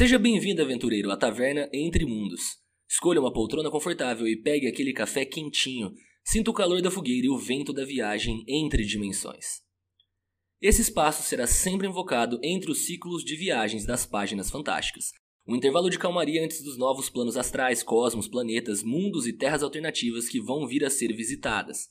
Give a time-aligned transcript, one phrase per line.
[0.00, 2.56] Seja bem-vindo, aventureiro, à taverna Entre Mundos.
[2.88, 5.92] Escolha uma poltrona confortável e pegue aquele café quentinho.
[6.24, 9.60] Sinta o calor da fogueira e o vento da viagem entre dimensões.
[10.58, 15.12] Esse espaço será sempre invocado entre os ciclos de viagens das páginas fantásticas.
[15.46, 20.30] Um intervalo de calmaria antes dos novos planos astrais, cosmos, planetas, mundos e terras alternativas
[20.30, 21.90] que vão vir a ser visitadas.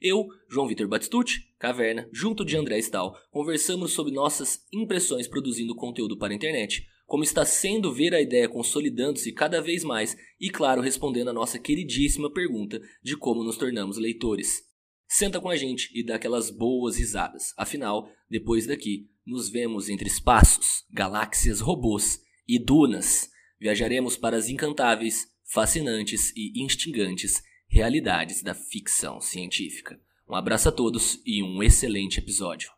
[0.00, 6.16] Eu, João Vitor Batistucci, Caverna, junto de André Stahl, conversamos sobre nossas impressões produzindo conteúdo
[6.16, 10.82] para a internet, como está sendo ver a ideia consolidando-se cada vez mais e, claro,
[10.82, 14.62] respondendo a nossa queridíssima pergunta de como nos tornamos leitores.
[15.08, 17.54] Senta com a gente e dá aquelas boas risadas.
[17.56, 23.30] Afinal, depois daqui, nos vemos entre espaços, galáxias, robôs e dunas.
[23.58, 29.98] Viajaremos para as encantáveis, fascinantes e instigantes realidades da ficção científica.
[30.28, 32.77] Um abraço a todos e um excelente episódio.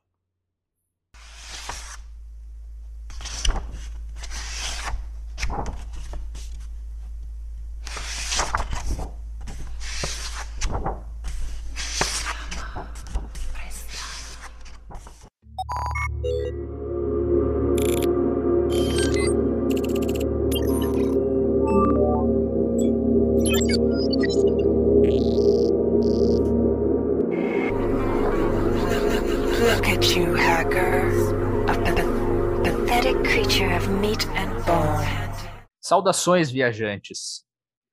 [35.90, 37.44] Saudações, viajantes!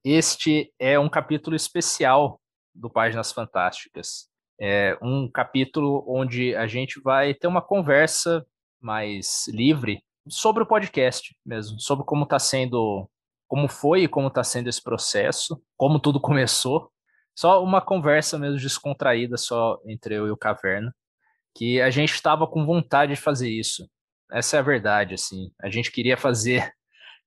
[0.05, 2.39] Este é um capítulo especial
[2.71, 4.29] do Páginas Fantásticas.
[4.61, 8.45] É um capítulo onde a gente vai ter uma conversa
[8.79, 9.99] mais livre
[10.29, 13.09] sobre o podcast mesmo, sobre como está sendo,
[13.47, 16.91] como foi e como está sendo esse processo, como tudo começou.
[17.35, 20.95] Só uma conversa mesmo descontraída só entre eu e o Caverna,
[21.55, 23.89] que a gente estava com vontade de fazer isso.
[24.31, 25.51] Essa é a verdade, assim.
[25.59, 26.76] A gente queria fazer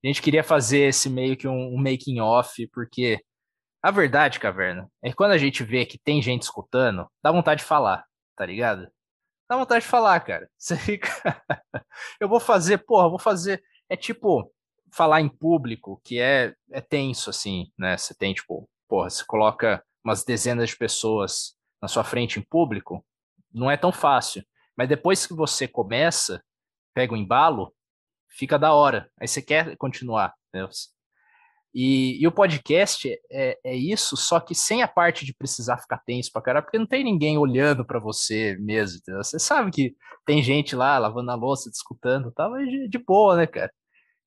[0.02, 3.22] a gente queria fazer esse meio que um, um making off, porque
[3.82, 7.60] a verdade, Caverna, é que quando a gente vê que tem gente escutando, dá vontade
[7.60, 8.04] de falar,
[8.36, 8.90] tá ligado?
[9.48, 10.48] Dá vontade de falar, cara.
[10.56, 11.08] Você fica.
[12.20, 13.62] eu vou fazer, porra, vou fazer.
[13.88, 14.52] É tipo
[14.92, 17.96] falar em público, que é, é tenso, assim, né?
[17.96, 23.04] Você tem, tipo, porra, você coloca umas dezenas de pessoas na sua frente em público,
[23.52, 24.44] não é tão fácil.
[24.76, 26.42] Mas depois que você começa,
[26.94, 27.74] pega o embalo,
[28.30, 29.10] fica da hora.
[29.20, 30.34] Aí você quer continuar.
[30.52, 30.66] Né?
[31.74, 35.98] E, e, o podcast é, é, isso, só que sem a parte de precisar ficar
[35.98, 38.98] tenso pra caralho, porque não tem ninguém olhando para você mesmo.
[38.98, 39.22] Entendeu?
[39.22, 43.36] Você sabe que tem gente lá lavando a louça, discutando, tal, mas de, de boa,
[43.36, 43.72] né, cara?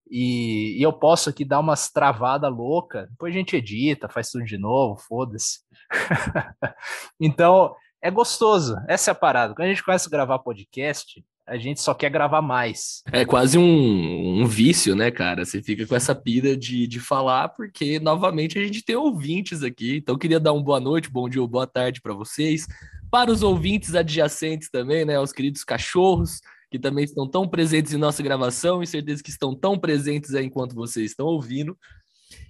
[0.09, 4.45] E, e, eu posso aqui dar umas travadas loucas, depois a gente edita, faz tudo
[4.45, 5.59] de novo, foda-se.
[7.19, 9.53] então, é gostoso, essa é a parada.
[9.55, 13.03] Quando a gente começa a gravar podcast, a gente só quer gravar mais.
[13.11, 15.43] É quase um, um vício, né, cara?
[15.43, 19.97] Você fica com essa pira de, de falar, porque novamente a gente tem ouvintes aqui.
[19.97, 22.65] Então, queria dar uma boa noite, bom dia ou boa tarde para vocês.
[23.11, 25.19] Para os ouvintes adjacentes também, né?
[25.19, 26.39] Os queridos cachorros,
[26.71, 30.45] que também estão tão presentes em nossa gravação e certeza que estão tão presentes aí
[30.45, 31.77] enquanto vocês estão ouvindo.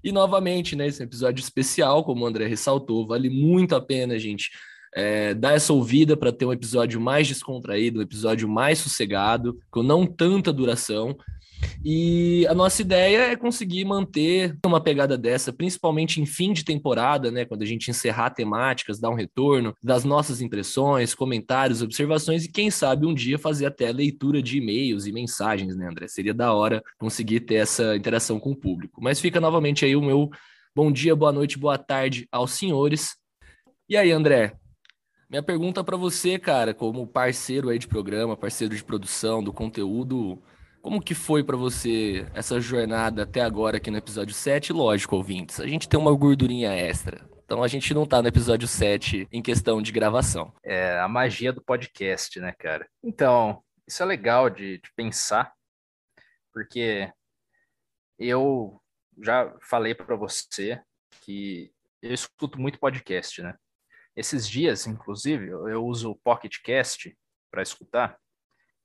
[0.04, 4.52] E novamente, né, esse episódio especial, como o André ressaltou, vale muito a pena, gente
[4.96, 9.84] é, dar essa ouvida para ter um episódio mais descontraído, um episódio mais sossegado, com
[9.84, 11.16] não tanta duração.
[11.84, 17.31] E a nossa ideia é conseguir manter uma pegada dessa, principalmente em fim de temporada,
[17.31, 17.46] né?
[17.46, 22.70] Quando a gente encerrar temáticas, dar um retorno das nossas impressões, comentários, observações e quem
[22.70, 26.08] sabe um dia fazer até leitura de e-mails e mensagens, né, André?
[26.08, 29.01] Seria da hora conseguir ter essa interação com o público.
[29.01, 30.30] Mas fica novamente aí o meu
[30.75, 33.16] bom dia, boa noite, boa tarde aos senhores.
[33.88, 34.56] E aí, André,
[35.33, 40.39] minha pergunta para você, cara, como parceiro aí de programa, parceiro de produção do conteúdo,
[40.80, 44.71] como que foi para você essa jornada até agora aqui no episódio 7?
[44.71, 47.27] Lógico, ouvintes, a gente tem uma gordurinha extra.
[47.45, 50.53] Então a gente não tá no episódio 7 em questão de gravação.
[50.63, 52.88] É a magia do podcast, né, cara?
[53.03, 55.51] Então, isso é legal de, de pensar,
[56.53, 57.12] porque
[58.19, 58.80] eu
[59.19, 60.80] já falei para você
[61.21, 61.71] que
[62.03, 63.56] eu escuto muito podcast, né?
[64.15, 67.18] Esses dias, inclusive, eu uso o Pocket Cast
[67.51, 68.18] para escutar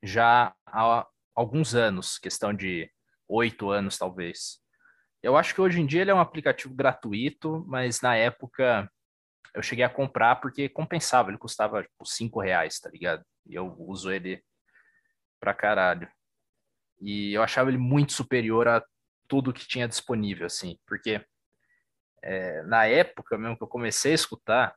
[0.02, 2.90] já há alguns anos, questão de
[3.28, 4.60] oito anos talvez.
[5.22, 8.90] Eu acho que hoje em dia ele é um aplicativo gratuito, mas na época
[9.54, 13.24] eu cheguei a comprar porque compensava, ele custava tipo cinco reais, tá ligado?
[13.46, 14.42] E eu uso ele
[15.40, 16.08] pra caralho.
[17.00, 18.84] E eu achava ele muito superior a
[19.26, 21.24] tudo que tinha disponível, assim, porque
[22.22, 24.74] é, na época mesmo que eu comecei a escutar,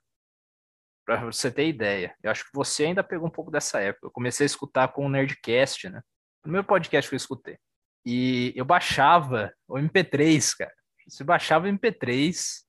[1.06, 2.15] para você ter ideia.
[2.24, 4.07] Eu acho que você ainda pegou um pouco dessa época.
[4.07, 6.01] Eu comecei a escutar com o Nerdcast, né?
[6.45, 7.57] No meu podcast que eu escutei.
[8.06, 10.74] E eu baixava o MP3, cara.
[11.07, 12.62] Você baixava o MP3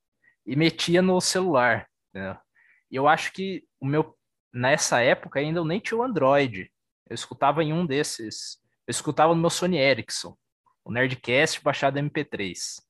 [0.46, 1.87] e metia no celular.
[2.90, 4.17] E eu acho que o meu
[4.52, 6.70] nessa época ainda eu nem tinha o Android.
[7.08, 8.58] Eu escutava em um desses.
[8.87, 10.37] Eu escutava no meu Sony Ericsson,
[10.85, 12.82] o Nerdcast baixado MP3.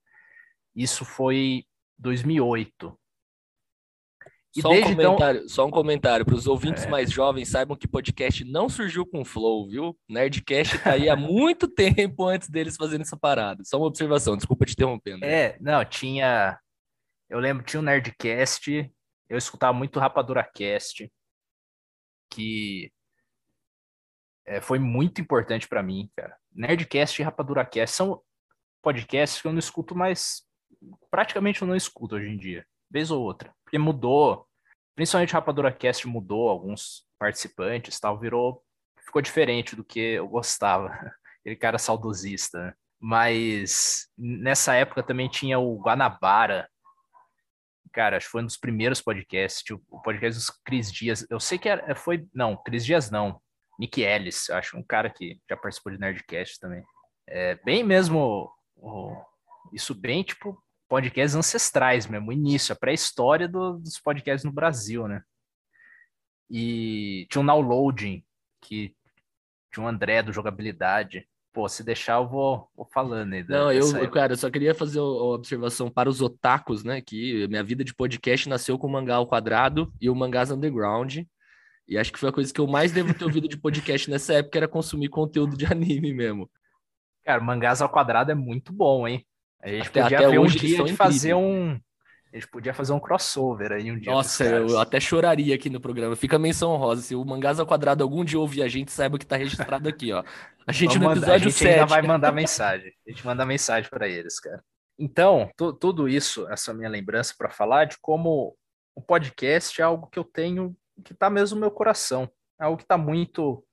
[0.74, 1.64] Isso foi
[1.98, 2.98] 2008.
[4.54, 5.48] E só, um então comentário, então...
[5.48, 6.88] só um comentário para os ouvintes é.
[6.88, 9.98] mais jovens saibam que podcast não surgiu com Flow, viu?
[10.06, 13.64] Nerdcast tá aí há muito tempo antes deles fazerem essa parada.
[13.64, 15.24] Só uma observação, desculpa te interrompendo.
[15.24, 16.58] É, não, tinha.
[17.30, 18.92] Eu lembro, tinha o um Nerdcast,
[19.26, 21.10] eu escutava muito Rapadura Cast,
[22.30, 22.92] que
[24.46, 26.36] é, foi muito importante para mim, cara.
[26.54, 28.20] Nerdcast e Rapadura Cast são
[28.82, 30.42] podcasts que eu não escuto mais.
[31.10, 34.46] Praticamente eu não escuto hoje em dia, vez ou outra porque mudou,
[34.94, 38.62] principalmente o Rapadura Cast mudou alguns participantes, tal, virou,
[39.02, 40.88] ficou diferente do que eu gostava,
[41.40, 42.74] aquele cara saudosista, né?
[43.00, 46.68] Mas nessa época também tinha o Guanabara,
[47.92, 51.58] cara, acho que foi um dos primeiros podcasts, o podcast dos Cris Dias, eu sei
[51.58, 53.40] que era, foi, não, Cris Dias não,
[53.80, 56.84] Nick Ellis, acho um cara que já participou de Nerdcast também.
[57.26, 58.52] É bem mesmo,
[59.72, 65.08] isso bem, tipo, podcasts ancestrais mesmo, o início, a pré-história do, dos podcasts no Brasil,
[65.08, 65.22] né?
[66.50, 68.22] E tinha um downloading,
[68.60, 68.94] que
[69.72, 71.26] tinha um André do Jogabilidade.
[71.50, 73.42] Pô, se deixar, eu vou, vou falando aí.
[73.48, 74.10] Não, eu, época.
[74.10, 77.00] cara, eu só queria fazer uma observação para os otakus, né?
[77.00, 81.20] Que minha vida de podcast nasceu com o Mangá ao Quadrado e o Mangás Underground.
[81.88, 84.34] E acho que foi a coisa que eu mais devo ter ouvido de podcast nessa
[84.34, 86.50] época, era consumir conteúdo de anime mesmo.
[87.24, 89.26] Cara, Mangás ao Quadrado é muito bom, hein?
[89.62, 91.80] A gente até, podia até ver um dia de fazer um.
[92.32, 94.10] A gente podia fazer um crossover aí um dia.
[94.10, 96.16] Nossa, eu até choraria aqui no programa.
[96.16, 97.02] Fica a menção rosa.
[97.02, 100.12] Se o Mangás ao Quadrado algum dia ouvir a gente, saiba que tá registrado aqui,
[100.12, 100.24] ó.
[100.66, 101.68] A gente Vamos no episódio mandar, a gente 7.
[101.68, 102.92] ainda vai mandar mensagem.
[103.06, 104.64] A gente manda mensagem para eles, cara.
[104.98, 108.56] Então, tudo isso, essa minha lembrança para falar de como
[108.94, 112.30] o podcast é algo que eu tenho que tá mesmo no meu coração.
[112.60, 113.64] É algo que tá muito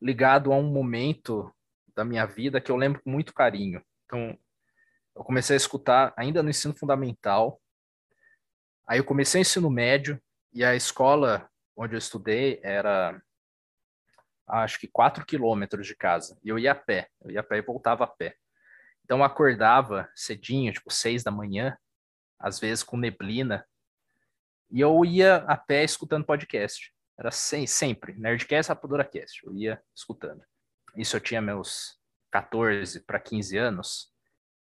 [0.00, 1.50] ligado a um momento
[1.94, 3.80] da minha vida que eu lembro com muito carinho.
[4.04, 4.36] Então,
[5.16, 7.60] eu comecei a escutar ainda no ensino fundamental.
[8.86, 10.22] Aí eu comecei o ensino médio
[10.52, 13.20] e a escola onde eu estudei era
[14.46, 16.38] acho que quatro quilômetros de casa.
[16.44, 18.36] E eu ia a pé, eu ia a pé e voltava a pé.
[19.04, 21.76] Então eu acordava cedinho, tipo seis da manhã,
[22.38, 23.66] às vezes com neblina,
[24.70, 26.92] e eu ia a pé escutando podcast.
[27.18, 30.42] Era sem, sempre, Nerdcast, Rapadura Cast, eu ia escutando.
[30.94, 31.98] Isso eu tinha meus
[32.30, 34.12] 14 para 15 anos.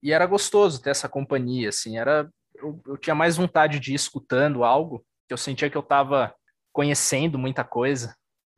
[0.01, 3.95] E era gostoso ter essa companhia, assim, era eu, eu tinha mais vontade de ir
[3.95, 6.33] escutando algo que eu sentia que eu estava
[6.71, 8.15] conhecendo muita coisa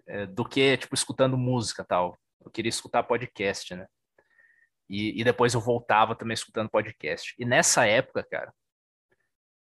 [0.08, 2.18] é, do que tipo escutando música tal.
[2.44, 3.88] Eu queria escutar podcast, né?
[4.90, 7.34] E, e depois eu voltava também escutando podcast.
[7.40, 8.54] E nessa época, cara,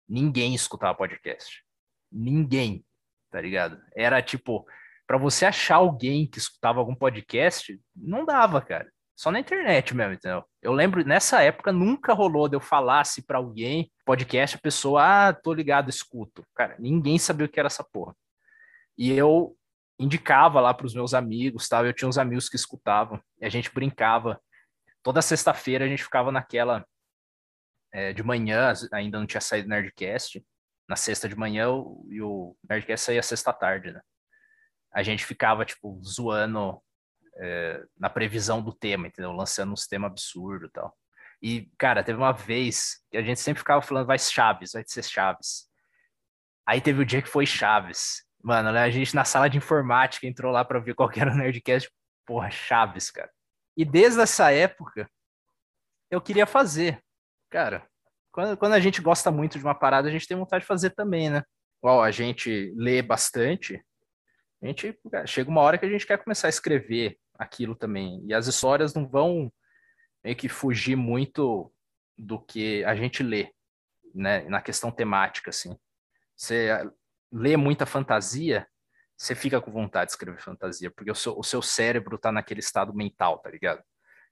[0.07, 1.63] ninguém escutava podcast.
[2.11, 2.85] Ninguém,
[3.31, 3.81] tá ligado?
[3.95, 4.65] Era tipo,
[5.07, 8.91] para você achar alguém que escutava algum podcast, não dava, cara.
[9.17, 10.45] Só na internet mesmo, entendeu?
[10.61, 15.33] Eu lembro, nessa época, nunca rolou de eu falasse para alguém, podcast, a pessoa, ah,
[15.33, 16.45] tô ligado, escuto.
[16.53, 18.15] Cara, ninguém sabia o que era essa porra.
[18.95, 19.57] E eu
[19.99, 21.83] indicava lá para os meus amigos, tal.
[21.83, 24.39] Eu tinha uns amigos que escutavam, e a gente brincava.
[25.01, 26.85] Toda sexta-feira a gente ficava naquela
[27.91, 30.45] é, de manhã, ainda não tinha saído Nerdcast.
[30.87, 31.65] Na sexta de manhã
[32.07, 34.01] e o Nerdcast saía sexta-tarde, né?
[34.93, 36.79] A gente ficava, tipo, zoando
[37.39, 39.31] é, na previsão do tema, entendeu?
[39.31, 40.95] Lançando uns temas absurdos e tal.
[41.41, 45.03] E, cara, teve uma vez que a gente sempre ficava falando, vai Chaves, vai ser
[45.03, 45.67] Chaves.
[46.65, 48.23] Aí teve o dia que foi Chaves.
[48.43, 51.35] Mano, né, a gente na sala de informática entrou lá para ver qual era o
[51.35, 51.89] Nerdcast.
[52.25, 53.31] Porra, Chaves, cara.
[53.75, 55.09] E desde essa época,
[56.09, 57.01] eu queria fazer.
[57.49, 57.87] Cara,
[58.31, 60.89] quando, quando a gente gosta muito de uma parada, a gente tem vontade de fazer
[60.91, 61.43] também, né?
[61.81, 63.83] Igual a gente lê bastante,
[64.61, 68.23] a gente chega uma hora que a gente quer começar a escrever aquilo também.
[68.25, 69.51] E as histórias não vão
[70.23, 71.71] meio que fugir muito
[72.17, 73.53] do que a gente lê,
[74.13, 74.41] né?
[74.49, 75.77] Na questão temática, assim.
[76.35, 76.69] Você
[77.31, 78.67] lê muita fantasia,
[79.15, 82.59] você fica com vontade de escrever fantasia, porque o seu, o seu cérebro tá naquele
[82.59, 83.83] estado mental, tá ligado?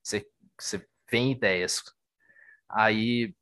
[0.03, 0.27] Você,
[0.59, 1.83] você vem ideias.
[2.69, 3.35] Aí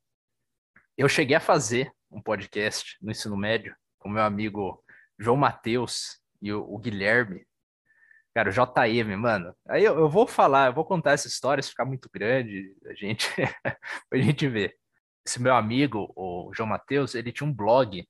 [0.97, 4.83] eu cheguei a fazer um podcast no ensino médio com meu amigo
[5.17, 7.45] João Matheus e o, o Guilherme.
[8.33, 9.55] Cara, o JM, mano.
[9.67, 12.93] Aí eu, eu, vou falar, eu vou contar essa história, se ficar muito grande, a
[12.93, 13.27] gente,
[14.11, 14.75] a gente ver.
[15.25, 18.05] Esse meu amigo, o João Matheus, ele tinha um blog,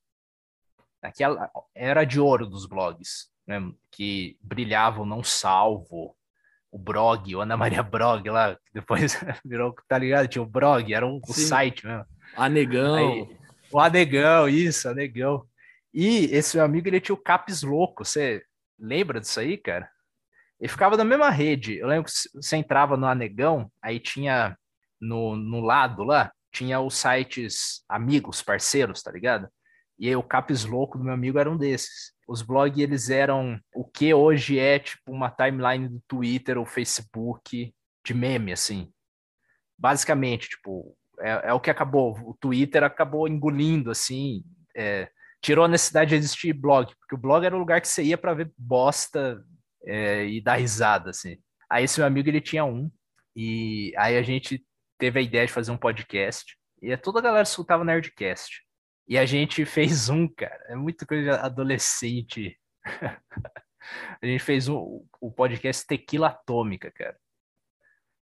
[1.01, 3.60] aquela era de ouro dos blogs, né,
[3.92, 6.15] que brilhavam não salvo,
[6.74, 9.15] o Brog, o Ana Maria Brog lá, depois
[9.46, 10.27] virou, tá ligado?
[10.27, 12.06] Tinha o Brog, era um, um site mesmo.
[12.36, 12.96] Anegão.
[12.96, 13.38] Aí,
[13.72, 15.46] o Anegão, isso, Anegão.
[15.94, 18.42] E esse meu amigo, ele tinha o Caps Louco, você
[18.80, 19.88] lembra disso aí, cara?
[20.63, 21.77] Ele ficava na mesma rede.
[21.77, 24.58] Eu lembro que você entrava no Anegão, aí tinha
[25.00, 29.50] no, no lado lá, tinha os sites amigos, parceiros, tá ligado?
[30.00, 32.13] E aí o Caps Louco do meu amigo era um desses.
[32.25, 37.75] Os blogs, eles eram o que hoje é tipo uma timeline do Twitter ou Facebook
[38.05, 38.89] de meme, assim.
[39.77, 42.17] Basicamente, tipo, é, é o que acabou.
[42.24, 45.10] O Twitter acabou engolindo, assim, é,
[45.41, 48.17] tirou a necessidade de existir blog, porque o blog era o lugar que você ia
[48.17, 49.43] para ver bosta
[49.86, 51.38] é, e dar risada, assim.
[51.70, 52.92] Aí esse meu amigo, ele tinha um,
[53.36, 54.66] e aí a gente
[54.98, 58.62] teve a ideia de fazer um podcast, e toda a galera escutava Nerdcast.
[59.08, 62.60] E a gente fez um, cara, é muito coisa adolescente.
[64.22, 67.18] a gente fez um, o podcast Tequila Atômica, cara.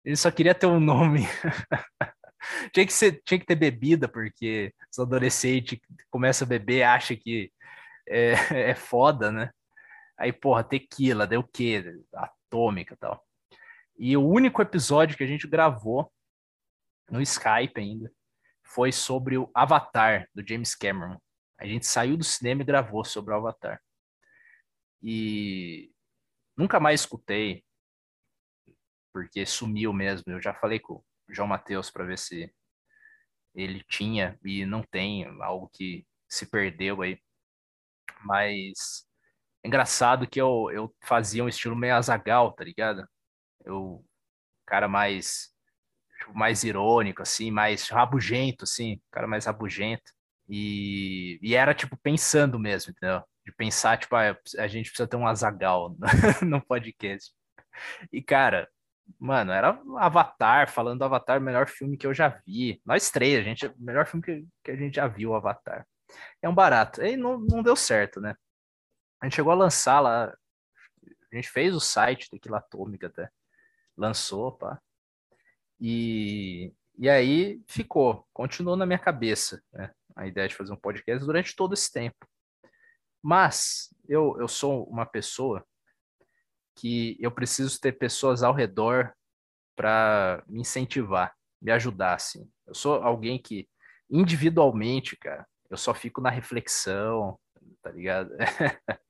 [0.03, 1.21] Ele só queria ter um nome.
[2.73, 7.51] tinha, que ser, tinha que ter bebida, porque os adolescentes começam a beber acha que
[8.07, 9.51] é, é foda, né?
[10.19, 11.81] Aí, porra, tequila, deu o quê?
[12.13, 13.25] Atômica e tal.
[13.97, 16.11] E o único episódio que a gente gravou
[17.09, 18.11] no Skype ainda
[18.63, 21.17] foi sobre o Avatar, do James Cameron.
[21.57, 23.81] A gente saiu do cinema e gravou sobre o Avatar.
[25.01, 25.89] E
[26.55, 27.63] nunca mais escutei,
[29.13, 30.25] porque sumiu mesmo.
[30.27, 32.53] Eu já falei com o João Matheus para ver se
[33.55, 37.21] ele tinha e não tem, algo que se perdeu aí.
[38.23, 39.08] Mas
[39.63, 43.07] engraçado que eu, eu fazia um estilo meio azagal, tá ligado?
[43.65, 44.05] Eu,
[44.65, 45.49] cara mais
[46.19, 50.11] tipo, mais irônico, assim, mais rabugento, assim, cara mais rabugento.
[50.47, 53.23] E, e era, tipo, pensando mesmo, entendeu?
[53.45, 55.95] De pensar, tipo, ah, a gente precisa ter um azagal
[56.45, 57.31] no podcast.
[58.11, 58.69] E, cara,
[59.19, 62.81] mano, era Avatar, falando do Avatar, melhor filme que eu já vi.
[62.85, 65.85] Nós três, a gente, melhor filme que, que a gente já viu, Avatar.
[66.41, 67.01] É um barato.
[67.03, 68.35] E não, não deu certo, né?
[69.21, 70.33] A gente chegou a lançar lá,
[71.31, 73.29] a gente fez o site daquilo Atômica até.
[73.97, 74.81] Lançou, pá.
[75.79, 81.25] E, e aí ficou, continuou na minha cabeça né, a ideia de fazer um podcast
[81.25, 82.27] durante todo esse tempo.
[83.21, 85.65] Mas eu, eu sou uma pessoa
[86.75, 89.13] que eu preciso ter pessoas ao redor
[89.75, 92.49] para me incentivar, me ajudar, assim.
[92.65, 93.67] Eu sou alguém que,
[94.09, 97.37] individualmente, cara, eu só fico na reflexão,
[97.81, 98.31] tá ligado?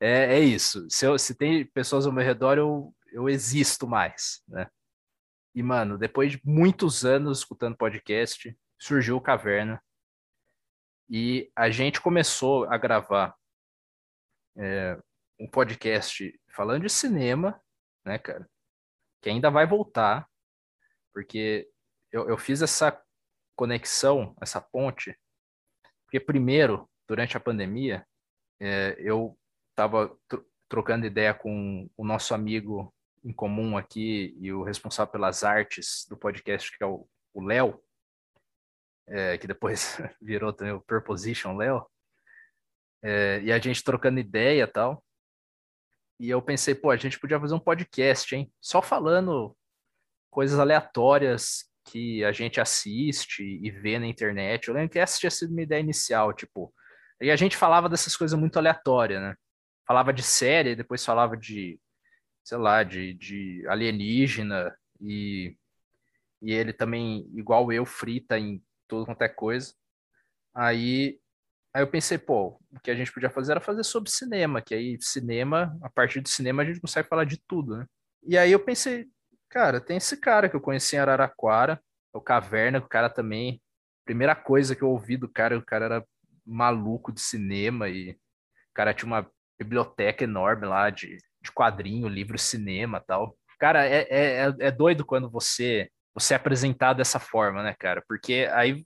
[0.00, 0.86] é, é isso.
[0.88, 4.68] Se, eu, se tem pessoas ao meu redor, eu, eu existo mais, né?
[5.54, 9.82] E, mano, depois de muitos anos escutando podcast, surgiu o Caverna.
[11.08, 13.36] E a gente começou a gravar
[14.56, 14.98] é,
[15.38, 17.60] um podcast falando de cinema,
[18.04, 18.48] né, cara?
[19.22, 20.28] Que ainda vai voltar,
[21.12, 21.70] porque
[22.10, 23.00] eu, eu fiz essa
[23.56, 25.16] conexão, essa ponte,
[26.04, 28.06] porque primeiro, durante a pandemia,
[28.60, 29.38] é, eu
[29.74, 30.16] estava
[30.68, 36.16] trocando ideia com o nosso amigo em comum aqui e o responsável pelas artes do
[36.16, 37.82] podcast, que é o Léo,
[39.08, 41.84] é, que depois virou também o Perposition Léo,
[43.02, 45.04] é, e a gente trocando ideia tal.
[46.18, 48.52] E eu pensei, pô, a gente podia fazer um podcast, hein?
[48.60, 49.56] Só falando
[50.30, 54.68] coisas aleatórias que a gente assiste e vê na internet.
[54.68, 56.72] Eu lembro que essa tinha sido uma ideia inicial, tipo.
[57.20, 59.34] E a gente falava dessas coisas muito aleatórias, né?
[59.86, 61.78] Falava de série, depois falava de
[62.44, 65.56] sei lá, de, de alienígena e,
[66.42, 69.74] e ele também, igual eu, frita em tudo quanto é coisa.
[70.54, 71.18] Aí,
[71.72, 74.74] aí eu pensei, pô, o que a gente podia fazer era fazer sobre cinema, que
[74.74, 77.86] aí cinema, a partir do cinema a gente consegue falar de tudo, né?
[78.22, 79.06] E aí eu pensei,
[79.48, 83.60] cara, tem esse cara que eu conheci em Araraquara, o Caverna, o cara também,
[84.04, 86.06] primeira coisa que eu ouvi do cara, o cara era
[86.46, 89.28] maluco de cinema e o cara tinha uma
[89.64, 93.36] biblioteca enorme lá de de quadrinho, livro, cinema tal.
[93.60, 98.02] Cara, é, é, é, é doido quando você, você é apresentado dessa forma, né, cara?
[98.08, 98.84] Porque aí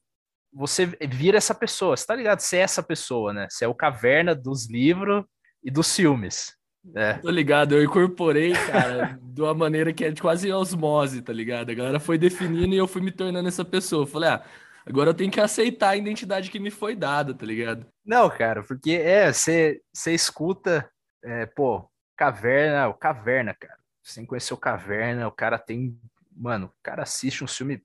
[0.52, 2.40] você vira essa pessoa, você tá ligado?
[2.40, 3.46] Você é essa pessoa, né?
[3.48, 5.24] Você é o caverna dos livros
[5.62, 6.56] e dos filmes.
[6.94, 7.14] É.
[7.14, 11.70] Tô ligado, eu incorporei, cara, de uma maneira que é quase osmose, tá ligado?
[11.70, 14.06] A galera foi definindo e eu fui me tornando essa pessoa.
[14.06, 14.44] Falei, ah,
[14.86, 17.86] agora eu tenho que aceitar a identidade que me foi dada, tá ligado?
[18.08, 20.90] Não, cara, porque é, você escuta,
[21.22, 21.86] é, pô,
[22.16, 23.76] Caverna, o Caverna, cara.
[24.02, 26.00] Sem conhecer o Caverna, o cara tem.
[26.34, 27.82] Mano, o cara assiste um filme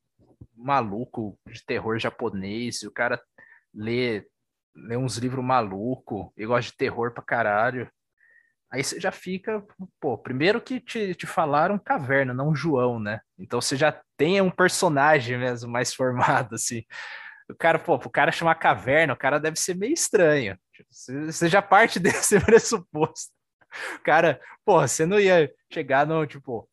[0.56, 3.22] maluco de terror japonês, o cara
[3.74, 4.26] lê,
[4.74, 7.92] lê uns livros malucos e gosta de terror pra caralho.
[8.72, 9.62] Aí você já fica,
[10.00, 13.20] pô, primeiro que te, te falaram caverna, não João, né?
[13.38, 16.84] Então você já tem um personagem mesmo mais formado, assim.
[17.50, 20.58] O cara, pô, o cara chamar caverna, o cara deve ser meio estranho.
[20.90, 23.32] Você já parte desse pressuposto.
[23.96, 26.70] O cara, pô, você não ia chegar no, tipo,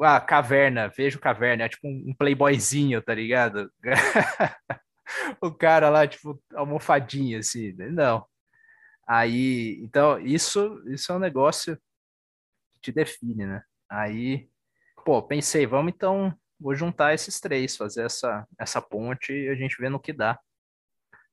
[0.00, 3.70] ah, caverna, vejo caverna, é tipo um playboyzinho, tá ligado?
[5.40, 8.26] o cara lá, tipo, almofadinha, assim, não.
[9.06, 11.76] Aí, então, isso, isso é um negócio
[12.74, 13.62] que te define, né?
[13.88, 14.48] Aí,
[15.04, 19.76] pô, pensei, vamos então, vou juntar esses três, fazer essa, essa ponte e a gente
[19.80, 20.38] vê no que dá.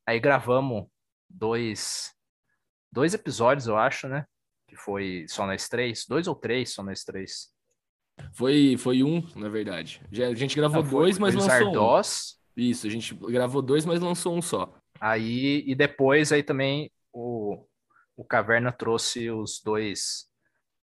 [0.06, 0.88] Aí gravamos
[1.30, 2.14] dois,
[2.92, 4.26] dois episódios, eu acho, né?
[4.68, 7.54] Que foi só nós três, dois ou três só nós três.
[8.34, 10.02] Foi, foi um, na verdade.
[10.12, 12.40] A gente gravou Não, dois, mas lançou Ardós.
[12.58, 12.62] um.
[12.62, 14.74] Isso, a gente gravou dois, mas lançou um só.
[15.00, 17.64] Aí, e depois aí também o,
[18.16, 20.28] o Caverna trouxe os dois,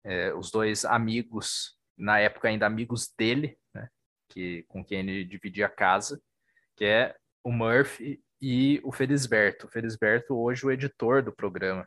[0.04, 3.88] é, os dois amigos, na época ainda amigos dele, né?
[4.30, 6.20] Que, com quem ele dividia a casa,
[6.76, 9.66] que é o Murphy e o Felisberto.
[9.66, 11.86] O Felisberto hoje o editor do programa.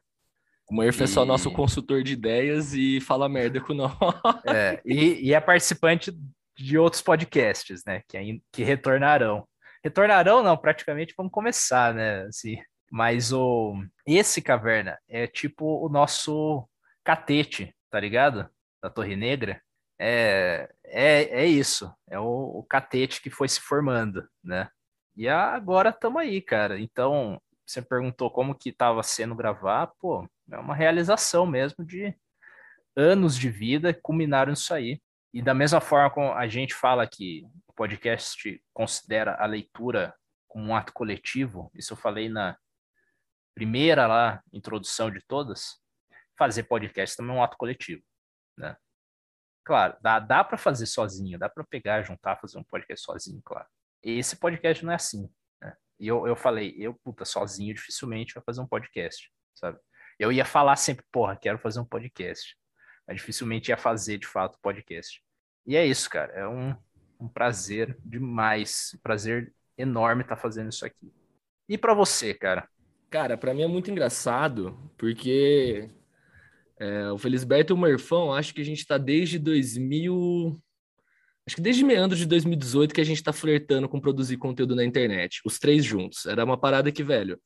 [0.69, 1.03] O Murphy e...
[1.05, 3.91] é só nosso consultor de ideias e fala merda com nós.
[4.45, 6.11] É, e, e é participante
[6.57, 8.01] de outros podcasts, né?
[8.07, 9.47] Que, que retornarão.
[9.83, 12.23] Retornarão, não, praticamente vamos começar, né?
[12.23, 12.57] Assim,
[12.91, 16.67] mas o esse caverna é tipo o nosso
[17.03, 18.49] catete, tá ligado?
[18.81, 19.61] Da Torre Negra.
[19.99, 21.93] É, é, é isso.
[22.09, 24.69] É o, o catete que foi se formando, né?
[25.15, 26.79] E agora estamos aí, cara.
[26.79, 32.15] Então, você perguntou como que estava sendo gravar, pô, é uma realização mesmo de
[32.95, 35.01] anos de vida culminaram nisso aí.
[35.33, 40.13] E da mesma forma como a gente fala que o podcast considera a leitura
[40.47, 42.55] como um ato coletivo, isso eu falei na
[43.55, 45.79] primeira lá, introdução de todas,
[46.37, 48.03] fazer podcast também é um ato coletivo,
[48.57, 48.75] né?
[49.63, 53.67] Claro, dá, dá para fazer sozinho, dá para pegar, juntar, fazer um podcast sozinho, claro.
[54.01, 55.29] Esse podcast não é assim,
[55.61, 55.73] né?
[55.99, 59.79] E eu, eu falei, eu, puta, sozinho dificilmente vai fazer um podcast, sabe?
[60.19, 62.55] Eu ia falar sempre, porra, quero fazer um podcast.
[63.07, 65.21] Mas dificilmente ia fazer, de fato, podcast.
[65.65, 66.31] E é isso, cara.
[66.33, 66.75] É um,
[67.19, 68.97] um prazer demais.
[69.01, 71.13] Prazer enorme estar tá fazendo isso aqui.
[71.67, 72.67] E para você, cara?
[73.09, 75.89] Cara, para mim é muito engraçado, porque
[76.79, 80.59] é, o Felisberto e o Merfão, acho que a gente está desde 2000.
[81.45, 84.83] Acho que desde meados de 2018 que a gente está flertando com produzir conteúdo na
[84.83, 86.25] internet, os três juntos.
[86.25, 87.37] Era uma parada que, velho,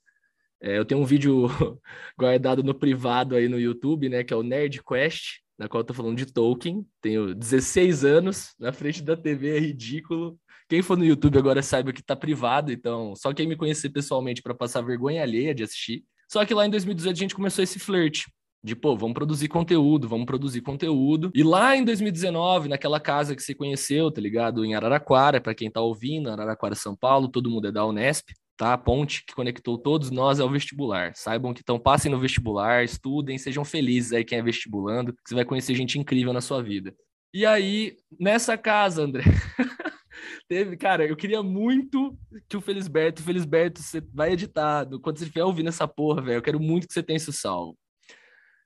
[0.62, 1.48] é, eu tenho um vídeo
[2.18, 5.86] guardado no privado aí no YouTube, né, que é o Nerd Quest, na qual eu
[5.86, 6.86] tô falando de Tolkien.
[7.02, 10.40] Tenho 16 anos, na frente da TV é ridículo.
[10.70, 14.44] Quem for no YouTube agora saiba que tá privado, então só quem me conhecer pessoalmente
[14.44, 16.04] para passar vergonha alheia de assistir.
[16.30, 18.26] Só que lá em 2018 a gente começou esse flerte
[18.68, 21.32] de pô, vamos produzir conteúdo, vamos produzir conteúdo.
[21.34, 24.64] E lá em 2019, naquela casa que você conheceu, tá ligado?
[24.64, 28.74] Em Araraquara, para quem tá ouvindo, Araraquara, São Paulo, todo mundo é da Unesp tá?
[28.74, 31.14] A ponte que conectou todos nós é o vestibular.
[31.16, 35.36] Saibam que então passem no vestibular, estudem, sejam felizes aí quem é vestibulando, que você
[35.36, 36.94] vai conhecer gente incrível na sua vida.
[37.34, 39.24] E aí, nessa casa, André,
[40.50, 42.18] teve, cara, eu queria muito
[42.50, 46.42] que o Felisberto, Felisberto, você vai editar, quando você estiver ouvindo essa porra, velho, eu
[46.42, 47.78] quero muito que você tenha isso salvo.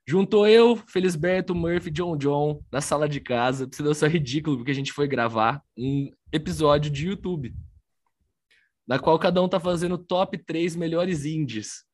[0.07, 3.69] Juntou eu, Felisberto, Murphy, John John na sala de casa.
[3.79, 7.53] Não ser ridículo, porque a gente foi gravar um episódio de YouTube
[8.87, 11.85] na qual cada um tá fazendo top 3 melhores indies.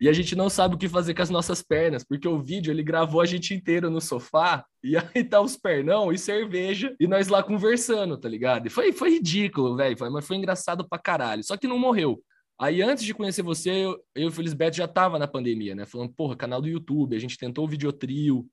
[0.00, 2.70] E a gente não sabe o que fazer com as nossas pernas, porque o vídeo
[2.70, 7.06] ele gravou a gente inteiro no sofá, e aí tá os pernão e cerveja, e
[7.06, 8.66] nós lá conversando, tá ligado?
[8.66, 11.44] E foi, foi ridículo, velho, mas foi engraçado pra caralho.
[11.44, 12.22] Só que não morreu.
[12.60, 15.86] Aí, antes de conhecer você, eu, eu e o Felisberto já tava na pandemia, né?
[15.86, 18.46] Falando, porra, canal do YouTube, a gente tentou o videotrio,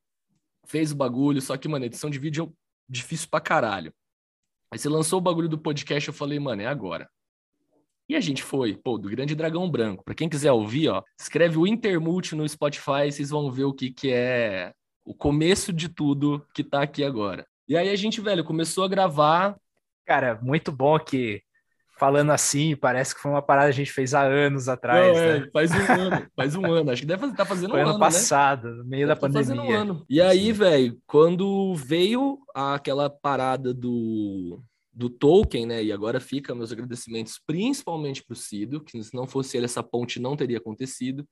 [0.65, 2.49] fez o bagulho, só que, mano, edição de vídeo é
[2.87, 3.93] difícil pra caralho.
[4.71, 7.09] Aí você lançou o bagulho do podcast, eu falei, mano, é agora.
[8.07, 10.05] E a gente foi, pô, do Grande Dragão Branco.
[10.05, 13.91] Para quem quiser ouvir, ó, escreve o Intermult no Spotify, vocês vão ver o que,
[13.91, 14.71] que é
[15.03, 17.45] o começo de tudo que tá aqui agora.
[17.67, 19.57] E aí a gente, velho, começou a gravar.
[20.05, 21.43] Cara, muito bom que
[21.97, 25.15] falando assim, parece que foi uma parada que a gente fez há anos atrás.
[25.15, 25.49] Não, é, né?
[25.51, 26.91] Faz um ano, faz um ano.
[26.91, 27.91] Acho que deve estar tá fazendo foi um ano.
[27.91, 28.75] ano passado, né?
[28.75, 29.61] no meio deve da tá pandemia.
[29.61, 30.05] Um ano.
[30.09, 34.61] E aí, velho, quando veio aquela parada do
[34.97, 35.83] do Tolkien, né?
[35.83, 39.83] E agora fica meus agradecimentos principalmente para o Cido, que se não fosse ele, essa
[39.83, 41.23] ponte não teria acontecido.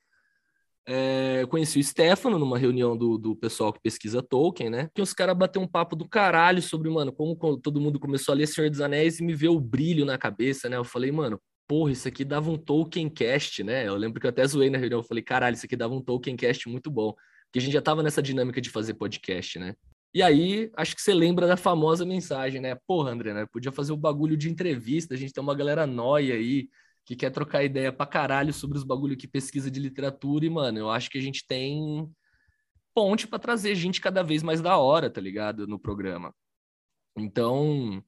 [0.88, 4.90] É, eu conheci o Stefano numa reunião do, do pessoal que pesquisa Tolkien, né?
[4.94, 8.36] Que os caras bateram um papo do caralho sobre, mano, como todo mundo começou a
[8.36, 10.78] ler Senhor dos Anéis e me vê o brilho na cabeça, né?
[10.78, 13.88] Eu falei, mano, porra, isso aqui dava um Tolkien cast, né?
[13.88, 16.02] Eu lembro que eu até zoei na reunião, eu falei, caralho, isso aqui dava um
[16.02, 17.14] Tolkien cast muito bom.
[17.52, 19.76] que a gente já tava nessa dinâmica de fazer podcast, né?
[20.14, 22.78] E aí, acho que você lembra da famosa mensagem, né?
[22.88, 23.46] Porra, André, né?
[23.52, 26.70] Podia fazer o um bagulho de entrevista, a gente tem uma galera nóia aí
[27.06, 30.80] que quer trocar ideia pra caralho sobre os bagulho que pesquisa de literatura e, mano,
[30.80, 32.12] eu acho que a gente tem
[32.96, 35.68] ponte para trazer gente cada vez mais da hora, tá ligado?
[35.68, 36.34] No programa.
[37.16, 38.04] Então,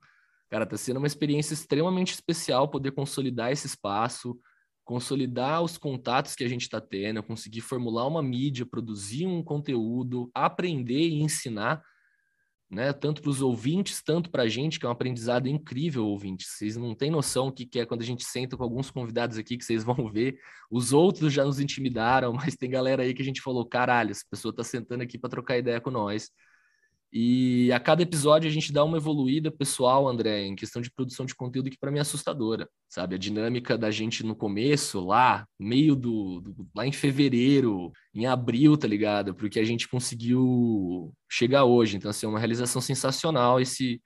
[0.49, 4.39] cara, tá sendo uma experiência extremamente especial poder consolidar esse espaço,
[4.83, 10.31] consolidar os contatos que a gente está tendo, conseguir formular uma mídia, produzir um conteúdo,
[10.33, 11.83] aprender e ensinar
[12.69, 12.91] né?
[12.91, 16.47] Tanto para os ouvintes, tanto para a gente, que é um aprendizado incrível, ouvintes.
[16.49, 19.37] Vocês não têm noção o que, que é quando a gente senta com alguns convidados
[19.37, 20.37] aqui que vocês vão ver.
[20.69, 24.25] Os outros já nos intimidaram, mas tem galera aí que a gente falou: caralho, essa
[24.29, 26.29] pessoa está sentando aqui para trocar ideia com nós.
[27.11, 31.25] E a cada episódio a gente dá uma evoluída pessoal, André, em questão de produção
[31.25, 33.15] de conteúdo que para mim é assustadora, sabe?
[33.15, 38.77] A dinâmica da gente no começo, lá, meio do, do, lá em fevereiro, em abril,
[38.77, 39.33] tá ligado?
[39.33, 41.95] Porque a gente conseguiu chegar hoje.
[41.95, 44.01] Então, assim, é uma realização sensacional esse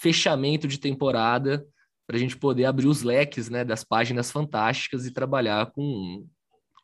[0.00, 1.66] fechamento de temporada
[2.06, 6.26] para a gente poder abrir os leques, né, das páginas fantásticas e trabalhar com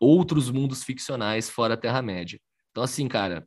[0.00, 2.40] outros mundos ficcionais fora a Terra-média.
[2.70, 3.46] Então, assim, cara,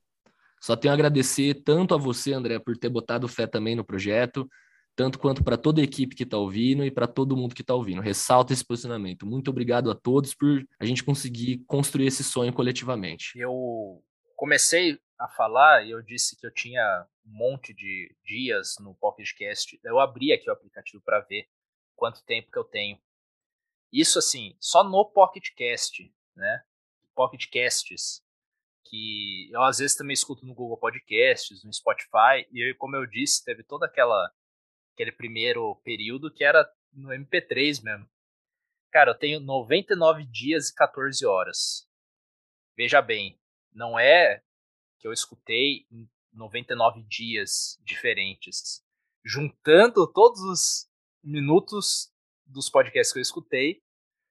[0.62, 4.48] só tenho a agradecer tanto a você, André, por ter botado fé também no projeto,
[4.96, 7.74] tanto quanto para toda a equipe que está ouvindo e para todo mundo que está
[7.74, 8.00] ouvindo.
[8.00, 9.26] Ressalta esse posicionamento.
[9.26, 13.32] Muito obrigado a todos por a gente conseguir construir esse sonho coletivamente.
[13.40, 14.04] Eu
[14.36, 19.80] comecei a falar e eu disse que eu tinha um monte de dias no podcast.
[19.84, 21.48] Eu abri aqui o aplicativo para ver
[21.96, 23.00] quanto tempo que eu tenho.
[23.92, 26.62] Isso assim, só no podcast, né?
[27.16, 28.22] Pocketcasts
[28.92, 33.44] que eu às vezes também escuto no Google Podcasts, no Spotify, e como eu disse,
[33.44, 34.30] teve todo aquela
[34.94, 38.06] aquele primeiro período que era no MP3 mesmo.
[38.92, 41.88] Cara, eu tenho 99 dias e 14 horas.
[42.76, 43.40] Veja bem,
[43.72, 44.44] não é
[45.00, 48.84] que eu escutei em 99 dias diferentes.
[49.24, 50.90] Juntando todos os
[51.24, 52.12] minutos
[52.46, 53.82] dos podcasts que eu escutei,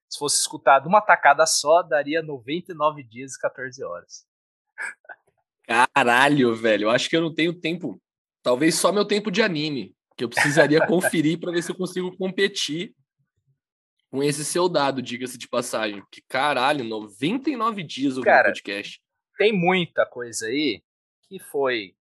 [0.07, 4.30] se fosse escutado uma tacada só, daria 99 dias e 14 horas.
[5.63, 6.85] Caralho, velho.
[6.85, 8.01] Eu acho que eu não tenho tempo.
[8.43, 9.95] Talvez só meu tempo de anime.
[10.17, 12.93] Que eu precisaria conferir para ver se eu consigo competir
[14.11, 16.03] com esse seu dado, diga-se de passagem.
[16.11, 19.01] Que caralho, 99 dias o podcast.
[19.37, 20.83] Tem muita coisa aí
[21.29, 21.95] que foi.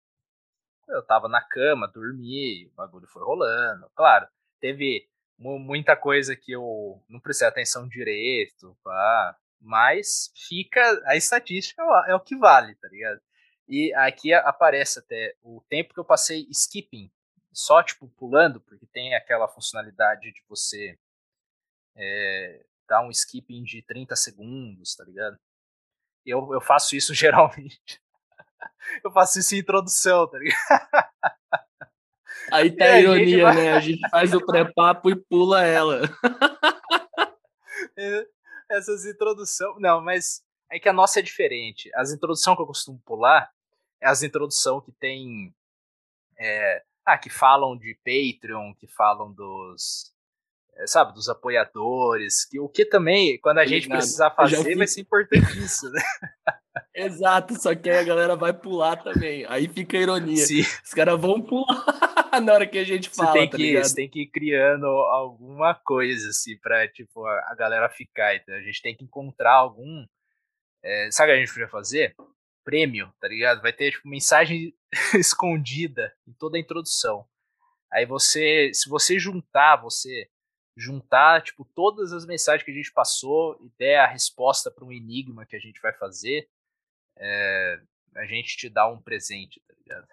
[0.87, 3.87] Eu tava na cama, dormi, o bagulho foi rolando.
[3.95, 4.27] Claro,
[4.59, 9.37] teve muita coisa que eu não prestei atenção direito, pá.
[9.59, 10.81] Mas fica.
[11.05, 13.19] A estatística é o que vale, tá ligado?
[13.67, 17.11] E aqui aparece até o tempo que eu passei skipping,
[17.53, 20.97] só tipo pulando, porque tem aquela funcionalidade de você
[21.95, 25.37] é, dar um skipping de 30 segundos, tá ligado?
[26.25, 28.01] Eu, eu faço isso geralmente.
[29.03, 31.09] eu faço isso em introdução, tá ligado?
[32.51, 33.63] Aí tá a ironia, a vai...
[33.63, 33.73] né?
[33.73, 36.01] A gente faz o pré-papo e pula ela.
[38.69, 39.79] Essas introduções.
[39.79, 41.89] Não, mas é que a nossa é diferente.
[41.95, 43.51] As introduções que eu costumo pular
[44.01, 45.53] é as introduções que tem.
[46.37, 50.13] É, ah, que falam de Patreon, que falam dos.
[50.75, 55.01] É, sabe, dos apoiadores, que o que também, quando a gente precisar fazer, vai ser
[55.01, 56.01] importantíssimo, né?
[56.95, 59.45] Exato, só que aí a galera vai pular também.
[59.47, 60.45] Aí fica a ironia.
[60.45, 60.61] Sim.
[60.61, 61.65] Os caras vão pular
[62.41, 63.31] na hora que a gente fala.
[63.31, 67.55] Você tem, tá que, você tem que ir criando alguma coisa, assim, pra tipo, a,
[67.55, 68.35] galera ficar.
[68.35, 70.05] Então a gente tem que encontrar algum.
[70.83, 72.15] É, sabe o que a gente podia fazer?
[72.69, 73.63] prêmio, tá ligado?
[73.63, 74.75] Vai ter tipo mensagem
[75.17, 77.25] escondida em toda a introdução.
[77.91, 80.29] Aí você, se você juntar, você
[80.77, 84.91] juntar tipo todas as mensagens que a gente passou e der a resposta para um
[84.91, 86.47] enigma que a gente vai fazer,
[87.19, 87.79] é,
[88.15, 90.07] a gente te dá um presente, tá ligado?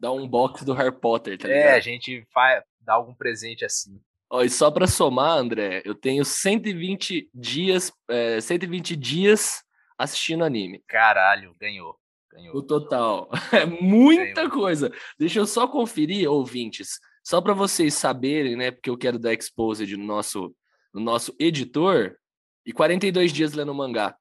[0.00, 1.62] Dá um box do Harry Potter, tá ligado?
[1.62, 4.00] É, a gente vai dar algum presente assim.
[4.30, 9.62] Ó, e só para somar, André, eu tenho 120 dias, é, 120 dias
[9.98, 10.82] assistindo anime.
[10.86, 11.98] Caralho, ganhou.
[12.32, 12.56] Ganhou.
[12.56, 13.28] O total.
[13.52, 14.50] É muita ganhou.
[14.50, 14.92] coisa.
[15.18, 18.70] Deixa eu só conferir, ouvintes, só para vocês saberem, né?
[18.70, 20.54] Porque eu quero dar exposed no nosso,
[20.94, 22.16] no nosso editor.
[22.64, 24.16] E 42 dias lendo mangá.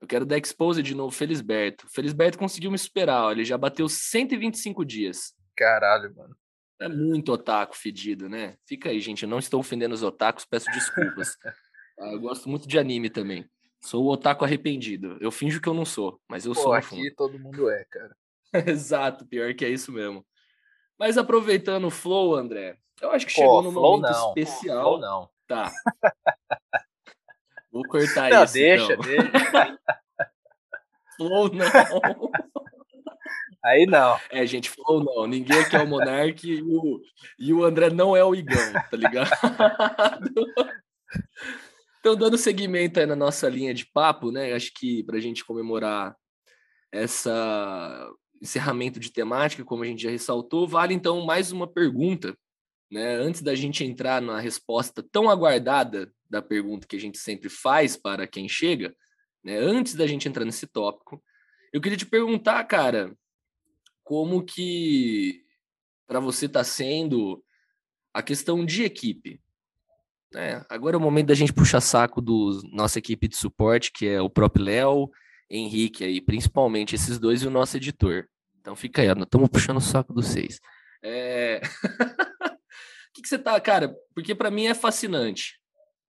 [0.00, 1.86] Eu quero dar exposed no Felisberto.
[1.88, 5.34] Felisberto conseguiu me superar, ó, ele já bateu 125 dias.
[5.56, 6.36] Caralho, mano.
[6.80, 8.56] É muito otaku fedido, né?
[8.66, 9.22] Fica aí, gente.
[9.22, 11.36] Eu não estou ofendendo os otakus, peço desculpas.
[11.96, 13.48] Ah, eu gosto muito de anime também.
[13.80, 15.16] Sou o otaku arrependido.
[15.20, 16.72] Eu finjo que eu não sou, mas eu Pô, sou.
[16.72, 17.14] Aqui fundo.
[17.14, 18.16] todo mundo é, cara.
[18.66, 20.26] Exato, pior que é isso mesmo.
[20.98, 24.28] Mas aproveitando o flow, André, eu acho que Pô, chegou num momento não.
[24.30, 24.82] especial.
[24.82, 25.30] Flow não.
[25.46, 25.70] Tá.
[27.74, 28.54] Vou cortar não, isso.
[28.54, 29.04] Deixa, então.
[29.04, 29.32] deixa.
[31.18, 32.30] Flow não.
[33.64, 34.16] Aí não.
[34.30, 35.26] É, gente, Flow não.
[35.26, 37.00] Ninguém aqui é o Monark e o,
[37.36, 39.28] e o André não é o Igão, tá ligado?
[42.00, 44.52] Então, dando seguimento aí na nossa linha de papo, né?
[44.52, 46.14] Acho que para a gente comemorar
[46.92, 48.06] essa
[48.42, 52.36] encerramento de temática, como a gente já ressaltou, vale então mais uma pergunta,
[52.90, 53.16] né?
[53.16, 57.96] Antes da gente entrar na resposta tão aguardada da pergunta que a gente sempre faz
[57.96, 58.94] para quem chega,
[59.42, 59.58] né?
[59.58, 61.22] Antes da gente entrar nesse tópico,
[61.72, 63.16] eu queria te perguntar, cara,
[64.02, 65.42] como que
[66.06, 67.42] para você está sendo
[68.12, 69.40] a questão de equipe,
[70.36, 74.06] é, agora é o momento da gente puxar saco do nossa equipe de suporte, que
[74.06, 75.10] é o próprio Léo,
[75.48, 78.26] Henrique aí, principalmente esses dois e o nosso editor.
[78.60, 80.60] Então fica aí, estamos puxando o saco dos seis.
[81.02, 81.60] É...
[83.14, 83.94] o que, que você tá, cara?
[84.14, 85.60] Porque para mim é fascinante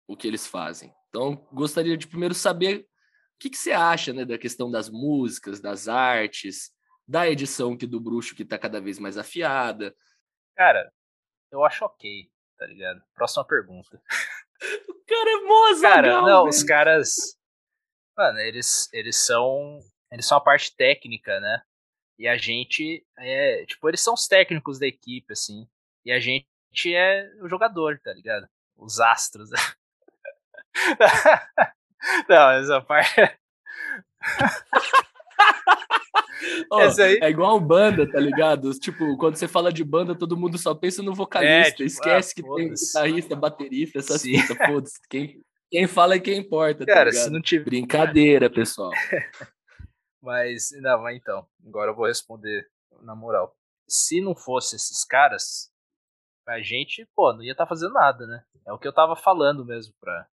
[0.06, 0.92] o que eles fazem.
[1.08, 5.60] Então gostaria de primeiro saber o que, que você acha, né, da questão das músicas,
[5.60, 6.72] das artes,
[7.06, 9.94] da edição que do bruxo que tá cada vez mais afiada.
[10.56, 10.92] Cara,
[11.52, 13.00] eu acho ok tá ligado?
[13.14, 14.02] Próxima pergunta.
[14.88, 16.48] o cara é moça, Cara, não, velho.
[16.48, 17.14] os caras.
[18.16, 19.78] Mano, eles, eles são.
[20.10, 21.62] Eles são a parte técnica, né?
[22.18, 23.64] E a gente é.
[23.64, 25.66] Tipo, eles são os técnicos da equipe, assim.
[26.04, 26.47] E a gente
[26.94, 28.48] é o jogador, tá ligado?
[28.76, 29.50] Os astros.
[32.28, 33.14] não, essa parte.
[36.70, 37.18] Oh, aí...
[37.20, 38.70] É igual banda, tá ligado?
[38.78, 42.32] Tipo, quando você fala de banda, todo mundo só pensa no vocalista, é, tipo, esquece
[42.32, 45.00] ah, que tem guitarrista, baterista, essas coisas, foda-se.
[45.08, 47.24] Quem, quem fala é quem importa, tá Cara, ligado?
[47.24, 47.64] se não tiver...
[47.64, 48.90] Brincadeira, pessoal.
[50.22, 52.66] mas, não, mas então, agora eu vou responder
[53.02, 53.56] na moral.
[53.86, 55.70] Se não fosse esses caras,
[56.48, 58.44] a gente, pô, não ia estar tá fazendo nada, né?
[58.66, 60.26] É o que eu tava falando mesmo pra...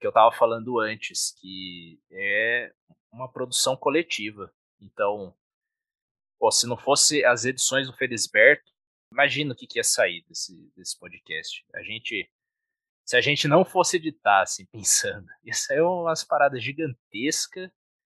[0.00, 2.72] Que eu tava falando antes, que é
[3.12, 4.52] uma produção coletiva.
[4.80, 5.34] Então,
[6.38, 8.72] pô, se não fosse as edições do Felisberto,
[9.12, 11.64] imagina o que, que ia sair desse, desse podcast.
[11.74, 12.30] A gente.
[13.04, 17.70] Se a gente não fosse editar, assim, pensando, ia sair umas paradas gigantescas,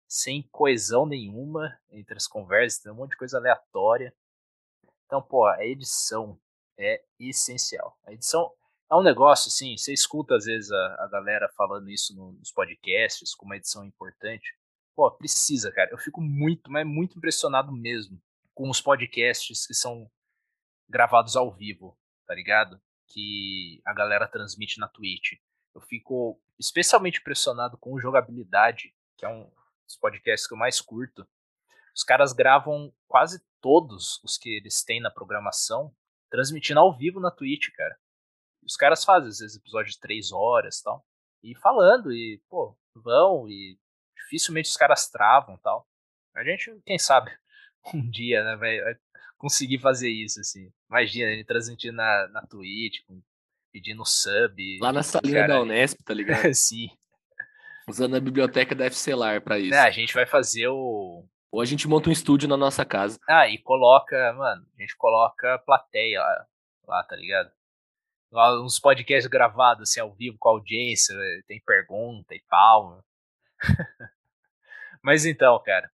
[0.08, 4.14] sem coesão nenhuma entre as conversas, tem um monte de coisa aleatória.
[5.06, 6.40] Então, pô, a edição
[6.80, 7.98] é essencial.
[8.06, 8.52] A edição
[8.90, 13.36] é um negócio, assim, você escuta às vezes a, a galera falando isso nos podcasts,
[13.36, 14.58] como a edição é importante.
[14.96, 15.92] Pô, precisa, cara.
[15.92, 18.20] Eu fico muito, mas muito impressionado mesmo
[18.56, 20.10] com os podcasts que são
[20.90, 22.82] gravados ao vivo, tá ligado?
[23.08, 25.34] Que a galera transmite na Twitch.
[25.74, 29.50] Eu fico especialmente impressionado com jogabilidade, que é um
[29.86, 31.28] dos podcasts que eu mais curto.
[31.96, 35.96] Os caras gravam quase todos os que eles têm na programação,
[36.30, 37.96] transmitindo ao vivo na Twitch, cara.
[38.64, 41.06] Os caras fazem, às vezes, episódios de três horas e tal.
[41.44, 43.78] E falando, e, pô, vão e
[44.16, 45.88] dificilmente os caras travam tal.
[46.36, 47.32] A gente, quem sabe,
[47.94, 48.80] um dia, né, vai,
[49.38, 50.72] conseguir fazer isso, assim.
[50.90, 53.00] Imagina, ele transmitindo na, na Twitch,
[53.72, 54.80] pedindo sub.
[54.82, 56.54] Lá na salinha da Unesp, tá ligado?
[56.54, 56.90] Sim.
[57.88, 59.74] Usando a biblioteca da FCLAR pra isso.
[59.74, 61.26] É, a gente vai fazer o.
[61.52, 63.20] Ou a gente monta um estúdio na nossa casa.
[63.28, 66.48] Ah, e coloca, mano, a gente coloca plateia lá,
[66.88, 67.52] lá tá ligado?
[68.32, 71.16] Lá, uns podcasts gravados, assim, ao vivo com a audiência,
[71.48, 73.04] tem pergunta e pau.
[75.02, 75.92] Mas então, cara.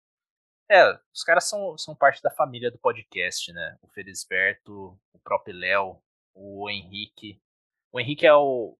[0.70, 3.78] É, os caras são, são parte da família do podcast, né?
[3.82, 6.02] O Felisberto, o próprio Léo,
[6.34, 7.40] o Henrique.
[7.92, 8.78] O Henrique é o.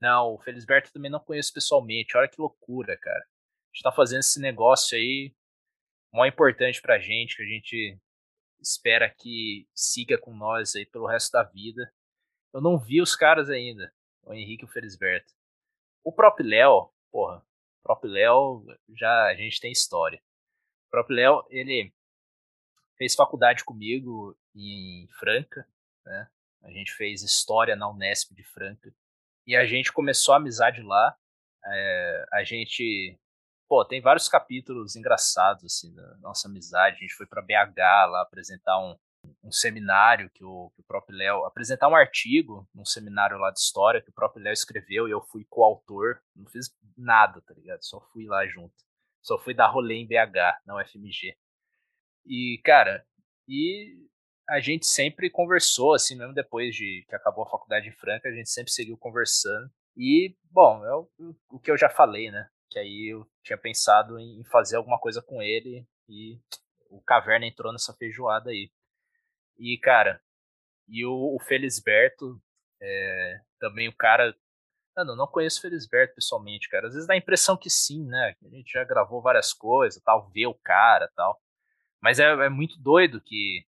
[0.00, 2.16] Não, o Felisberto também não conheço pessoalmente.
[2.16, 3.20] Olha que loucura, cara.
[3.20, 5.34] A gente tá fazendo esse negócio aí,
[6.12, 7.98] mó importante pra gente, que a gente
[8.60, 11.92] espera que siga com nós aí pelo resto da vida.
[12.52, 15.32] Eu não vi os caras ainda, o Henrique e o Felisberto.
[16.04, 18.64] O próprio Léo, porra, o próprio Léo,
[18.96, 20.20] já a gente tem história.
[20.88, 21.92] O próprio Léo, ele
[22.96, 25.66] fez faculdade comigo em Franca,
[26.04, 26.28] né?
[26.62, 28.94] A gente fez história na Unesp de Franca.
[29.46, 31.16] E a gente começou a amizade lá.
[31.64, 33.18] É, a gente.
[33.72, 36.96] Pô, tem vários capítulos engraçados, assim, da nossa amizade.
[36.96, 37.78] A gente foi para BH
[38.10, 38.94] lá apresentar um,
[39.42, 41.46] um seminário que o, que o próprio Léo.
[41.46, 45.22] apresentar um artigo num seminário lá de história que o próprio Léo escreveu e eu
[45.22, 46.20] fui coautor.
[46.36, 46.66] Não fiz
[46.98, 47.82] nada, tá ligado?
[47.82, 48.74] Só fui lá junto.
[49.22, 51.34] Só fui dar rolê em BH, na UFMG.
[52.26, 53.06] E, cara,
[53.48, 54.06] e
[54.50, 58.32] a gente sempre conversou, assim, mesmo depois de que acabou a faculdade em Franca, a
[58.32, 59.70] gente sempre seguiu conversando.
[59.96, 61.08] E, bom, é o,
[61.48, 62.50] o que eu já falei, né?
[62.72, 66.40] Que aí eu tinha pensado em fazer alguma coisa com ele e
[66.88, 68.70] o Caverna entrou nessa feijoada aí.
[69.58, 70.22] E, cara,
[70.88, 72.40] e o, o Felisberto,
[72.80, 74.34] é, também o cara
[74.96, 76.86] Mano, eu não conheço o Felisberto pessoalmente, cara.
[76.86, 78.34] Às vezes dá a impressão que sim, né?
[78.44, 81.40] A gente já gravou várias coisas, tal, vê o cara tal.
[82.00, 83.64] Mas é, é muito doido que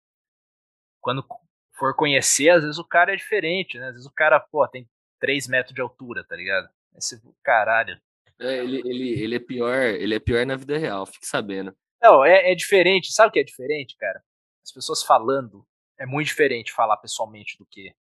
[1.00, 1.26] quando
[1.72, 3.88] for conhecer, às vezes o cara é diferente, né?
[3.88, 4.88] Às vezes o cara, pô, tem
[5.18, 6.68] 3 metros de altura, tá ligado?
[6.96, 7.98] Esse caralho.
[8.40, 11.74] É, ele, ele, ele é pior, ele é pior na vida real, fique sabendo.
[12.02, 13.12] Não, é, é diferente.
[13.12, 14.22] Sabe o que é diferente, cara?
[14.62, 15.66] As pessoas falando
[15.98, 17.94] é muito diferente falar pessoalmente do que.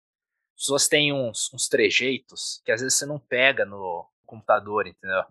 [0.57, 5.25] As pessoas têm uns, uns trejeitos que às vezes você não pega no computador, entendeu?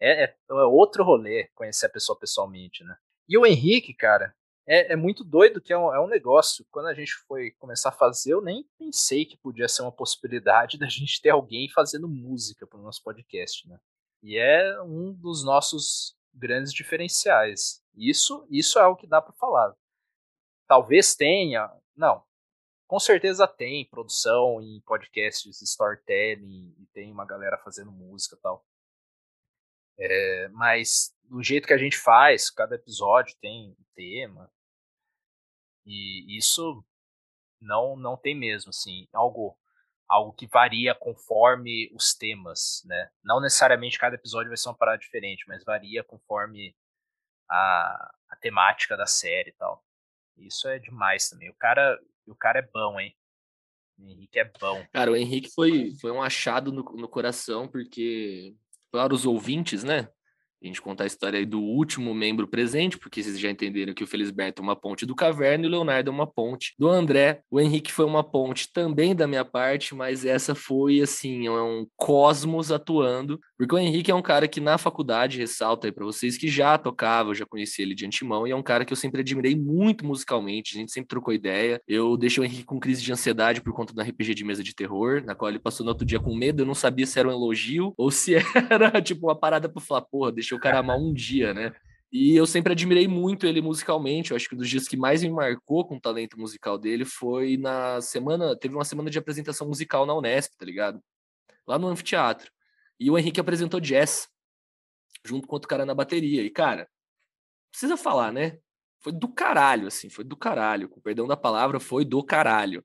[0.00, 2.96] É, é, é outro rolê conhecer a pessoa pessoalmente, né?
[3.28, 4.34] E o Henrique, cara,
[4.66, 6.64] é, é muito doido que é um, é um negócio.
[6.70, 10.78] Quando a gente foi começar a fazer, eu nem pensei que podia ser uma possibilidade
[10.78, 13.78] da gente ter alguém fazendo música para o nosso podcast, né?
[14.24, 17.84] E é um dos nossos grandes diferenciais.
[17.94, 19.76] Isso, isso é algo que dá para falar.
[20.66, 22.24] Talvez tenha, não,
[22.86, 28.64] com certeza tem produção em podcasts, storytelling, e tem uma galera fazendo música e tal.
[29.98, 34.50] É, mas do jeito que a gente faz, cada episódio tem um tema.
[35.84, 36.82] E isso
[37.60, 39.54] não não tem mesmo, assim, algo
[40.08, 43.10] algo que varia conforme os temas, né?
[43.22, 46.74] Não necessariamente cada episódio vai ser uma parada diferente, mas varia conforme
[47.48, 49.84] a, a temática da série e tal.
[50.36, 51.50] Isso é demais também.
[51.50, 53.16] O cara, o cara é bom, hein?
[53.98, 54.84] O Henrique é bom.
[54.92, 58.54] Cara, o Henrique foi, foi um achado no, no coração, porque
[58.90, 60.08] para os ouvintes, né?
[60.64, 64.02] A gente contar a história aí do último membro presente, porque vocês já entenderam que
[64.02, 67.40] o Felisberto é uma ponte do Caverna e o Leonardo é uma ponte do André.
[67.50, 71.86] O Henrique foi uma ponte também da minha parte, mas essa foi, assim, é um
[71.96, 76.38] cosmos atuando, porque o Henrique é um cara que na faculdade, ressalta aí para vocês,
[76.38, 78.96] que já tocava, eu já conheci ele de antemão, e é um cara que eu
[78.96, 81.80] sempre admirei muito musicalmente, a gente sempre trocou ideia.
[81.86, 84.74] Eu deixei o Henrique com crise de ansiedade por conta da RPG de mesa de
[84.74, 87.28] terror, na qual ele passou no outro dia com medo, eu não sabia se era
[87.28, 88.34] um elogio ou se
[88.70, 91.74] era, tipo, uma parada pra falar, porra, deixa o cara amar um dia, né?
[92.12, 94.30] E eu sempre admirei muito ele musicalmente.
[94.30, 97.04] Eu acho que um dos dias que mais me marcou com o talento musical dele
[97.04, 98.56] foi na semana.
[98.56, 101.02] Teve uma semana de apresentação musical na Unesp, tá ligado?
[101.66, 102.52] Lá no anfiteatro.
[103.00, 104.28] E o Henrique apresentou jazz,
[105.24, 106.42] junto com outro cara na bateria.
[106.42, 106.88] E, cara,
[107.72, 108.58] precisa falar, né?
[109.00, 110.88] Foi do caralho, assim, foi do caralho.
[110.88, 112.84] Com perdão da palavra, foi do caralho.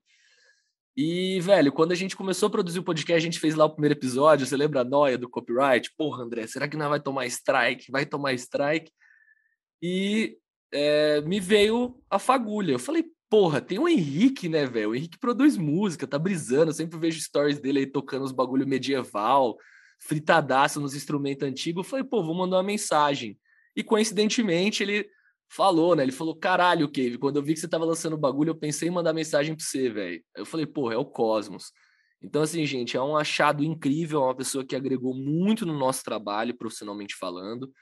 [1.02, 3.70] E, velho, quando a gente começou a produzir o podcast, a gente fez lá o
[3.70, 5.90] primeiro episódio, você lembra a noia do copyright?
[5.96, 7.90] Porra, André, será que não vai tomar strike?
[7.90, 8.92] Vai tomar strike?
[9.80, 10.36] E
[10.70, 12.72] é, me veio a fagulha.
[12.72, 14.90] Eu falei, porra, tem o Henrique, né, velho?
[14.90, 16.68] O Henrique produz música, tá brisando.
[16.68, 19.56] Eu sempre vejo stories dele aí tocando os bagulho medieval,
[19.98, 21.82] fritadaço nos instrumentos antigos.
[21.82, 23.38] Eu falei, pô, vou mandar uma mensagem.
[23.74, 25.08] E coincidentemente ele
[25.50, 26.02] falou, né?
[26.02, 28.88] Ele falou: caralho, Cave, quando eu vi que você tava lançando o bagulho, eu pensei
[28.88, 30.22] em mandar mensagem pra você, velho.
[30.36, 31.72] Eu falei, pô, é o Cosmos.
[32.22, 36.04] Então, assim, gente, é um achado incrível, é uma pessoa que agregou muito no nosso
[36.04, 37.72] trabalho, profissionalmente falando,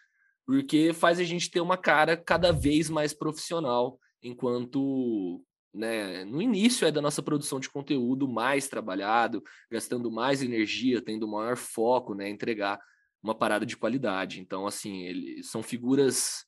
[0.46, 6.86] porque faz a gente ter uma cara cada vez mais profissional, enquanto né, no início
[6.86, 12.28] é da nossa produção de conteúdo mais trabalhado, gastando mais energia, tendo maior foco, né,
[12.28, 12.78] entregar
[13.20, 14.40] uma parada de qualidade.
[14.40, 16.44] Então, assim, eles são figuras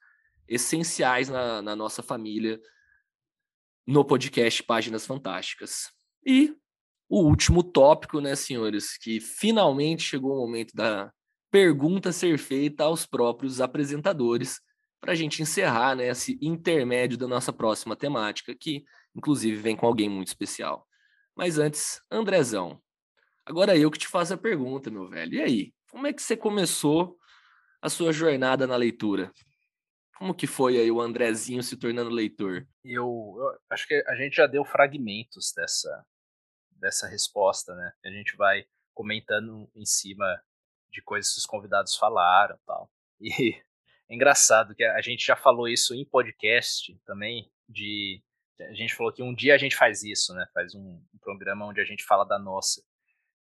[0.51, 2.61] essenciais na, na nossa família
[3.87, 5.89] no podcast Páginas Fantásticas.
[6.27, 6.53] E
[7.09, 11.13] o último tópico, né, senhores, que finalmente chegou o momento da
[11.51, 14.61] pergunta ser feita aos próprios apresentadores,
[15.01, 18.85] para a gente encerrar né, esse intermédio da nossa próxima temática, que
[19.15, 20.87] inclusive vem com alguém muito especial.
[21.35, 22.81] Mas antes, Andrezão,
[23.47, 25.35] agora eu que te faço a pergunta, meu velho.
[25.35, 27.17] E aí, como é que você começou
[27.81, 29.33] a sua jornada na leitura?
[30.21, 32.69] Como que foi aí o Andrezinho se tornando leitor?
[32.85, 33.07] Eu,
[33.39, 36.07] eu, acho que a gente já deu fragmentos dessa,
[36.73, 37.91] dessa resposta, né?
[38.05, 40.27] A gente vai comentando em cima
[40.91, 42.93] de coisas que os convidados falaram tal.
[43.19, 43.55] E
[44.11, 48.23] é engraçado que a gente já falou isso em podcast também, de
[48.61, 50.47] a gente falou que um dia a gente faz isso, né?
[50.53, 52.85] Faz um, um programa onde a gente fala da nossa.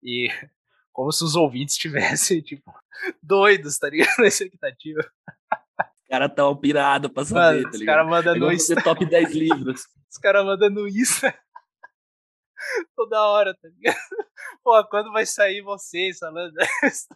[0.02, 0.28] E
[0.92, 2.70] como se os ouvintes estivessem, tipo,
[3.22, 4.18] doidos, tá ligado?
[4.18, 5.00] Na expectativa
[6.08, 7.80] caras tão pirado pra saber, Mano, tá ligado?
[7.80, 8.74] Os caras mandando isso.
[8.82, 9.86] top 10 livros.
[10.10, 11.26] Os caras mandando isso
[12.94, 13.96] toda hora, tá ligado?
[14.62, 16.54] Pô, quando vai sair vocês falando
[16.84, 17.06] isso?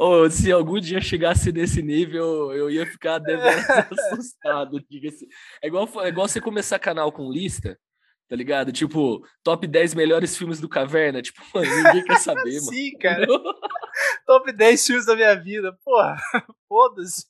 [0.00, 3.20] Oh, se algum dia chegasse nesse nível, eu ia ficar
[3.90, 4.82] assustado.
[4.88, 5.28] Diga-se.
[5.62, 7.78] É igual, é igual você começar canal com lista,
[8.28, 8.72] tá ligado?
[8.72, 11.20] Tipo, top 10 melhores filmes do Caverna.
[11.20, 12.72] Tipo, mano, ninguém quer saber, mano.
[12.72, 13.26] Sim, cara.
[14.26, 15.72] top 10 filmes da minha vida.
[15.84, 16.16] Porra,
[16.68, 17.26] foda-se.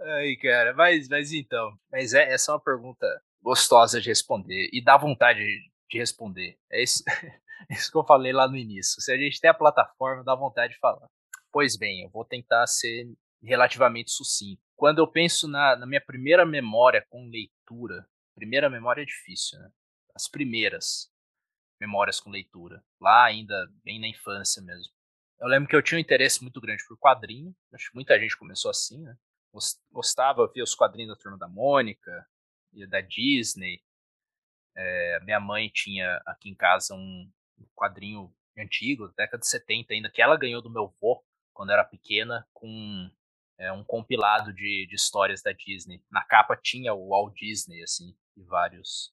[0.00, 1.76] Aí, cara, mas, mas então.
[1.90, 3.06] Mas é, essa é uma pergunta
[3.42, 4.68] gostosa de responder.
[4.72, 5.40] E dá vontade
[5.90, 6.58] de responder.
[6.70, 7.38] É isso, é
[7.74, 9.00] isso que eu falei lá no início.
[9.00, 11.08] Se a gente tem a plataforma, dá vontade de falar.
[11.52, 13.10] Pois bem, eu vou tentar ser
[13.42, 14.60] relativamente sucinto.
[14.76, 19.70] Quando eu penso na, na minha primeira memória com leitura, primeira memória é difícil, né?
[20.14, 21.10] As primeiras
[21.80, 23.54] memórias com leitura, lá ainda
[23.84, 24.92] bem na infância mesmo.
[25.40, 28.36] Eu lembro que eu tinha um interesse muito grande por quadrinho, acho que muita gente
[28.36, 29.16] começou assim, né?
[29.90, 32.26] Gostava, via os quadrinhos da Turma da Mônica,
[32.88, 33.82] da Disney.
[34.76, 37.30] É, minha mãe tinha aqui em casa um
[37.74, 41.84] quadrinho antigo, da década de 70 ainda, que ela ganhou do meu avô quando era
[41.84, 43.10] pequena, com
[43.58, 46.02] é, um compilado de, de histórias da Disney.
[46.10, 49.12] Na capa tinha o Walt Disney, assim, e vários,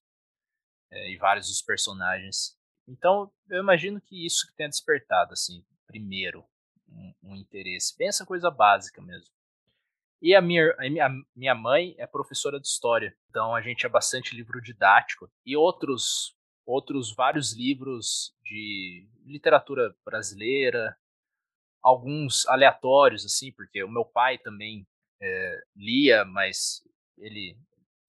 [0.92, 2.58] é, e vários dos personagens.
[2.88, 6.44] Então, eu imagino que isso que tenha despertado, assim, primeiro,
[6.90, 7.98] um, um interesse.
[7.98, 9.34] Bem essa coisa básica mesmo.
[10.22, 14.36] E a minha, a minha mãe é professora de história, então a gente é bastante
[14.36, 20.98] livro didático e outros outros vários livros de literatura brasileira,
[21.80, 24.88] alguns aleatórios assim, porque o meu pai também
[25.22, 26.82] é, lia, mas
[27.18, 27.56] ele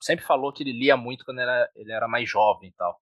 [0.00, 2.98] sempre falou que ele lia muito quando era, ele era mais jovem e tal,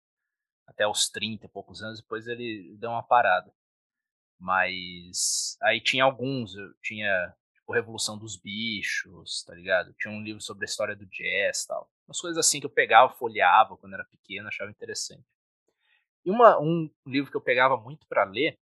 [0.67, 3.53] até os 30 e poucos anos, depois ele deu uma parada.
[4.45, 9.95] Mas aí tinha alguns, eu tinha tipo Revolução dos Bichos, tá ligado?
[9.95, 11.91] Tinha um livro sobre a história do jazz tal.
[12.07, 15.25] Umas coisas assim que eu pegava, folheava quando era pequeno, achava interessante.
[16.27, 18.59] E uma, um livro que eu pegava muito para ler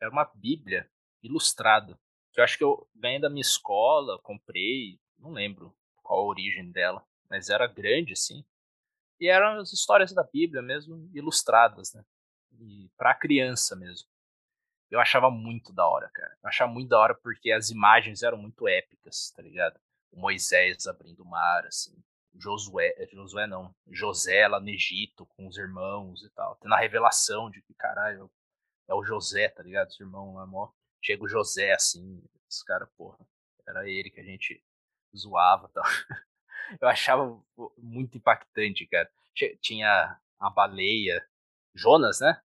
[0.00, 0.90] era uma Bíblia
[1.22, 2.00] ilustrada,
[2.32, 6.70] que eu acho que eu ganhei da minha escola, comprei, não lembro qual a origem
[6.70, 8.42] dela, mas era grande assim.
[9.20, 12.02] E eram as histórias da Bíblia mesmo, ilustradas, né?
[12.58, 14.08] E para criança mesmo
[14.90, 16.36] eu achava muito da hora, cara.
[16.42, 19.78] Eu achava muito da hora porque as imagens eram muito épicas, tá ligado?
[20.12, 21.94] O Moisés abrindo o mar, assim.
[22.34, 26.56] Josué, eh, Josué não, José lá no Egito com os irmãos e tal.
[26.56, 28.30] Tendo a revelação de que, caralho,
[28.88, 29.88] é o José, tá ligado?
[29.88, 30.70] Os irmãos lá, mó.
[31.02, 33.18] Chega o José, assim, os caras, porra,
[33.66, 34.62] era ele que a gente
[35.16, 35.84] zoava e tal.
[36.80, 37.42] Eu achava
[37.78, 39.10] muito impactante, cara.
[39.60, 41.26] Tinha a baleia,
[41.74, 42.40] Jonas, né?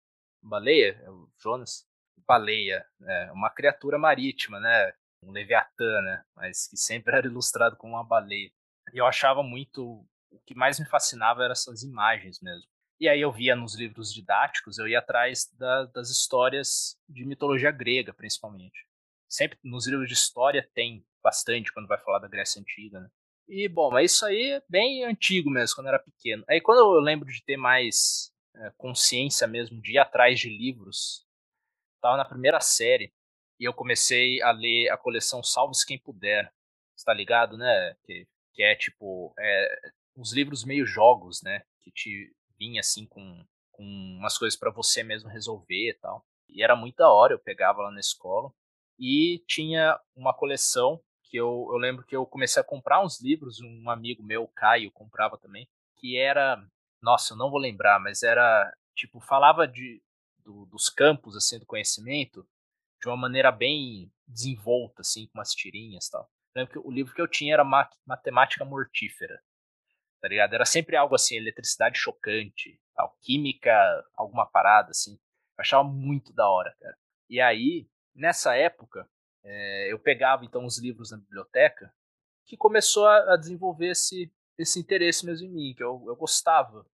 [0.42, 1.08] Baleia, é
[1.38, 1.86] Jonas
[2.26, 3.30] baleia, né?
[3.32, 4.92] uma criatura marítima, né?
[5.22, 6.24] Um leviatã, né?
[6.36, 8.50] Mas que sempre era ilustrado como uma baleia.
[8.92, 10.04] E eu achava muito.
[10.30, 12.68] O que mais me fascinava eram essas imagens mesmo.
[13.00, 17.70] E aí eu via nos livros didáticos, eu ia atrás da, das histórias de mitologia
[17.70, 18.86] grega, principalmente.
[19.28, 23.08] Sempre nos livros de história tem bastante quando vai falar da Grécia Antiga, né?
[23.48, 26.44] E, bom, mas isso aí é bem antigo mesmo, quando eu era pequeno.
[26.48, 31.26] Aí quando eu lembro de ter mais é, consciência mesmo, de ir atrás de livros
[32.00, 33.12] Tava na primeira série
[33.58, 36.52] e eu comecei a ler a coleção Salve-se Quem Puder.
[36.96, 37.96] Está ligado, né?
[38.04, 41.62] Que, que é tipo é, uns livros meio jogos, né?
[41.80, 43.84] Que te vinha assim com, com
[44.18, 46.24] umas coisas para você mesmo resolver e tal.
[46.48, 48.52] E era muito da hora, eu pegava lá na escola.
[48.98, 53.60] E tinha uma coleção que eu, eu lembro que eu comecei a comprar uns livros,
[53.60, 56.60] um amigo meu, Caio, comprava também, que era,
[57.02, 60.02] nossa, eu não vou lembrar, mas era, tipo, falava de,
[60.48, 62.48] do, dos campos assim do conhecimento
[63.00, 66.28] de uma maneira bem desenvolta, assim, com umas tirinhas e tal.
[66.56, 67.64] Lembro que o livro que eu tinha era
[68.04, 69.40] Matemática Mortífera,
[70.20, 70.54] tá ligado?
[70.54, 73.70] Era sempre algo assim, eletricidade chocante, tal, química,
[74.14, 75.12] alguma parada, assim.
[75.12, 76.98] Eu achava muito da hora, cara.
[77.28, 79.08] E aí, nessa época,
[79.44, 81.94] é, eu pegava então os livros na biblioteca,
[82.46, 86.84] que começou a, a desenvolver esse, esse interesse mesmo em mim, que eu, eu gostava,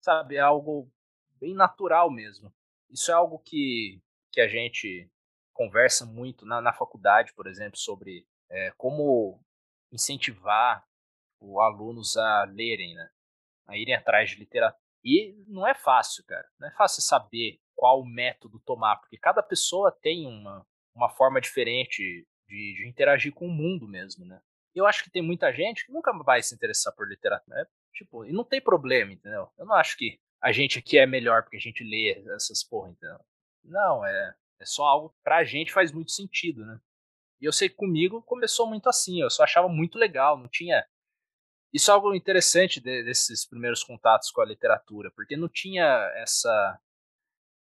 [0.00, 0.36] sabe?
[0.36, 0.90] É algo
[1.38, 2.52] bem natural mesmo.
[2.94, 4.00] Isso é algo que,
[4.32, 5.10] que a gente
[5.52, 9.40] conversa muito na, na faculdade, por exemplo, sobre é, como
[9.92, 10.86] incentivar
[11.40, 13.10] os alunos a lerem, né?
[13.66, 14.80] a irem atrás de literatura.
[15.02, 16.46] E não é fácil, cara.
[16.58, 20.64] Não é fácil saber qual método tomar, porque cada pessoa tem uma,
[20.94, 24.40] uma forma diferente de, de interagir com o mundo mesmo, né?
[24.72, 27.56] Eu acho que tem muita gente que nunca vai se interessar por literatura.
[27.56, 27.66] Né?
[27.92, 29.48] Tipo, e não tem problema, entendeu?
[29.56, 32.90] Eu não acho que a gente aqui é melhor porque a gente lê essas porra,
[32.90, 33.18] então.
[33.64, 36.78] Não, é, é só algo pra gente faz muito sentido, né?
[37.40, 40.86] E eu sei que comigo começou muito assim, eu só achava muito legal, não tinha.
[41.72, 46.78] Isso é algo interessante de, desses primeiros contatos com a literatura, porque não tinha essa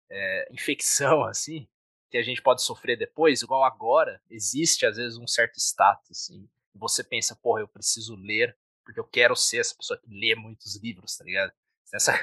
[0.10, 1.68] é, infecção, assim,
[2.10, 6.50] que a gente pode sofrer depois, igual agora, existe às vezes um certo status, assim.
[6.74, 10.76] Você pensa, porra, eu preciso ler, porque eu quero ser essa pessoa que lê muitos
[10.78, 11.54] livros, tá ligado?
[11.94, 12.14] Essa,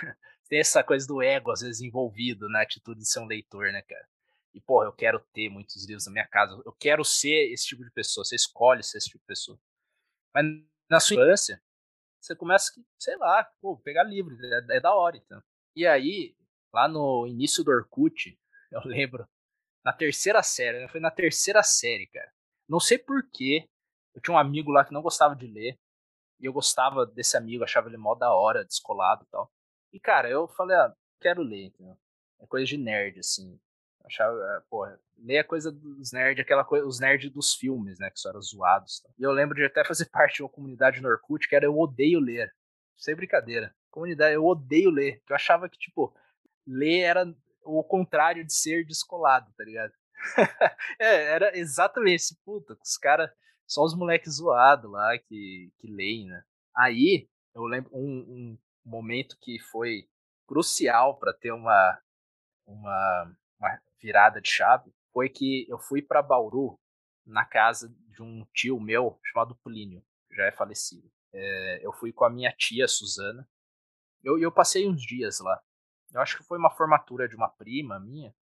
[0.50, 3.82] tem essa coisa do ego, às vezes, envolvido na atitude de ser um leitor, né,
[3.82, 4.06] cara?
[4.52, 6.60] E, porra, eu quero ter muitos livros na minha casa.
[6.66, 8.24] Eu quero ser esse tipo de pessoa.
[8.24, 9.56] Você escolhe ser esse tipo de pessoa.
[10.34, 10.44] Mas
[10.88, 11.62] na sua infância,
[12.20, 14.36] você começa, sei lá, pô, pegar livro.
[14.44, 15.40] É, é da hora, então.
[15.76, 16.34] E aí,
[16.74, 18.36] lá no início do Orkut,
[18.72, 19.28] eu lembro,
[19.84, 20.88] na terceira série, né?
[20.88, 22.32] Foi na terceira série, cara.
[22.68, 23.68] Não sei porquê,
[24.16, 25.78] eu tinha um amigo lá que não gostava de ler,
[26.40, 29.48] e eu gostava desse amigo, achava ele mó da hora, descolado e tal.
[29.92, 31.96] E, cara, eu falei, ah, quero ler, entendeu?
[32.40, 33.58] É coisa de nerd, assim.
[34.04, 38.10] Achava, é, porra, ler é coisa dos nerds, aquela coisa, os nerds dos filmes, né,
[38.10, 39.00] que só eram zoados.
[39.00, 39.10] Tá?
[39.18, 41.78] E eu lembro de até fazer parte de uma comunidade no Orkut que era Eu
[41.78, 42.52] Odeio Ler.
[42.96, 43.74] Sem brincadeira.
[43.90, 45.22] Comunidade, eu odeio ler.
[45.28, 46.14] Eu achava que, tipo,
[46.66, 47.34] ler era
[47.64, 49.92] o contrário de ser descolado, tá ligado?
[51.00, 53.30] é, era exatamente esse, puta, os caras,
[53.66, 56.42] só os moleques zoados lá que, que leem, né?
[56.76, 60.08] Aí, eu lembro um, um momento que foi
[60.46, 62.00] crucial para ter uma,
[62.66, 66.78] uma, uma virada de chave, foi que eu fui para Bauru,
[67.26, 70.02] na casa de um tio meu chamado Plínio,
[70.32, 71.10] já é falecido.
[71.32, 73.48] É, eu fui com a minha tia Suzana.
[74.22, 75.60] Eu, eu passei uns dias lá.
[76.12, 78.34] Eu acho que foi uma formatura de uma prima minha.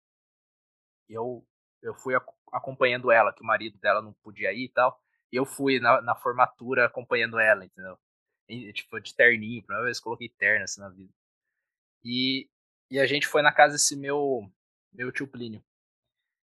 [1.10, 1.46] Eu,
[1.82, 2.16] eu fui
[2.52, 5.00] acompanhando ela, que o marido dela não podia ir e tal.
[5.32, 7.98] Eu fui na, na formatura acompanhando ela, entendeu?
[8.48, 11.14] Tipo, de terninho, primeira vez coloquei terno assim na vida.
[12.04, 12.50] E,
[12.90, 14.50] e a gente foi na casa desse meu,
[14.94, 15.64] meu tio Plínio.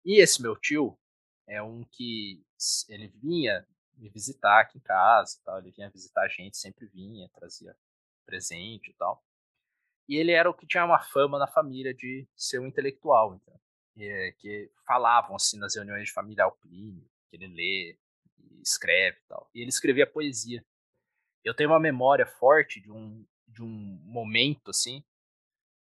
[0.04, 0.98] E esse meu tio
[1.46, 2.44] é um que
[2.88, 3.66] ele vinha
[3.96, 5.58] me visitar aqui em casa, tal.
[5.58, 7.76] ele vinha visitar a gente, sempre vinha, trazia
[8.26, 9.24] presente e tal.
[10.08, 13.58] E ele era o que tinha uma fama na família de ser um intelectual, então,
[14.38, 17.98] que falavam assim nas reuniões de família Alpine, que ele lê,
[18.62, 19.48] escreve e tal.
[19.54, 20.64] E ele escrevia poesia.
[21.44, 25.04] Eu tenho uma memória forte de um de um momento assim,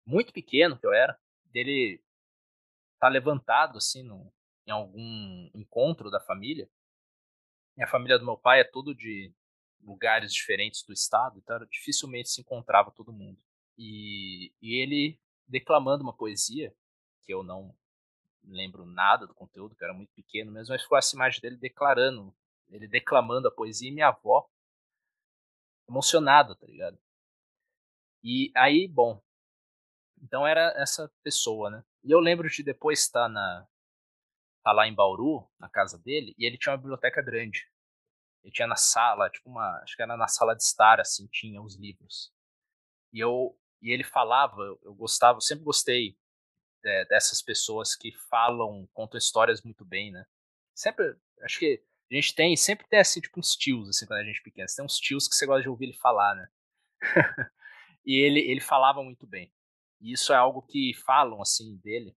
[0.04, 2.04] muito pequeno que eu era, dele
[2.98, 4.30] tá levantado assim no,
[4.66, 6.68] em algum encontro da família
[7.76, 9.32] e a família do meu pai é tudo de
[9.80, 13.38] lugares diferentes do estado, então dificilmente se encontrava todo mundo.
[13.76, 16.74] E, e ele declamando uma poesia,
[17.22, 17.74] que eu não
[18.44, 22.34] lembro nada do conteúdo, que era muito pequeno mesmo, mas ficou essa imagem dele declarando,
[22.68, 24.48] ele declamando a poesia e minha avó
[25.92, 26.98] emocionada, tá ligado?
[28.24, 29.22] E aí, bom,
[30.22, 31.84] então era essa pessoa, né?
[32.02, 33.66] E eu lembro de depois estar na,
[34.62, 37.68] tá lá em Bauru, na casa dele, e ele tinha uma biblioteca grande.
[38.42, 41.60] Ele tinha na sala, tipo uma, acho que era na sala de estar, assim, tinha
[41.60, 42.32] os livros.
[43.12, 46.16] E eu, e ele falava, eu gostava, eu sempre gostei
[46.84, 50.24] é, dessas pessoas que falam, contam histórias muito bem, né?
[50.74, 54.24] Sempre, acho que a gente tem, sempre tem assim, tipo uns tios, assim, quando a
[54.24, 54.68] gente é pequeno.
[54.68, 56.48] Você tem uns tios que você gosta de ouvir ele falar, né?
[58.04, 59.52] e ele, ele falava muito bem.
[60.00, 62.14] E isso é algo que falam, assim, dele,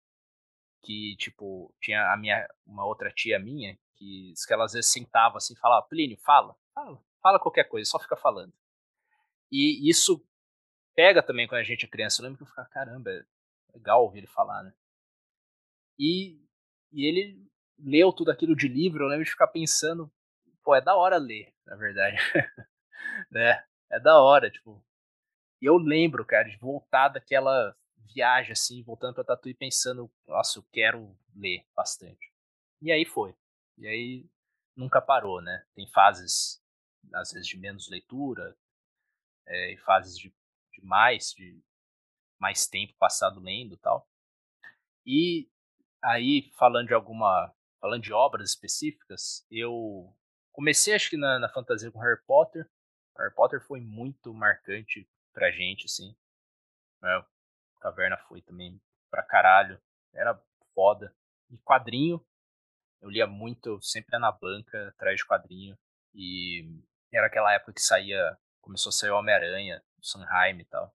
[0.81, 5.37] que, tipo, tinha a minha, uma outra tia minha, que, que ela às vezes sentava
[5.37, 8.53] assim e falava, Plínio, fala, fala, fala qualquer coisa, só fica falando.
[9.51, 10.23] E isso
[10.93, 12.21] pega também quando a gente é criança.
[12.21, 13.23] Eu lembro que eu ficava, caramba, é
[13.73, 14.73] legal ouvir ele falar, né?
[15.97, 16.41] E,
[16.91, 17.44] e ele
[17.79, 20.11] leu tudo aquilo de livro, eu lembro de ficar pensando,
[20.63, 22.17] pô, é da hora ler, na verdade.
[23.31, 23.63] né?
[23.91, 24.83] É da hora, tipo.
[25.61, 30.63] E eu lembro, cara, de voltar daquela viagem, assim, voltando pra Tatuí pensando, nossa, eu
[30.71, 32.31] quero ler bastante.
[32.81, 33.35] E aí foi.
[33.77, 34.25] E aí
[34.75, 35.65] nunca parou, né?
[35.73, 36.61] Tem fases,
[37.13, 38.55] às vezes, de menos leitura,
[39.47, 40.33] é, e fases de,
[40.73, 41.61] de mais, de
[42.39, 44.07] mais tempo passado lendo tal.
[45.05, 45.49] E
[46.03, 47.53] aí, falando de alguma.
[47.85, 50.11] Falando de obras específicas, eu
[50.51, 52.67] comecei acho que na, na fantasia com Harry Potter.
[53.15, 56.17] Harry Potter foi muito marcante pra gente, assim.
[56.99, 57.23] Né?
[57.79, 58.81] Caverna foi também
[59.11, 59.79] pra caralho.
[60.15, 60.35] Era
[60.73, 61.15] foda.
[61.51, 62.25] E quadrinho,
[63.03, 65.77] eu lia muito, sempre na banca, atrás de quadrinho.
[66.11, 66.67] E
[67.13, 70.91] era aquela época que saía, começou a sair Homem-Aranha, o Sanheim e tal.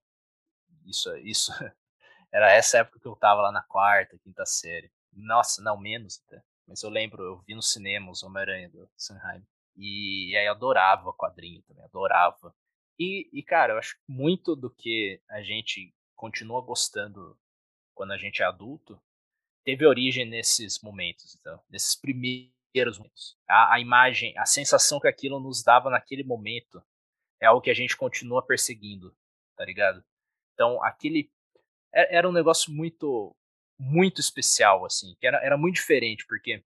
[0.85, 1.53] Isso, isso
[2.33, 4.91] era essa época que eu tava lá na quarta, quinta série.
[5.13, 6.43] Nossa, não, menos até.
[6.71, 9.45] Mas eu lembro, eu vi no cinema os Homem-Aranha do Sanheim.
[9.75, 12.55] E, e aí adorava quadrinho também, adorava.
[12.97, 17.37] E, e, cara, eu acho que muito do que a gente continua gostando
[17.93, 19.01] quando a gente é adulto,
[19.65, 23.37] teve origem nesses momentos, então, nesses primeiros momentos.
[23.49, 26.81] A, a imagem, a sensação que aquilo nos dava naquele momento
[27.41, 29.13] é algo que a gente continua perseguindo,
[29.57, 30.01] tá ligado?
[30.53, 31.29] Então, aquele
[31.93, 33.35] é, era um negócio muito
[33.81, 36.63] muito especial assim, que era, era muito diferente, porque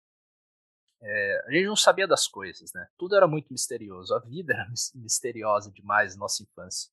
[1.03, 2.89] é, a gente não sabia das coisas, né?
[2.97, 6.91] Tudo era muito misterioso, a vida era misteriosa demais na nossa infância.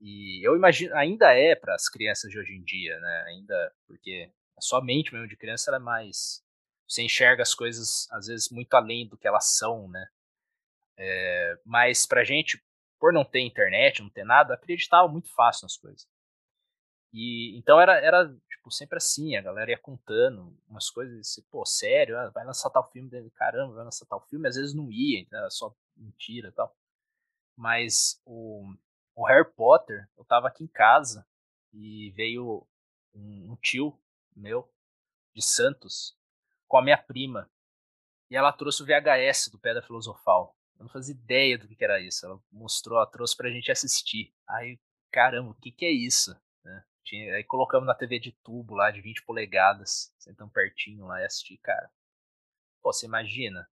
[0.00, 3.24] E eu imagino, ainda é para as crianças de hoje em dia, né?
[3.28, 6.42] Ainda porque a sua mente mesmo de criança é mais
[6.88, 10.06] você enxerga as coisas às vezes muito além do que elas são, né?
[10.98, 12.62] É, mas pra gente,
[12.98, 16.08] por não ter internet, não ter nada, acreditava muito fácil nas coisas.
[17.12, 22.18] E então era, era tipo, sempre assim, a galera ia contando umas coisas, pô, sério,
[22.18, 25.38] ah, vai lançar tal filme, caramba, vai lançar tal filme, às vezes não ia, então
[25.38, 26.76] era só mentira e tal.
[27.56, 28.74] Mas o,
[29.14, 31.26] o Harry Potter, eu tava aqui em casa
[31.72, 32.66] e veio
[33.14, 33.98] um, um tio
[34.34, 34.70] meu
[35.34, 36.16] de Santos
[36.68, 37.50] com a minha prima
[38.30, 40.56] e ela trouxe o VHS do Pedra Filosofal.
[40.78, 42.26] Eu não fazia ideia do que era isso.
[42.26, 44.34] Ela mostrou, ela trouxe pra gente assistir.
[44.48, 44.78] Aí,
[45.10, 46.36] caramba, o que, que é isso?
[47.06, 51.24] Tinha, aí colocamos na TV de tubo lá, de 20 polegadas, sentando pertinho lá e
[51.24, 51.88] assistir, cara.
[52.82, 53.68] Pô, você imagina,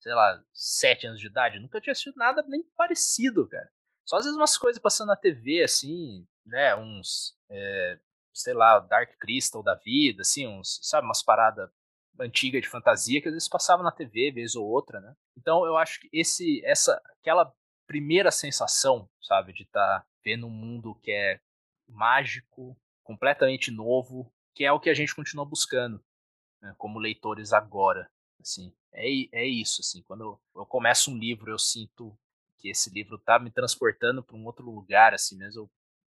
[0.00, 3.70] sei lá, 7 anos de idade, nunca tinha assistido nada nem parecido, cara.
[4.06, 8.00] Só às vezes umas coisas passando na TV, assim, né, uns, é,
[8.32, 11.70] sei lá, Dark Crystal da vida, assim, uns, sabe, umas paradas
[12.18, 15.14] antiga de fantasia que às vezes passava na TV, vez ou outra, né?
[15.36, 17.54] Então eu acho que esse, essa, aquela
[17.86, 21.40] primeira sensação, sabe, de estar tá vendo um mundo que é
[21.90, 26.02] mágico, completamente novo, que é o que a gente continua buscando,
[26.60, 28.10] né, como leitores agora,
[28.40, 28.72] assim.
[28.92, 32.16] É, é isso, assim, quando eu, eu começo um livro, eu sinto
[32.58, 35.70] que esse livro tá me transportando para um outro lugar, assim mesmo.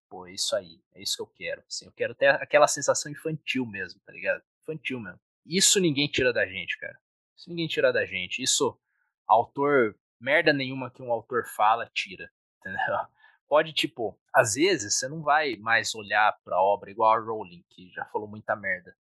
[0.07, 1.63] Pô, é isso aí, é isso que eu quero.
[1.67, 4.43] Assim, eu quero ter aquela sensação infantil mesmo, tá ligado?
[4.61, 5.19] Infantil mesmo.
[5.45, 6.97] Isso ninguém tira da gente, cara.
[7.35, 8.41] Isso ninguém tira da gente.
[8.41, 8.79] Isso,
[9.27, 12.31] autor, merda nenhuma que um autor fala, tira.
[12.61, 13.07] Entendeu?
[13.47, 17.89] Pode, tipo, às vezes você não vai mais olhar pra obra igual a Rowling, que
[17.91, 18.95] já falou muita merda.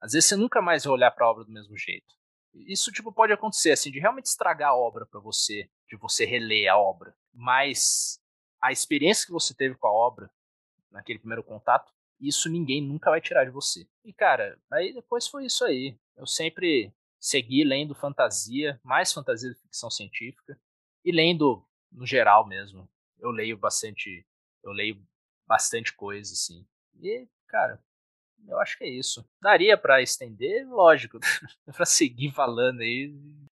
[0.00, 2.14] Às vezes você nunca mais vai olhar pra obra do mesmo jeito.
[2.54, 6.70] Isso, tipo, pode acontecer, assim, de realmente estragar a obra para você, de você reler
[6.70, 7.14] a obra.
[7.32, 8.20] Mas
[8.60, 10.30] a experiência que você teve com a obra,
[10.90, 13.86] naquele primeiro contato, isso ninguém nunca vai tirar de você.
[14.04, 15.96] E cara, aí depois foi isso aí.
[16.16, 20.58] Eu sempre segui lendo fantasia, mais fantasia de ficção científica
[21.04, 22.88] e lendo no geral mesmo.
[23.22, 24.26] Eu leio bastante,
[24.62, 25.02] eu leio
[25.46, 26.66] bastante coisa assim.
[27.00, 27.82] E cara,
[28.48, 29.24] eu acho que é isso.
[29.40, 31.18] Daria para estender, lógico,
[31.72, 33.08] para seguir falando aí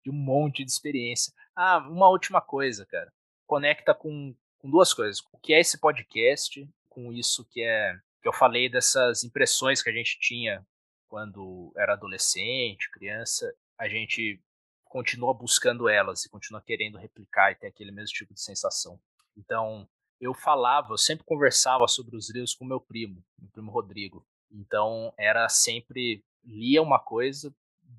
[0.04, 1.32] de um monte de experiência.
[1.56, 3.12] Ah, uma última coisa, cara.
[3.46, 5.20] Conecta com, com duas coisas.
[5.32, 9.90] O que é esse podcast, com isso que é que eu falei dessas impressões que
[9.90, 10.66] a gente tinha
[11.08, 14.40] quando era adolescente, criança, a gente
[14.84, 18.98] continua buscando elas e continua querendo replicar e ter aquele mesmo tipo de sensação.
[19.36, 19.88] Então,
[20.20, 24.26] eu falava, eu sempre conversava sobre os livros com meu primo, meu primo Rodrigo.
[24.50, 27.54] Então, era sempre lia uma coisa,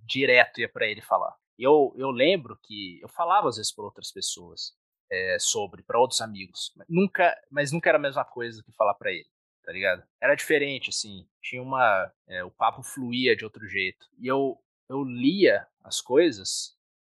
[0.05, 1.35] direto ia para ele falar.
[1.57, 4.73] Eu, eu lembro que eu falava às vezes para outras pessoas
[5.09, 9.11] é, sobre, para outros amigos, nunca, mas nunca era a mesma coisa que falar para
[9.11, 9.29] ele
[9.65, 10.03] tá ligado?
[10.21, 11.27] Era diferente, assim.
[11.41, 12.11] Tinha uma.
[12.27, 14.05] É, o papo fluía de outro jeito.
[14.19, 14.57] E eu,
[14.87, 16.74] eu lia as coisas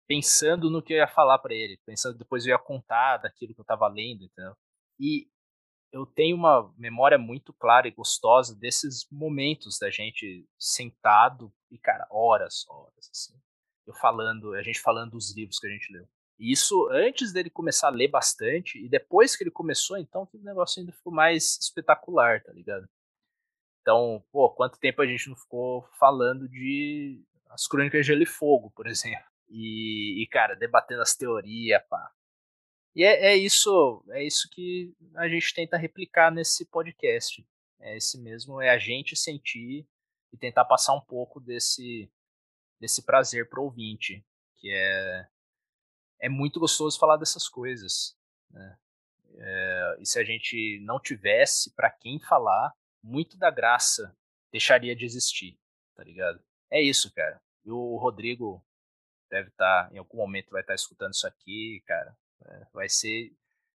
[0.07, 3.59] pensando no que eu ia falar para ele, pensando depois eu ia contar daquilo que
[3.59, 4.55] eu tava lendo, entendeu?
[4.99, 5.27] E
[5.91, 12.07] eu tenho uma memória muito clara e gostosa desses momentos da gente sentado e, cara,
[12.09, 13.33] horas, horas, assim.
[13.85, 16.07] Eu falando, a gente falando dos livros que a gente leu.
[16.39, 20.37] E isso antes dele começar a ler bastante, e depois que ele começou, então o
[20.39, 22.87] negócio ainda ficou mais espetacular, tá ligado?
[23.81, 28.25] Então, pô, quanto tempo a gente não ficou falando de as crônicas de Gelo e
[28.25, 29.25] Fogo, por exemplo.
[29.49, 32.11] E, e cara, debatendo as teorias, pá.
[32.95, 37.45] E é, é, isso, é isso que a gente tenta replicar nesse podcast.
[37.79, 39.87] É esse mesmo, é a gente sentir
[40.33, 42.11] e tentar passar um pouco desse,
[42.79, 44.25] desse prazer pro ouvinte,
[44.57, 45.27] que é
[46.19, 48.17] é muito gostoso falar dessas coisas.
[48.51, 48.77] Né?
[49.35, 52.73] É, e se a gente não tivesse para quem falar,
[53.03, 54.15] muito da graça
[54.51, 55.57] deixaria de existir,
[55.95, 56.41] tá ligado?
[56.71, 57.39] É isso, cara.
[57.63, 58.63] E o Rodrigo
[59.29, 62.15] deve estar, tá, em algum momento, vai estar tá escutando isso aqui, cara.
[62.45, 63.33] É, vai ser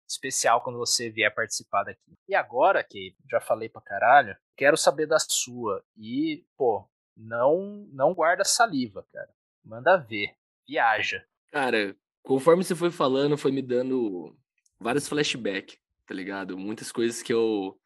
[0.07, 2.17] especial quando você vier participar daqui.
[2.27, 5.83] E agora, que já falei pra caralho, quero saber da sua.
[5.95, 9.29] E, pô, não, não guarda saliva, cara.
[9.63, 10.35] Manda ver.
[10.67, 11.23] Viaja.
[11.51, 14.35] Cara, conforme você foi falando, foi me dando
[14.79, 15.77] vários flashbacks,
[16.07, 16.57] tá ligado?
[16.57, 17.79] Muitas coisas que eu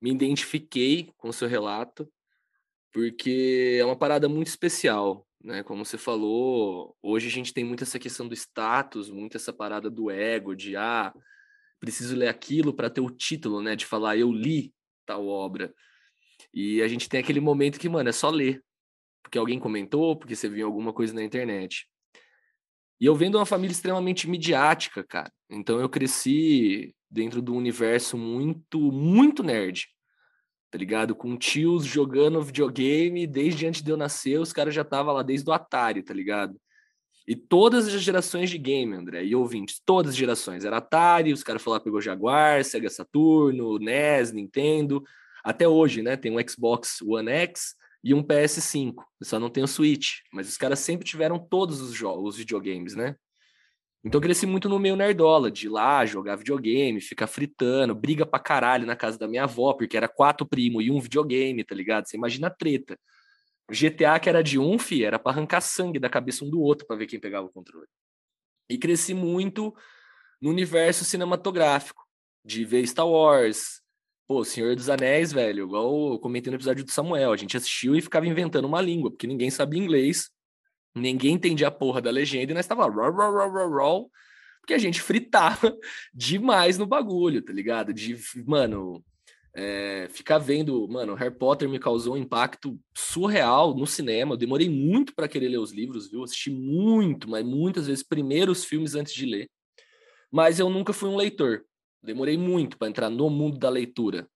[0.00, 2.10] me identifiquei com o seu relato,
[2.92, 5.62] porque é uma parada muito especial, né?
[5.62, 9.90] Como você falou, hoje a gente tem muito essa questão do status, muito essa parada
[9.90, 11.12] do ego, de ah,
[11.78, 13.74] preciso ler aquilo para ter o título, né?
[13.74, 14.72] De falar eu li
[15.06, 15.74] tal obra.
[16.52, 18.62] E a gente tem aquele momento que, mano, é só ler.
[19.22, 21.86] Porque alguém comentou, porque você viu alguma coisa na internet.
[23.00, 25.32] E eu venho de uma família extremamente midiática, cara.
[25.48, 29.88] Então eu cresci dentro de um universo muito, muito nerd.
[30.70, 31.14] Tá ligado?
[31.14, 35.48] Com tios jogando videogame desde antes de eu nascer, os caras já estavam lá desde
[35.50, 36.60] o Atari, tá ligado?
[37.26, 40.64] E todas as gerações de game, André, e ouvintes, todas as gerações.
[40.64, 45.02] Era Atari, os caras falaram pegou Jaguar, Sega Saturno, NES, Nintendo.
[45.44, 46.16] Até hoje, né?
[46.16, 48.94] Tem um Xbox One X e um PS5.
[49.22, 50.18] Só não tem o Switch.
[50.32, 53.16] Mas os caras sempre tiveram todos os, os videogames, né?
[54.02, 58.24] Então eu cresci muito no meio nerdola, de ir lá jogar videogame, ficar fritando, briga
[58.24, 61.74] pra caralho na casa da minha avó, porque era quatro primos e um videogame, tá
[61.74, 62.06] ligado?
[62.06, 62.98] Você imagina a treta.
[63.70, 66.86] GTA que era de um, fi, era pra arrancar sangue da cabeça um do outro
[66.86, 67.86] para ver quem pegava o controle.
[68.68, 69.74] E cresci muito
[70.40, 72.02] no universo cinematográfico,
[72.44, 73.82] de ver Star Wars,
[74.26, 77.94] pô, Senhor dos Anéis, velho, igual eu comentei no episódio do Samuel, a gente assistiu
[77.94, 80.30] e ficava inventando uma língua, porque ninguém sabia inglês,
[80.94, 84.10] ninguém entendia a porra da legenda e nós tava roll, roll, roll, roll, roll,
[84.60, 85.76] porque a gente fritava
[86.14, 87.92] demais no bagulho, tá ligado?
[87.92, 88.16] De,
[88.46, 89.04] mano,
[89.54, 94.34] é, ficar vendo, mano, Harry Potter me causou um impacto surreal no cinema.
[94.34, 96.22] Eu demorei muito para querer ler os livros, viu?
[96.22, 99.50] Assisti muito, mas muitas vezes primeiro os filmes antes de ler.
[100.30, 101.64] Mas eu nunca fui um leitor.
[102.02, 104.28] Demorei muito para entrar no mundo da leitura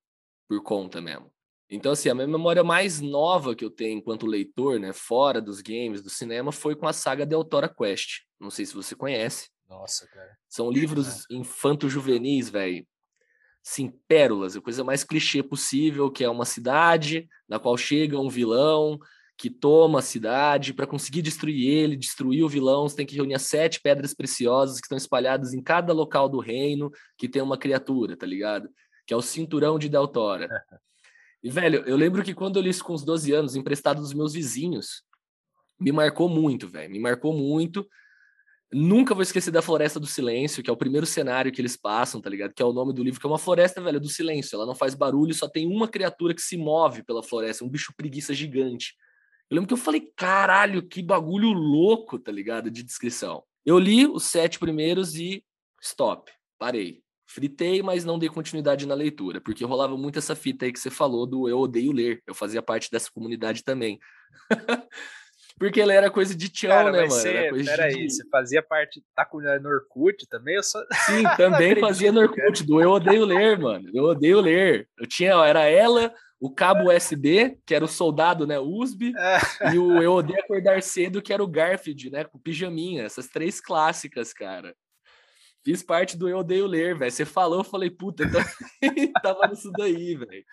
[0.49, 1.34] por conta mesmo.
[1.75, 5.61] Então, assim, a minha memória mais nova que eu tenho enquanto leitor, né, fora dos
[5.61, 8.23] games, do cinema, foi com a saga The Autora Quest.
[8.39, 9.49] Não sei se você conhece.
[9.69, 10.37] Nossa, cara.
[10.49, 12.87] São livros infanto-juvenis, velho
[13.65, 18.29] sim, pérolas, a coisa mais clichê possível, que é uma cidade na qual chega um
[18.29, 18.99] vilão
[19.39, 23.35] que toma a cidade para conseguir destruir ele, destruir o vilão, você tem que reunir
[23.35, 27.59] as sete pedras preciosas que estão espalhadas em cada local do reino que tem uma
[27.59, 28.69] criatura, tá ligado?
[29.07, 30.47] Que é o cinturão de Deltora.
[31.45, 34.15] E, velho, eu lembro que quando eu li isso com uns 12 anos, emprestado dos
[34.15, 35.03] meus vizinhos,
[35.79, 36.91] me marcou muito, velho.
[36.91, 37.87] Me marcou muito.
[38.73, 42.19] Nunca vou esquecer da Floresta do Silêncio, que é o primeiro cenário que eles passam,
[42.19, 42.55] tá ligado?
[42.55, 44.57] Que é o nome do livro, que é uma floresta, velho, do silêncio.
[44.57, 47.93] Ela não faz barulho, só tem uma criatura que se move pela floresta, um bicho
[47.95, 48.95] preguiça gigante.
[49.51, 52.71] Eu lembro que eu falei, caralho, que bagulho louco, tá ligado?
[52.71, 53.45] De descrição.
[53.67, 55.45] Eu li os sete primeiros e
[55.83, 57.04] stop, parei.
[57.35, 60.89] Fritei, mas não dei continuidade na leitura, porque rolava muito essa fita aí que você
[60.89, 62.23] falou do eu odeio ler.
[62.29, 63.99] Eu fazia parte dessa comunidade também.
[65.57, 67.11] Porque ele era coisa de tchau, Cara, né, mano?
[67.11, 68.13] Você, peraí, de...
[68.13, 70.57] você fazia parte da comunidade no Orkut também?
[70.57, 70.81] Eu só...
[71.07, 73.89] Sim, também fazia no Orkut, do Eu Odeio Ler, mano.
[73.95, 74.89] Eu Odeio Ler.
[74.99, 79.73] Eu tinha, ó, era ela, o cabo USB, que era o soldado, né, USB, é.
[79.73, 83.05] e o Eu Odeio Acordar Cedo, que era o Garfield, né, com pijaminha.
[83.05, 84.75] Essas três clássicas, cara.
[85.65, 87.11] Fiz parte do Eu Odeio Ler, velho.
[87.11, 88.25] Você falou, eu falei, puta,
[89.23, 90.45] tava nisso daí, velho.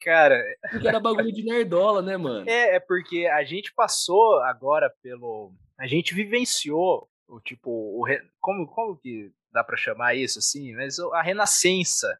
[0.00, 0.40] Cara.
[0.70, 2.48] Porque era bagulho de nerdola, né, mano?
[2.48, 5.52] É, é porque a gente passou agora pelo.
[5.76, 7.68] A gente vivenciou o tipo.
[7.68, 8.04] O
[8.38, 10.72] como, como que dá para chamar isso assim?
[10.76, 12.16] Mas a renascença.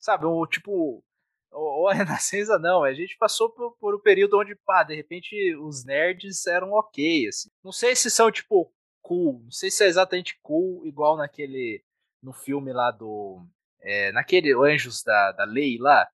[0.00, 0.24] Sabe?
[0.24, 1.04] O tipo.
[1.52, 5.54] Ou a renascença não, a gente passou por, por um período onde, pá, de repente
[5.56, 7.50] os nerds eram ok, assim.
[7.62, 8.72] Não sei se são, tipo,
[9.06, 9.40] cool.
[9.44, 11.84] Não sei se é exatamente cool, igual naquele.
[12.20, 13.46] No filme lá do.
[13.80, 16.08] É, naquele Anjos da, da Lei lá,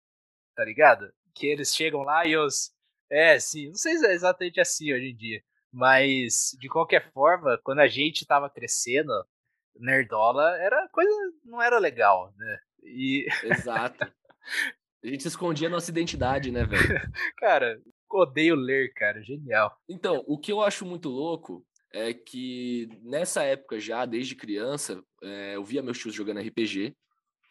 [0.55, 1.13] tá ligado?
[1.35, 2.71] Que eles chegam lá e os.
[3.11, 3.67] É, sim.
[3.67, 5.43] Não sei se é exatamente assim hoje em dia.
[5.71, 9.13] Mas, de qualquer forma, quando a gente tava crescendo,
[9.75, 11.11] Nerdola era coisa.
[11.45, 12.59] não era legal, né?
[12.83, 13.27] E...
[13.43, 13.99] Exato.
[15.01, 16.83] A gente escondia nossa identidade, né, velho?
[17.37, 17.81] cara,
[18.11, 19.23] odeio ler, cara.
[19.23, 19.73] Genial.
[19.87, 25.55] Então, o que eu acho muito louco é que nessa época já, desde criança, é,
[25.55, 26.95] eu via meus tios jogando RPG.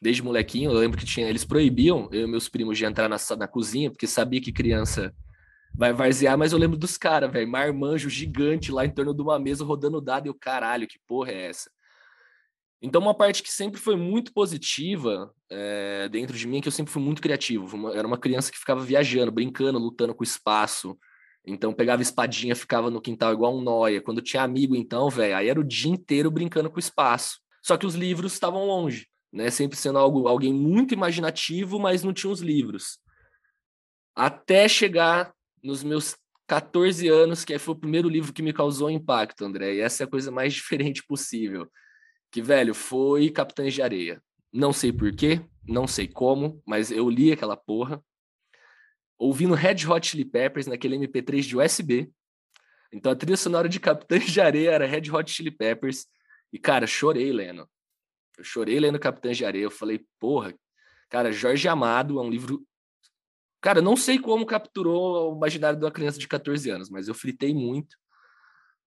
[0.00, 3.16] Desde molequinho, eu lembro que tinha, eles proibiam eu e meus primos de entrar na,
[3.36, 5.12] na cozinha, porque sabia que criança
[5.74, 9.38] vai varzear, mas eu lembro dos caras, velho, marmanjo gigante lá em torno de uma
[9.38, 11.70] mesa rodando dado e o caralho, que porra é essa?
[12.80, 16.72] Então, uma parte que sempre foi muito positiva é, dentro de mim é que eu
[16.72, 17.74] sempre fui muito criativo.
[17.74, 20.96] Uma, era uma criança que ficava viajando, brincando, lutando com o espaço,
[21.48, 24.02] então pegava espadinha, ficava no quintal igual um noia.
[24.02, 27.40] Quando tinha amigo, então, velho, aí era o dia inteiro brincando com o espaço.
[27.62, 29.50] Só que os livros estavam longe, né?
[29.50, 32.98] Sempre sendo algo, alguém muito imaginativo, mas não tinha os livros.
[34.14, 35.32] Até chegar
[35.62, 39.74] nos meus 14 anos, que foi o primeiro livro que me causou impacto, André.
[39.74, 41.70] E essa é a coisa mais diferente possível.
[42.30, 44.22] Que, velho, foi Capitães de Areia.
[44.52, 48.02] Não sei porquê, não sei como, mas eu li aquela porra
[49.18, 52.10] ouvindo Red Hot Chili Peppers naquele MP3 de USB.
[52.92, 56.06] Então a trilha sonora de Capitães de Areia era Red Hot Chili Peppers.
[56.52, 57.68] E, cara, chorei lendo.
[58.38, 59.64] Eu chorei lendo Capitães de Areia.
[59.64, 60.54] Eu falei, porra,
[61.10, 62.64] cara, Jorge Amado é um livro.
[63.60, 67.14] Cara, não sei como capturou o imaginário de uma criança de 14 anos, mas eu
[67.14, 67.96] fritei muito.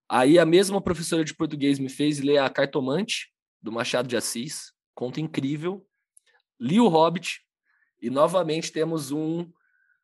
[0.10, 4.74] Aí a mesma professora de português me fez ler A Cartomante, do Machado de Assis.
[4.96, 5.86] Conto incrível.
[6.60, 7.42] Li o Hobbit.
[8.02, 9.52] E novamente temos um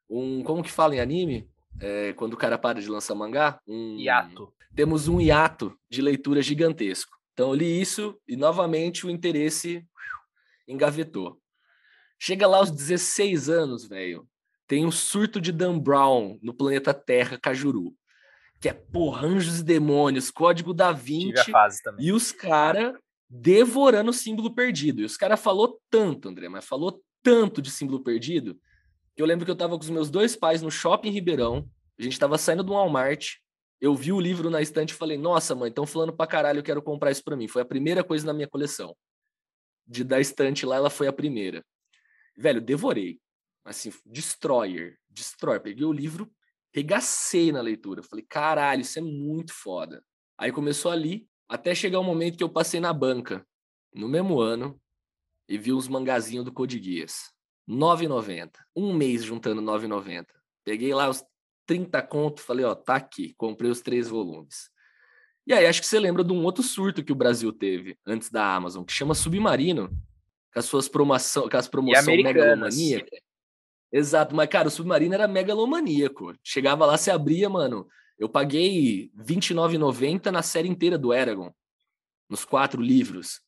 [0.09, 0.43] um.
[0.43, 1.49] Como que fala em anime?
[1.79, 3.59] É, quando o cara para de lançar mangá?
[3.67, 4.53] Um hiato.
[4.75, 7.17] Temos um hiato de leitura gigantesco.
[7.33, 9.85] Então eu li isso e novamente o interesse
[10.67, 11.39] engavetou.
[12.19, 14.27] Chega lá aos 16 anos, velho.
[14.67, 17.93] tem o surto de Dan Brown no planeta Terra, Cajuru.
[18.59, 21.51] Que é, porra, Anjos e Demônios, Código da Vinci.
[21.99, 22.95] E os caras
[23.29, 25.01] devorando o símbolo perdido.
[25.01, 28.57] E os caras falou tanto, André, mas falou tanto de símbolo perdido,
[29.17, 31.67] eu lembro que eu tava com os meus dois pais no shopping Ribeirão,
[31.99, 33.35] a gente tava saindo do Walmart,
[33.79, 36.63] eu vi o livro na estante e falei, nossa, mãe, estão falando pra caralho, eu
[36.63, 37.47] quero comprar isso pra mim.
[37.47, 38.95] Foi a primeira coisa na minha coleção.
[39.85, 41.63] De da estante lá, ela foi a primeira.
[42.35, 43.19] Velho, devorei.
[43.63, 44.97] Assim, Destroyer.
[45.09, 45.61] Destroyer.
[45.61, 46.31] Peguei o livro,
[46.73, 48.01] regacei na leitura.
[48.01, 50.03] Falei, caralho, isso é muito foda.
[50.37, 53.45] Aí começou ali, até chegar o momento que eu passei na banca,
[53.93, 54.79] no mesmo ano,
[55.47, 56.79] e vi uns mangazinhos do Code.
[57.67, 58.51] 9,90.
[58.75, 60.25] Um mês juntando 9,90.
[60.63, 61.23] Peguei lá os
[61.65, 64.69] 30 conto, falei, ó, tá aqui, comprei os três volumes.
[65.45, 68.29] E aí, acho que você lembra de um outro surto que o Brasil teve antes
[68.29, 69.89] da Amazon, que chama Submarino,
[70.53, 73.19] com as suas promoção, com as promoções megalomaníacas.
[73.91, 76.33] Exato, mas, cara, o Submarino era megalomaníaco.
[76.43, 77.87] Chegava lá, você abria, mano.
[78.19, 81.53] Eu paguei R$29,90 na série inteira do Eragon,
[82.29, 83.39] nos quatro livros.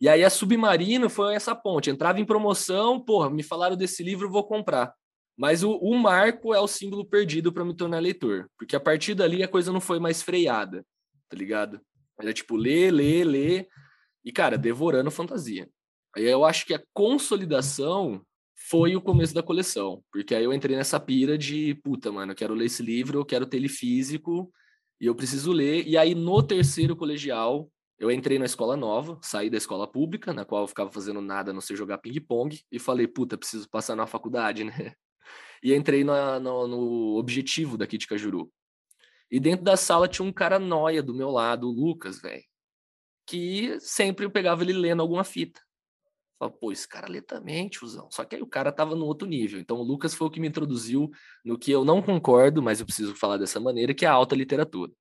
[0.00, 1.90] E aí a Submarino foi essa ponte.
[1.90, 4.94] Entrava em promoção, porra, me falaram desse livro, vou comprar.
[5.36, 8.48] Mas o, o marco é o símbolo perdido para me tornar leitor.
[8.58, 10.84] Porque a partir dali a coisa não foi mais freada,
[11.28, 11.80] tá ligado?
[12.20, 13.68] Era tipo, ler, ler, ler.
[14.24, 15.68] E, cara, devorando fantasia.
[16.16, 18.22] Aí eu acho que a consolidação
[18.68, 20.02] foi o começo da coleção.
[20.12, 23.24] Porque aí eu entrei nessa pira de, puta, mano, eu quero ler esse livro, eu
[23.24, 24.52] quero ter ele físico
[25.00, 25.86] e eu preciso ler.
[25.86, 30.44] E aí no terceiro colegial, eu entrei na escola nova, saí da escola pública, na
[30.44, 33.96] qual eu ficava fazendo nada a não ser jogar ping-pong, e falei, puta, preciso passar
[33.96, 34.94] na faculdade, né?
[35.62, 38.50] E entrei na, no, no objetivo daqui de Cajuru.
[39.30, 42.44] E dentro da sala tinha um cara noia do meu lado, o Lucas, velho,
[43.26, 45.60] que sempre eu pegava ele lendo alguma fita.
[46.38, 48.08] Falei, pô, esse cara lê também, tiozão.
[48.12, 49.58] Só que aí o cara tava no outro nível.
[49.60, 51.10] Então o Lucas foi o que me introduziu
[51.44, 54.36] no que eu não concordo, mas eu preciso falar dessa maneira, que é a alta
[54.36, 54.92] literatura.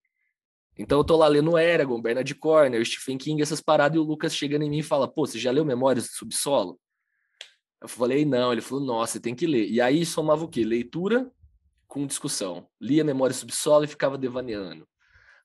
[0.78, 4.36] Então eu tô lá lendo Eragon, Bernard Cornell, Stephen King, essas paradas, e o Lucas
[4.36, 6.80] chegando em mim e fala, pô, você já leu Memórias do Subsolo?
[7.82, 8.52] Eu falei, não.
[8.52, 9.68] Ele falou, nossa, você tem que ler.
[9.70, 10.64] E aí somava o quê?
[10.64, 11.32] Leitura
[11.88, 12.68] com discussão.
[12.80, 14.88] Lia Memórias do Subsolo e ficava devaneando.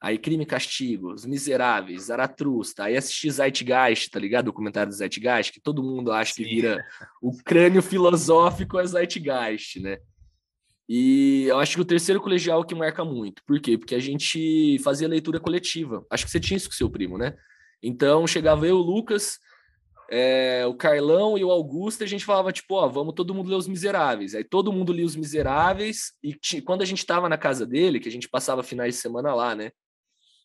[0.02, 4.48] Aí Crime e Castigo, Os Miseráveis, Zaratrusta, aí assisti Zeitgeist, tá ligado?
[4.48, 6.42] O comentário do Zeitgeist, que todo mundo acha Sim.
[6.42, 6.84] que vira
[7.22, 9.98] o crânio filosófico é Zeitgeist, né?
[10.94, 13.42] E eu acho que o terceiro colegial é que marca muito.
[13.46, 13.78] Por quê?
[13.78, 16.04] Porque a gente fazia leitura coletiva.
[16.10, 17.34] Acho que você tinha isso com seu primo, né?
[17.82, 19.38] Então chegava eu, o Lucas,
[20.10, 23.56] é, o Carlão e o Augusto, a gente falava, tipo, ó, vamos todo mundo ler
[23.56, 24.34] Os Miseráveis.
[24.34, 28.10] Aí todo mundo lia Os Miseráveis, e quando a gente tava na casa dele, que
[28.10, 29.70] a gente passava finais de semana lá, né?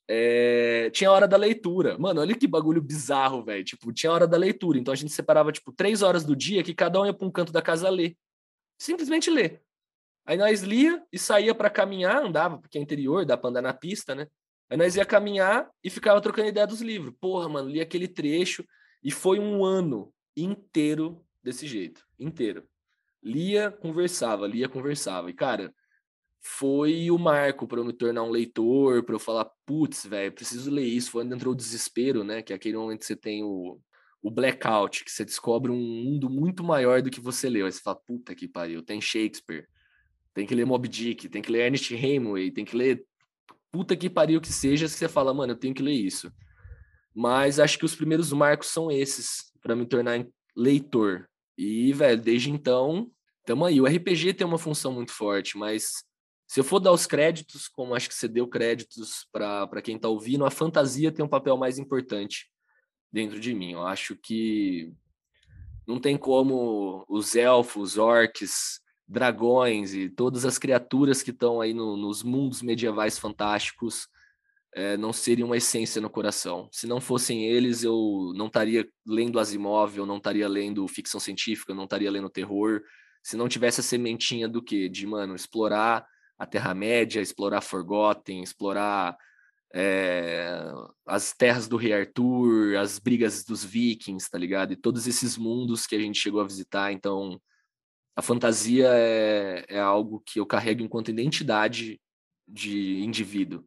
[0.10, 1.98] É, tinha hora da leitura.
[1.98, 3.66] Mano, olha que bagulho bizarro, velho.
[3.66, 4.80] Tipo, tinha hora da leitura.
[4.80, 7.32] Então a gente separava, tipo, três horas do dia que cada um ia para um
[7.32, 8.16] canto da casa ler.
[8.80, 9.67] Simplesmente ler.
[10.28, 13.74] Aí nós lia e saía para caminhar, andava, porque é interior, dá para andar na
[13.74, 14.28] pista, né?
[14.70, 17.16] Aí nós ia caminhar e ficava trocando ideia dos livros.
[17.22, 18.66] Porra, mano, li aquele trecho
[19.02, 22.68] e foi um ano inteiro desse jeito, inteiro.
[23.24, 25.30] Lia, conversava, lia, conversava.
[25.30, 25.74] E cara,
[26.42, 30.70] foi o marco para eu me tornar um leitor, para eu falar, putz, velho, preciso
[30.70, 31.12] ler isso.
[31.12, 32.42] Foi entrou o desespero, né?
[32.42, 33.80] Que é aquele momento que você tem o,
[34.22, 37.66] o blackout, que você descobre um mundo muito maior do que você leu.
[37.66, 39.68] Aí você fala, puta que pariu, tem Shakespeare,
[40.38, 43.04] tem que ler Moby Dick, tem que ler Ernest Hemingway, tem que ler
[43.72, 46.32] puta que pariu que seja, que você fala, mano, eu tenho que ler isso.
[47.12, 50.24] Mas acho que os primeiros marcos são esses, para me tornar
[50.56, 51.28] leitor.
[51.58, 53.10] E, velho, desde então,
[53.48, 53.82] tamo aí.
[53.82, 56.04] O RPG tem uma função muito forte, mas
[56.48, 60.08] se eu for dar os créditos, como acho que você deu créditos para quem tá
[60.08, 62.48] ouvindo, a fantasia tem um papel mais importante
[63.12, 63.72] dentro de mim.
[63.72, 64.94] Eu acho que
[65.88, 71.96] não tem como os elfos, orcs, dragões e todas as criaturas que estão aí no,
[71.96, 74.08] nos mundos medievais fantásticos
[74.76, 76.68] é, não serem uma essência no coração.
[76.72, 81.72] Se não fossem eles, eu não estaria lendo Asimov, eu não estaria lendo ficção científica,
[81.72, 82.82] eu não estaria lendo terror.
[83.24, 84.90] Se não tivesse a sementinha do quê?
[84.90, 86.06] De, mano, explorar
[86.38, 89.18] a Terra-média, explorar Forgotten, explorar
[89.74, 90.72] é,
[91.06, 94.74] as terras do Rei Arthur, as brigas dos vikings, tá ligado?
[94.74, 96.92] E todos esses mundos que a gente chegou a visitar.
[96.92, 97.42] Então,
[98.18, 102.02] a fantasia é, é algo que eu carrego enquanto identidade
[102.48, 103.64] de indivíduo,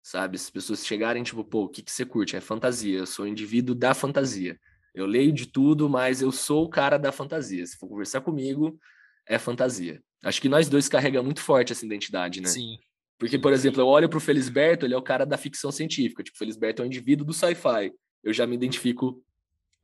[0.00, 0.36] sabe?
[0.36, 2.36] As pessoas chegarem, tipo, pô, o que, que você curte?
[2.36, 4.56] É fantasia, eu sou indivíduo da fantasia.
[4.94, 7.66] Eu leio de tudo, mas eu sou o cara da fantasia.
[7.66, 8.78] Se for conversar comigo,
[9.26, 10.00] é fantasia.
[10.22, 12.46] Acho que nós dois carregamos muito forte essa identidade, né?
[12.46, 12.78] Sim.
[13.18, 16.22] Porque, por exemplo, eu olho pro Felisberto, ele é o cara da ficção científica.
[16.22, 17.92] Tipo, Felisberto é um indivíduo do sci-fi.
[18.22, 19.20] Eu já me identifico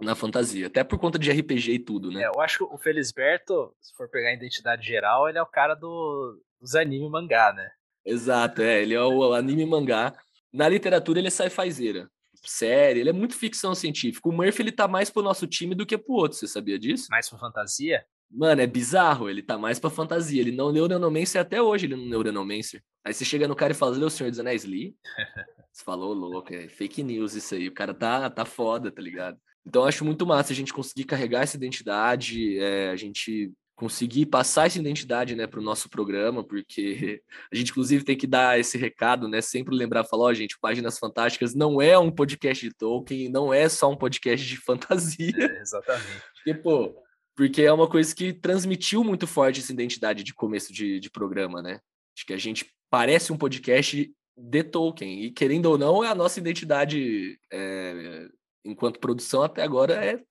[0.01, 2.23] na fantasia, até por conta de RPG e tudo, né?
[2.23, 5.47] É, eu acho que o Felisberto, se for pegar a identidade geral, ele é o
[5.47, 7.71] cara do, dos anime mangá, né?
[8.05, 10.13] Exato, é, ele é o anime mangá.
[10.53, 12.11] Na literatura ele é sci-fizeira.
[12.43, 14.29] Série, ele é muito ficção científica.
[14.29, 17.09] O Murphy ele tá mais pro nosso time do que pro outro, você sabia disso?
[17.11, 18.05] Mais pra fantasia?
[18.31, 20.41] Mano, é bizarro, ele tá mais pra fantasia.
[20.41, 22.83] Ele não leu Neuromancer até hoje, ele não leu Neuromancer.
[23.05, 24.95] Aí você chega no cara e fala, leu o Senhor dos Anéis, li?
[25.73, 27.69] Você falou, louco, é fake news isso aí.
[27.69, 29.39] O cara tá, tá foda, tá ligado?
[29.67, 34.67] Então acho muito massa a gente conseguir carregar essa identidade, é, a gente conseguir passar
[34.67, 38.77] essa identidade, né, para o nosso programa, porque a gente inclusive tem que dar esse
[38.77, 42.75] recado, né, sempre lembrar, falar, ó, oh, gente, Páginas Fantásticas não é um podcast de
[42.75, 45.33] Tolkien, não é só um podcast de fantasia.
[45.35, 46.23] É, exatamente.
[46.35, 46.95] Porque, pô,
[47.35, 51.63] porque é uma coisa que transmitiu muito forte essa identidade de começo de, de programa,
[51.63, 51.81] né?
[52.15, 56.15] Acho que a gente parece um podcast de Tolkien, e querendo ou não, é a
[56.15, 58.29] nossa identidade é,
[58.65, 60.25] enquanto produção até agora é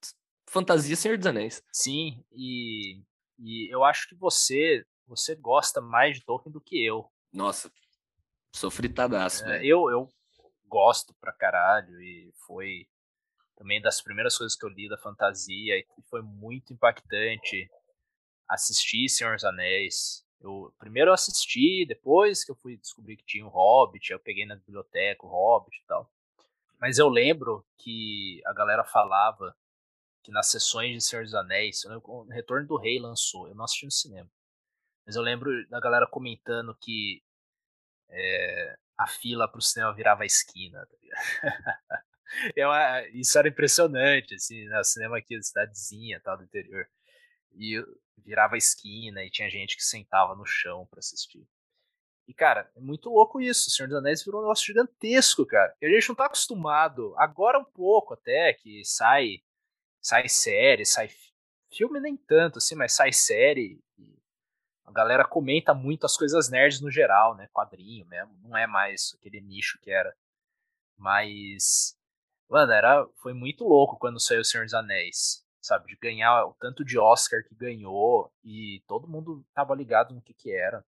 [0.48, 1.64] fantasia Senhor dos Anéis.
[1.72, 3.02] Sim, e,
[3.38, 7.10] e eu acho que você você gosta mais de Tolkien do que eu.
[7.34, 7.72] Nossa,
[8.56, 10.14] sou fritadaço, é, eu, eu
[10.68, 12.88] gosto pra caralho e foi
[13.58, 17.70] também das primeiras coisas que eu li da fantasia e foi muito impactante
[18.48, 20.24] assistir Senhor dos Anéis.
[20.40, 24.46] Eu primeiro eu assisti, depois que eu fui descobrir que tinha o Hobbit, eu peguei
[24.46, 26.10] na biblioteca o Hobbit e tal.
[26.80, 29.56] Mas eu lembro que a galera falava
[30.24, 33.86] que nas sessões de Senhor dos Anéis, o Retorno do Rei lançou, eu não assisti
[33.86, 34.30] no cinema.
[35.06, 37.24] Mas eu lembro da galera comentando que
[38.10, 40.86] é, a fila pro cinema virava a esquina.
[40.86, 42.04] Tá
[42.56, 46.88] é isso era impressionante, assim, no né, cinema aqui da cidadezinha, tal, do interior.
[47.56, 47.84] E
[48.18, 51.48] virava a esquina e tinha gente que sentava no chão para assistir.
[52.30, 53.70] E, cara, é muito louco isso.
[53.70, 55.76] O Senhor dos Anéis virou um negócio gigantesco, cara.
[55.82, 59.42] E a gente não tá acostumado, agora um pouco até, que sai,
[60.00, 61.10] sai série, sai
[61.72, 63.82] filme nem tanto, assim, mas sai série.
[64.86, 67.50] a galera comenta muito as coisas nerds no geral, né?
[67.52, 68.38] Quadrinho mesmo.
[68.44, 70.16] Não é mais aquele nicho que era.
[70.98, 71.98] Mas.
[72.48, 75.44] Mano, era, foi muito louco quando saiu o Senhor dos Anéis.
[75.62, 75.88] Sabe?
[75.88, 78.32] De ganhar o tanto de Oscar que ganhou.
[78.44, 80.86] E todo mundo tava ligado no que que era.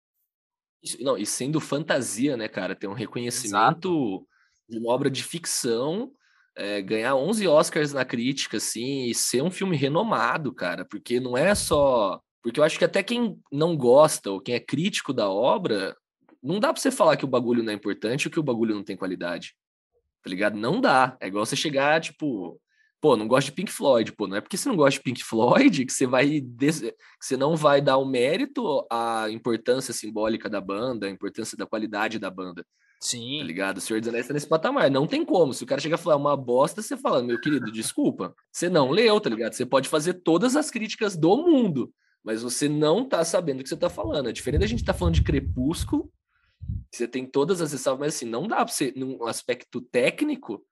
[0.84, 2.76] Isso, não, e sendo fantasia, né, cara?
[2.76, 4.28] Ter um reconhecimento Exato.
[4.68, 6.12] de uma obra de ficção,
[6.56, 11.38] é, ganhar 11 Oscars na crítica, assim, e ser um filme renomado, cara, porque não
[11.38, 12.20] é só.
[12.42, 15.96] Porque eu acho que até quem não gosta ou quem é crítico da obra,
[16.42, 18.74] não dá pra você falar que o bagulho não é importante ou que o bagulho
[18.74, 19.54] não tem qualidade.
[20.24, 20.58] Tá ligado?
[20.58, 21.16] Não dá.
[21.20, 22.60] É igual você chegar, tipo,
[23.02, 25.24] pô, não gosto de Pink Floyd, pô, não é porque você não gosta de Pink
[25.24, 26.82] Floyd que você vai des...
[26.82, 31.66] que você não vai dar o mérito à importância simbólica da banda, a importância da
[31.66, 32.64] qualidade da banda.
[33.02, 33.40] Sim.
[33.40, 33.78] Tá ligado?
[33.78, 34.92] O Senhor dos Anéis tá nesse patamar.
[34.92, 35.56] Não tem como.
[35.56, 38.36] Se o cara chegar a falar uma bosta, você fala, meu querido, desculpa.
[38.52, 39.54] Você não leu, tá ligado?
[39.54, 41.92] Você pode fazer todas as críticas do mundo,
[42.24, 44.30] mas você não tá sabendo o que você tá falando.
[44.30, 46.12] É diferente da gente tá falando de Crepúsculo,
[46.94, 50.64] você tem todas as ressalvas, mas assim, não dá pra você, num aspecto técnico,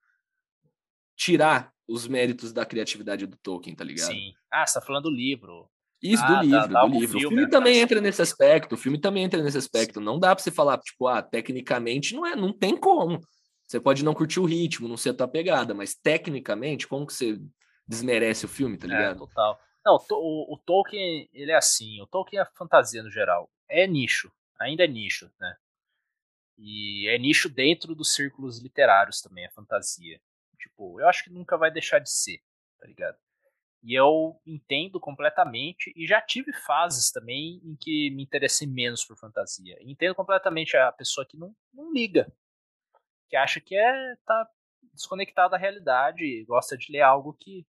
[1.16, 4.12] tirar os méritos da criatividade do Tolkien, tá ligado?
[4.12, 4.32] Sim.
[4.50, 5.68] Ah, você tá falando do livro.
[6.00, 7.08] Isso, ah, do livro, do livro.
[7.08, 7.48] Filme, o filme né?
[7.48, 10.00] também entra nesse aspecto, o filme também entra nesse aspecto.
[10.00, 13.20] Não dá pra você falar, tipo, ah, tecnicamente não é, não tem como.
[13.66, 17.12] Você pode não curtir o ritmo, não ser a tua pegada, mas tecnicamente, como que
[17.12, 17.38] você
[17.86, 19.16] desmerece o filme, tá é, ligado?
[19.16, 19.60] É, total.
[19.84, 23.50] Não, o, o Tolkien, ele é assim, o Tolkien é fantasia no geral.
[23.68, 25.56] É nicho, ainda é nicho, né?
[26.56, 30.20] E é nicho dentro dos círculos literários também, é fantasia.
[30.60, 32.38] Tipo, eu acho que nunca vai deixar de ser,
[32.78, 33.16] tá ligado?
[33.82, 39.16] E eu entendo completamente, e já tive fases também em que me interessei menos por
[39.16, 39.78] fantasia.
[39.80, 42.30] Entendo completamente a pessoa que não, não liga,
[43.28, 44.48] que acha que é tá
[44.92, 47.66] desconectada da realidade, gosta de ler algo que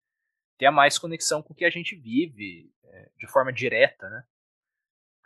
[0.57, 4.24] tenha mais conexão com o que a gente vive é, de forma direta, né?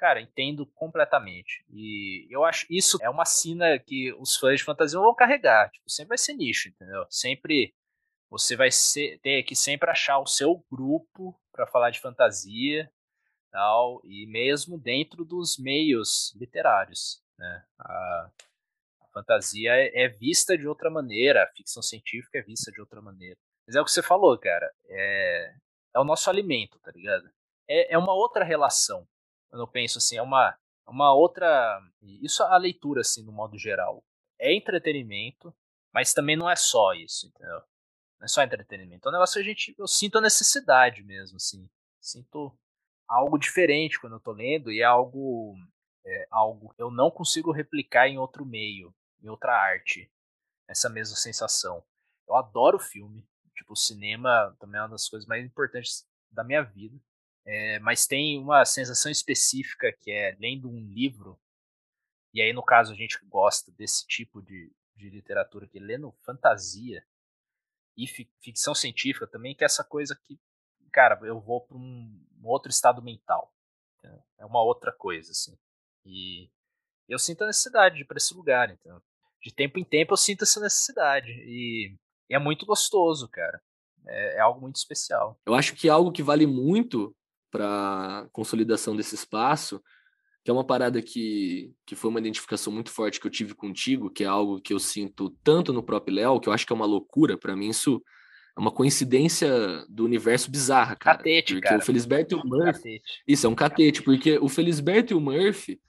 [0.03, 1.65] Cara, entendo completamente.
[1.71, 5.71] E eu acho isso é uma sina que os fãs de fantasia vão carregar.
[5.71, 7.07] Tipo, sempre vai ser nicho, entendeu?
[7.09, 7.73] Sempre
[8.29, 12.91] você vai ser, ter que sempre achar o seu grupo para falar de fantasia,
[13.53, 17.65] tal, e mesmo dentro dos meios literários, né?
[17.79, 18.31] A,
[19.03, 23.01] a fantasia é, é, vista de outra maneira, a ficção científica é vista de outra
[23.01, 23.39] maneira.
[23.65, 24.69] Mas é o que você falou, cara.
[24.89, 25.55] É,
[25.95, 27.31] é o nosso alimento, tá ligado?
[27.69, 29.07] É, é uma outra relação
[29.53, 31.79] quando eu penso assim, é uma, uma outra.
[32.01, 34.03] Isso a leitura, assim, no modo geral.
[34.41, 35.55] É entretenimento,
[35.93, 37.61] mas também não é só isso, entendeu?
[38.19, 39.07] Não é só entretenimento.
[39.07, 39.75] É um negócio que a gente.
[39.79, 41.69] Eu sinto a necessidade mesmo, assim.
[42.01, 42.59] Sinto
[43.07, 45.55] algo diferente quando eu tô lendo e é algo.
[46.05, 48.93] É algo eu não consigo replicar em outro meio,
[49.23, 50.11] em outra arte.
[50.67, 51.85] Essa mesma sensação.
[52.27, 53.29] Eu adoro filme.
[53.55, 56.99] Tipo, o cinema também é uma das coisas mais importantes da minha vida.
[57.45, 61.39] É, mas tem uma sensação específica que é lendo um livro,
[62.33, 67.05] e aí no caso a gente gosta desse tipo de, de literatura que lendo fantasia
[67.97, 70.39] e ficção científica também, que é essa coisa que,
[70.93, 73.53] cara, eu vou para um, um, outro estado mental.
[74.39, 75.57] É uma outra coisa, assim.
[76.05, 76.51] E
[77.09, 79.01] eu sinto a necessidade de ir para esse lugar, então.
[79.41, 81.31] De tempo em tempo eu sinto essa necessidade.
[81.31, 81.97] E,
[82.29, 83.63] e é muito gostoso, cara.
[84.07, 85.39] É, é algo muito especial.
[85.47, 87.15] Eu acho que algo que vale muito
[87.53, 89.81] para consolidação desse espaço,
[90.43, 94.11] que é uma parada que, que foi uma identificação muito forte que eu tive contigo,
[94.11, 96.77] que é algo que eu sinto tanto no próprio Léo, que eu acho que é
[96.77, 98.03] uma loucura, para mim isso
[98.57, 99.51] é uma coincidência
[99.89, 101.19] do universo bizarra, cara.
[101.19, 101.81] Catete, porque cara.
[101.81, 102.73] o Felisberto e o Murphy...
[102.73, 103.23] Catete.
[103.27, 105.81] Isso, é um catete, porque o Felisberto e o Murphy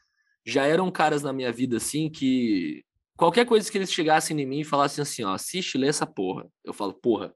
[0.45, 2.83] já eram caras na minha vida, assim, que
[3.17, 6.47] qualquer coisa que eles chegassem em mim e falassem assim, ó, assiste, lê essa porra.
[6.63, 7.33] Eu falo, porra,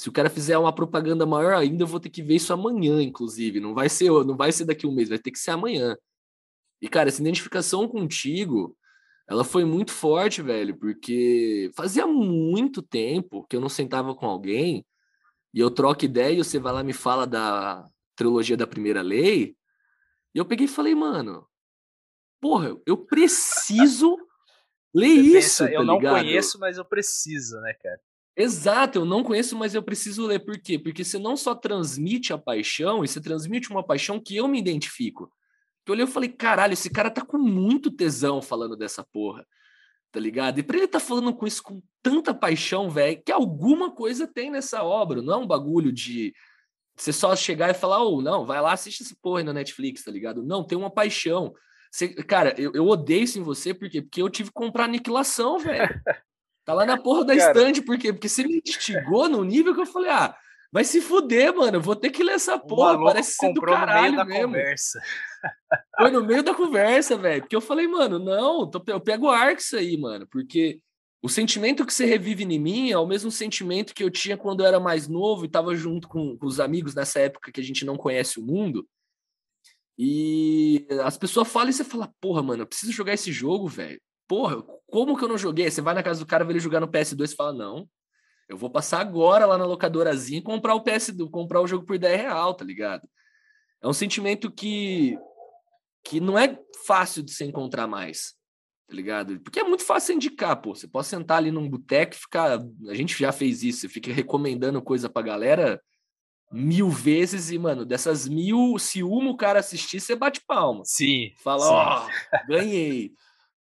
[0.00, 3.02] se o cara fizer uma propaganda maior ainda, eu vou ter que ver isso amanhã,
[3.02, 3.60] inclusive.
[3.60, 5.94] Não vai ser, não vai ser daqui a um mês, vai ter que ser amanhã.
[6.80, 8.74] E, cara, essa identificação contigo,
[9.28, 14.86] ela foi muito forte, velho, porque fazia muito tempo que eu não sentava com alguém
[15.52, 17.86] e eu troco ideia e você vai lá e me fala da
[18.16, 19.54] trilogia da primeira lei.
[20.34, 21.46] E eu peguei e falei, mano,
[22.40, 24.16] porra, eu preciso
[24.96, 25.32] ler você isso.
[25.32, 26.14] Pensa, tá eu não ligado?
[26.14, 28.00] conheço, mas eu preciso, né, cara?
[28.40, 30.38] Exato, eu não conheço, mas eu preciso ler.
[30.38, 30.78] Por quê?
[30.78, 34.58] Porque você não só transmite a paixão, e você transmite uma paixão que eu me
[34.58, 35.30] identifico.
[35.86, 39.46] Eu olhei e falei, caralho, esse cara tá com muito tesão falando dessa porra,
[40.12, 40.60] tá ligado?
[40.60, 44.50] E pra ele tá falando com isso com tanta paixão, velho, que alguma coisa tem
[44.50, 46.32] nessa obra, não é um bagulho de
[46.96, 50.04] você só chegar e falar, ou oh, não, vai lá, assiste essa porra na Netflix,
[50.04, 50.42] tá ligado?
[50.42, 51.52] Não, tem uma paixão.
[51.90, 54.00] Você, cara, eu, eu odeio isso em você, por quê?
[54.00, 56.00] Porque eu tive que comprar aniquilação, velho.
[56.70, 58.12] Tá lá na porra da estante, por quê?
[58.12, 60.36] Porque você me instigou no nível que eu falei, ah,
[60.72, 64.24] vai se fuder, mano, vou ter que ler essa porra, parece ser do caralho no
[64.24, 64.46] mesmo.
[64.46, 65.00] Conversa.
[65.98, 69.60] Foi no meio da conversa, velho, porque eu falei, mano, não, eu pego o arco
[69.60, 70.80] isso aí, mano, porque
[71.22, 74.60] o sentimento que você revive em mim é o mesmo sentimento que eu tinha quando
[74.60, 77.64] eu era mais novo e tava junto com, com os amigos nessa época que a
[77.64, 78.88] gente não conhece o mundo.
[79.98, 84.00] E as pessoas falam e você fala, porra, mano, eu preciso jogar esse jogo, velho
[84.30, 85.68] porra, como que eu não joguei?
[85.68, 87.88] Você vai na casa do cara, ver ele jogar no PS2 e fala, não,
[88.48, 91.98] eu vou passar agora lá na locadorazinha e comprar o PS2, comprar o jogo por
[91.98, 93.08] 10 real, tá ligado?
[93.82, 95.18] É um sentimento que,
[96.04, 96.56] que não é
[96.86, 98.34] fácil de se encontrar mais,
[98.86, 99.40] tá ligado?
[99.40, 100.76] Porque é muito fácil indicar, pô.
[100.76, 102.60] Você pode sentar ali num boteco e ficar.
[102.88, 105.82] A gente já fez isso, você fica recomendando coisa pra galera
[106.52, 110.82] mil vezes e, mano, dessas mil, se uma o cara assistir, você bate palma.
[110.84, 111.32] Sim.
[111.42, 113.12] Fala, ó, oh, ganhei.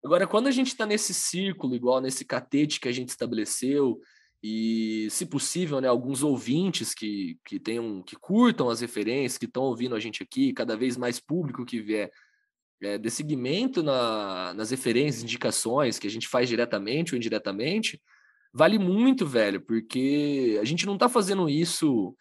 [0.05, 4.00] Agora, quando a gente está nesse círculo, igual nesse catete que a gente estabeleceu,
[4.42, 9.62] e, se possível, né, alguns ouvintes que, que tenham, que curtam as referências, que estão
[9.62, 12.11] ouvindo a gente aqui, cada vez mais público que vier,
[12.80, 18.02] é, de seguimento na, nas referências, indicações que a gente faz diretamente ou indiretamente,
[18.52, 22.16] vale muito, velho, porque a gente não está fazendo isso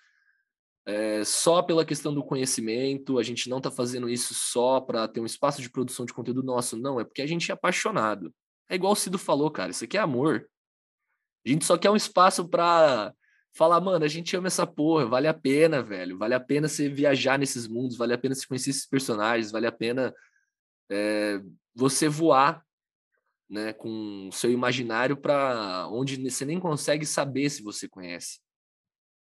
[0.85, 5.19] é, só pela questão do conhecimento, a gente não está fazendo isso só para ter
[5.19, 8.33] um espaço de produção de conteúdo nosso, não, é porque a gente é apaixonado.
[8.69, 10.47] É igual o Cido falou, cara, isso aqui é amor.
[11.45, 13.13] A gente só quer um espaço para
[13.53, 16.87] falar, mano, a gente ama essa porra, vale a pena, velho, vale a pena você
[16.87, 20.13] viajar nesses mundos, vale a pena você conhecer esses personagens, vale a pena
[20.89, 21.41] é,
[21.75, 22.65] você voar,
[23.49, 28.39] né, com o seu imaginário para onde você nem consegue saber se você conhece.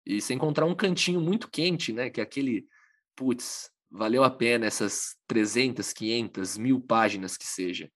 [0.06, 2.10] E você encontrar um cantinho muito quente, né?
[2.10, 2.68] Que é aquele,
[3.16, 7.92] putz, valeu a pena essas 300, 500, mil páginas que seja.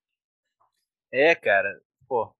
[1.12, 2.34] É, cara, pô,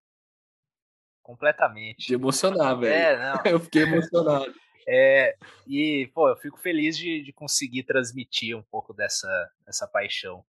[1.23, 2.07] completamente.
[2.07, 2.93] De emocionar, velho.
[2.95, 3.43] É, não.
[3.53, 4.55] eu fiquei emocionado.
[4.89, 5.35] É,
[5.67, 9.27] e, pô, eu fico feliz de, de conseguir transmitir um pouco dessa,
[9.67, 10.45] dessa paixão.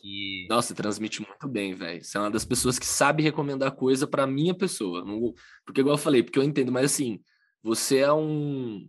[0.00, 0.48] Que...
[0.50, 2.02] Nossa, transmite muito bem, velho.
[2.02, 5.04] Você é uma das pessoas que sabe recomendar coisa para minha pessoa.
[5.04, 5.32] Não,
[5.64, 7.22] porque, igual eu falei, porque eu entendo, mas assim,
[7.62, 8.88] você é um.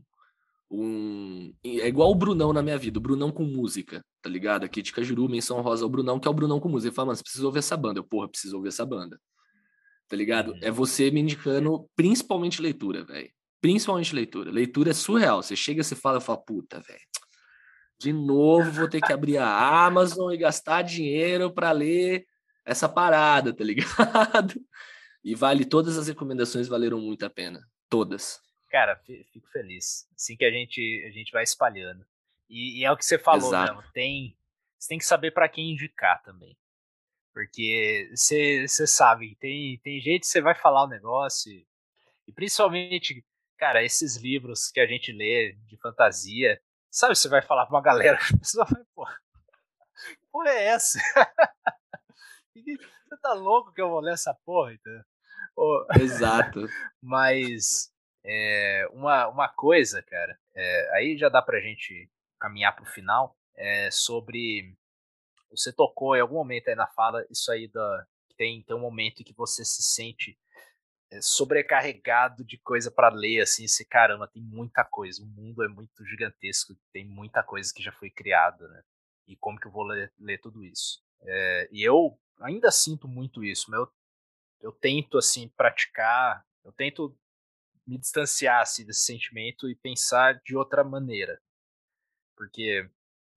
[0.71, 4.63] um é igual o Brunão na minha vida, o Brunão com música, tá ligado?
[4.63, 6.89] Aqui de Cajuru, menção rosa ao Brunão, que é o Brunão com música.
[6.89, 7.99] Ele fala, mano, você precisa ouvir essa banda.
[7.99, 9.19] Eu, porra, preciso ouvir essa banda.
[10.07, 10.51] Tá ligado?
[10.51, 10.59] Uhum.
[10.61, 13.29] É você me indicando principalmente leitura, velho.
[13.61, 14.51] Principalmente leitura.
[14.51, 15.41] Leitura é surreal.
[15.41, 16.99] Você chega, você fala, eu falo, puta, velho.
[17.99, 22.25] De novo vou ter que abrir a Amazon e gastar dinheiro para ler
[22.65, 24.59] essa parada, tá ligado?
[25.23, 27.65] E vale, todas as recomendações valeram muito a pena.
[27.89, 28.41] Todas.
[28.73, 28.95] Cara,
[29.31, 30.09] fico feliz.
[30.15, 32.03] Assim que a gente, a gente vai espalhando.
[32.49, 33.75] E, e é o que você falou Exato.
[33.75, 33.91] mesmo.
[33.93, 34.35] Tem,
[34.79, 36.57] você tem que saber para quem indicar também.
[37.31, 41.67] Porque você sabe, tem, tem gente que você vai falar o negócio, e,
[42.27, 43.23] e principalmente
[43.63, 46.59] cara, esses livros que a gente lê de fantasia,
[46.91, 50.99] sabe, você vai falar pra uma galera, a pessoa vai, pô, que porra é essa?
[52.55, 55.03] você tá louco que eu vou ler essa porra, então?
[56.01, 56.67] Exato.
[57.01, 57.92] Mas
[58.25, 62.09] é, uma, uma coisa, cara, é, aí já dá pra gente
[62.39, 64.75] caminhar pro final, é sobre.
[65.51, 68.07] Você tocou em algum momento aí na fala, isso aí da.
[68.37, 70.37] Tem, tem um momento em que você se sente
[71.11, 75.67] é, sobrecarregado de coisa para ler, assim, esse caramba, tem muita coisa, o mundo é
[75.67, 78.81] muito gigantesco, tem muita coisa que já foi criada, né?
[79.27, 81.03] E como que eu vou ler, ler tudo isso?
[81.21, 83.91] É, e eu ainda sinto muito isso, mas eu,
[84.61, 87.15] eu tento, assim, praticar, eu tento
[87.85, 91.41] me distanciar assim, desse sentimento e pensar de outra maneira.
[92.35, 92.89] Porque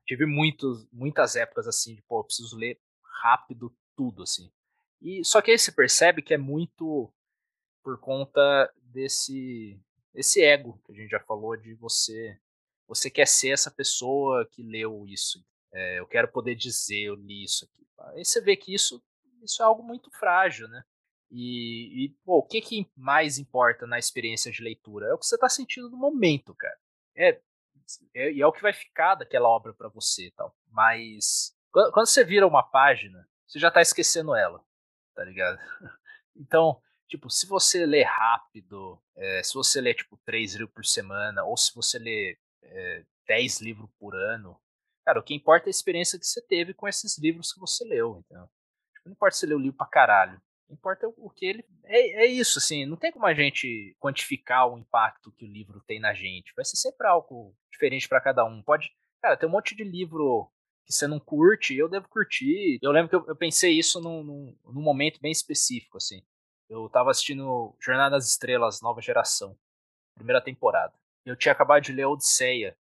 [0.06, 2.80] tive muitos, muitas épocas assim, de, pô, preciso ler
[3.22, 4.50] rápido tudo, assim.
[5.00, 7.12] E só que aí você percebe que é muito
[7.82, 9.80] por conta desse
[10.14, 12.38] esse ego que a gente já falou de você
[12.88, 15.44] você quer ser essa pessoa que leu isso.
[15.72, 17.86] É, eu quero poder dizer eu li isso aqui.
[17.98, 19.02] Aí você vê que isso
[19.42, 20.84] isso é algo muito frágil, né?
[21.30, 25.06] E, e pô, o que, que mais importa na experiência de leitura?
[25.06, 26.78] É o que você está sentindo no momento, cara.
[27.16, 27.40] É,
[28.14, 30.54] é, é o que vai ficar daquela obra para você tal.
[30.70, 34.62] Mas quando, quando, você vira uma página, você já está esquecendo ela,
[35.14, 35.58] tá ligado?
[36.38, 36.78] Então,
[37.08, 41.56] tipo, se você lê rápido, é, se você lê, tipo, três livros por semana, ou
[41.56, 44.60] se você lê é, dez livros por ano,
[45.02, 47.86] cara, o que importa é a experiência que você teve com esses livros que você
[47.86, 48.46] leu, então.
[48.92, 50.38] Tipo, não importa se você leu o livro pra caralho.
[50.68, 51.64] Importa o que ele.
[51.84, 55.80] É, é isso, assim, não tem como a gente quantificar o impacto que o livro
[55.86, 56.52] tem na gente.
[56.54, 58.62] Vai ser sempre algo diferente para cada um.
[58.62, 58.90] Pode.
[59.22, 60.50] Cara, tem um monte de livro
[60.84, 62.78] que você não curte, eu devo curtir.
[62.82, 66.22] Eu lembro que eu, eu pensei isso num, num, num, momento bem específico, assim.
[66.68, 69.56] Eu tava assistindo Jornada das Estrelas, nova geração,
[70.14, 70.94] primeira temporada.
[71.24, 72.76] Eu tinha acabado de ler Odisseia,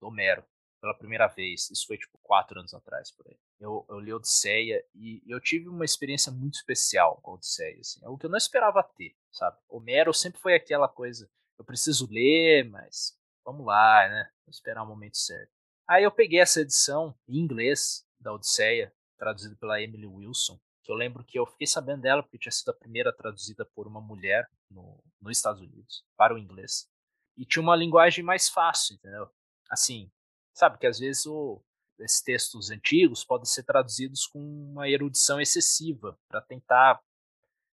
[0.00, 0.44] do Homero
[0.80, 1.70] pela primeira vez.
[1.70, 3.36] Isso foi tipo quatro anos atrás, por aí.
[3.60, 8.16] Eu, eu li Odisseia e eu tive uma experiência muito especial com Odisseia, assim, algo
[8.16, 9.58] que eu não esperava ter, sabe?
[9.68, 11.28] Homero sempre foi aquela coisa,
[11.58, 14.30] eu preciso ler, mas vamos lá, né?
[14.46, 15.50] Vou esperar o momento certo.
[15.88, 20.96] Aí eu peguei essa edição em inglês da Odisseia, traduzida pela Emily Wilson, que eu
[20.96, 24.48] lembro que eu fiquei sabendo dela porque tinha sido a primeira traduzida por uma mulher
[24.70, 26.88] no, nos Estados Unidos para o inglês.
[27.36, 29.28] E tinha uma linguagem mais fácil, entendeu?
[29.68, 30.10] Assim,
[30.58, 31.62] Sabe que às vezes o,
[32.00, 37.00] esses textos antigos podem ser traduzidos com uma erudição excessiva para tentar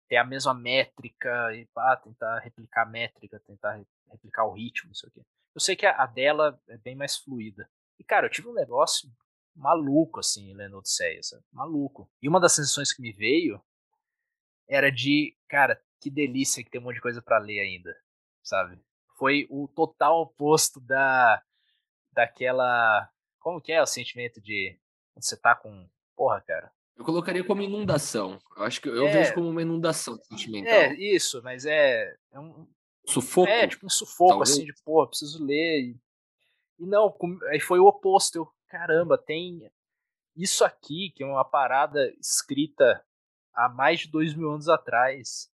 [0.08, 4.96] ter a mesma métrica e pá, tentar replicar a métrica, tentar replicar o ritmo, não
[4.96, 5.26] sei o.
[5.56, 7.70] Eu sei que a, dela é bem mais fluida.
[8.00, 9.10] E cara, eu tive um negócio
[9.56, 11.22] maluco assim lendo Odisseia,
[11.52, 12.10] maluco.
[12.22, 13.62] E uma das sensações que me veio
[14.68, 17.96] era de, cara, que delícia que tem um monte de coisa para ler ainda,
[18.42, 18.80] sabe?
[19.18, 21.42] Foi o total oposto da
[22.12, 23.10] daquela.
[23.44, 24.80] Como que é o sentimento de
[25.16, 25.88] você tá com.
[26.16, 26.72] Porra, cara.
[26.96, 28.40] Eu colocaria como inundação.
[28.56, 30.74] Eu acho que eu é, vejo como uma inundação sentimental.
[30.74, 32.16] É, isso, mas é.
[32.32, 32.66] é um,
[33.06, 33.50] sufoco?
[33.50, 34.52] É, tipo um sufoco, talvez.
[34.52, 35.82] assim, de, porra, preciso ler.
[35.82, 36.00] E,
[36.80, 37.14] e não,
[37.50, 38.38] aí foi o oposto.
[38.38, 39.70] Eu, caramba, tem
[40.36, 43.04] isso aqui, que é uma parada escrita
[43.54, 45.52] há mais de dois mil anos atrás,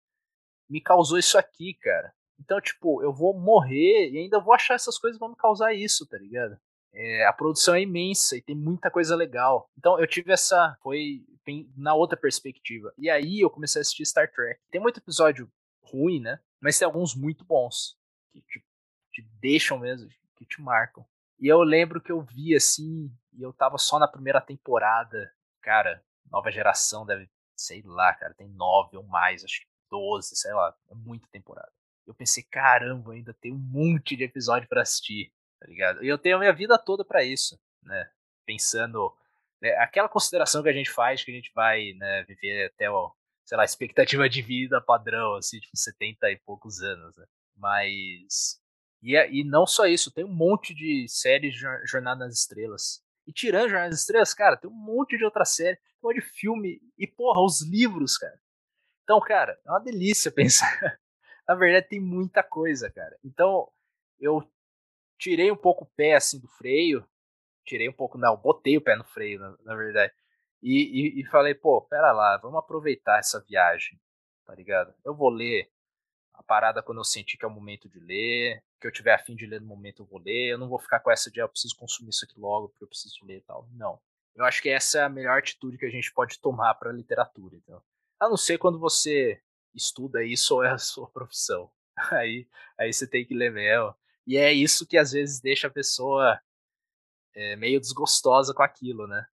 [0.67, 2.13] me causou isso aqui, cara.
[2.39, 6.05] Então, tipo, eu vou morrer e ainda vou achar essas coisas vão me causar isso,
[6.07, 6.59] tá ligado?
[6.95, 9.69] É, a produção é imensa e tem muita coisa legal.
[9.77, 10.77] Então eu tive essa.
[10.81, 11.23] Foi
[11.75, 12.91] na outra perspectiva.
[12.97, 14.59] E aí eu comecei a assistir Star Trek.
[14.71, 15.51] Tem muito episódio
[15.83, 16.39] ruim, né?
[16.59, 17.97] Mas tem alguns muito bons.
[18.31, 18.65] Que te,
[19.11, 21.05] te deixam mesmo, que te marcam.
[21.39, 25.31] E eu lembro que eu vi assim, e eu tava só na primeira temporada.
[25.61, 30.53] Cara, nova geração deve, sei lá, cara, tem nove ou mais, acho que doze, sei
[30.53, 30.73] lá.
[30.89, 31.71] É muita temporada
[32.05, 36.03] eu pensei, caramba, ainda tem um monte de episódio para assistir, tá ligado?
[36.03, 38.09] E eu tenho a minha vida toda para isso, né?
[38.45, 39.15] Pensando,
[39.61, 43.13] né, aquela consideração que a gente faz, que a gente vai né, viver até, o,
[43.43, 47.25] sei lá, expectativa de vida padrão, assim, tipo, 70 e poucos anos, né?
[47.55, 48.59] Mas.
[49.01, 53.03] E, e não só isso, tem um monte de séries de Jornada nas Estrelas.
[53.27, 56.21] E tirando Jornada nas Estrelas, cara, tem um monte de outra série, um monte de
[56.21, 56.81] filme.
[56.97, 58.39] E, porra, os livros, cara.
[59.03, 60.99] Então, cara, é uma delícia pensar
[61.47, 63.17] na verdade tem muita coisa, cara.
[63.23, 63.69] Então,
[64.19, 64.43] eu
[65.17, 67.05] tirei um pouco o pé assim do freio,
[67.65, 70.13] tirei um pouco, não, botei o pé no freio, na, na verdade.
[70.61, 73.99] E, e, e, falei, pô, pera lá, vamos aproveitar essa viagem,
[74.45, 74.93] tá ligado?
[75.03, 75.69] Eu vou ler
[76.33, 79.35] a parada quando eu sentir que é o momento de ler, que eu tiver afim
[79.35, 81.43] de ler no momento eu vou ler, eu não vou ficar com essa de, ah,
[81.43, 83.67] eu preciso consumir isso aqui logo porque eu preciso ler e tal.
[83.73, 83.99] Não.
[84.35, 87.55] Eu acho que essa é a melhor atitude que a gente pode tomar para literatura,
[87.55, 87.81] então.
[88.19, 89.41] A não ser quando você
[89.73, 91.71] estuda isso ou é a sua profissão.
[92.11, 92.47] Aí,
[92.77, 93.95] aí você tem que ler mesmo.
[94.25, 96.39] E é isso que às vezes deixa a pessoa
[97.33, 99.25] é, meio desgostosa com aquilo, né?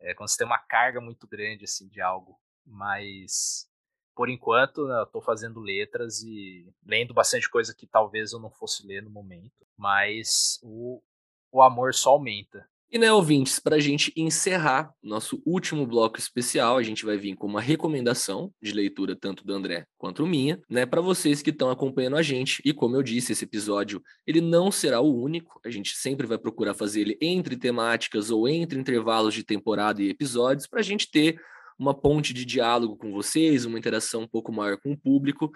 [0.00, 2.38] É, quando você tem uma carga muito grande assim de algo.
[2.66, 3.68] Mas
[4.14, 8.50] por enquanto né, eu tô fazendo letras e lendo bastante coisa que talvez eu não
[8.50, 9.66] fosse ler no momento.
[9.76, 11.02] Mas o,
[11.50, 12.68] o amor só aumenta.
[12.90, 17.34] E né, ouvintes, para a gente encerrar nosso último bloco especial, a gente vai vir
[17.34, 21.70] com uma recomendação de leitura tanto do André quanto minha, né, para vocês que estão
[21.70, 22.62] acompanhando a gente.
[22.64, 25.60] E como eu disse, esse episódio ele não será o único.
[25.64, 30.08] A gente sempre vai procurar fazer ele entre temáticas ou entre intervalos de temporada e
[30.08, 31.40] episódios para a gente ter
[31.76, 35.50] uma ponte de diálogo com vocês, uma interação um pouco maior com o público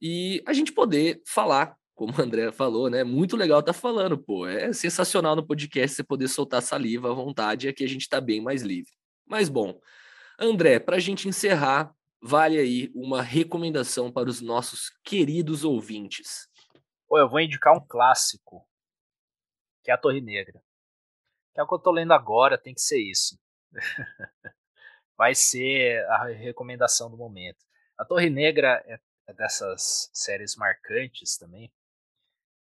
[0.00, 3.02] e a gente poder falar como o André falou, né?
[3.02, 4.46] Muito legal tá falando, pô.
[4.46, 8.40] É sensacional no podcast você poder soltar saliva à vontade, aqui a gente está bem
[8.40, 8.92] mais livre.
[9.26, 9.80] Mas bom,
[10.38, 11.92] André, para a gente encerrar,
[12.22, 16.46] vale aí uma recomendação para os nossos queridos ouvintes.
[17.08, 18.68] Pô, eu vou indicar um clássico,
[19.82, 20.62] que é a Torre Negra.
[21.54, 23.40] Que é o que eu tô lendo agora, tem que ser isso.
[25.16, 27.64] Vai ser a recomendação do momento.
[27.96, 31.72] A Torre Negra é, é dessas séries marcantes também,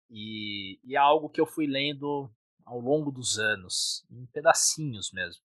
[0.09, 2.29] e, e é algo que eu fui lendo
[2.65, 5.41] ao longo dos anos, em pedacinhos mesmo.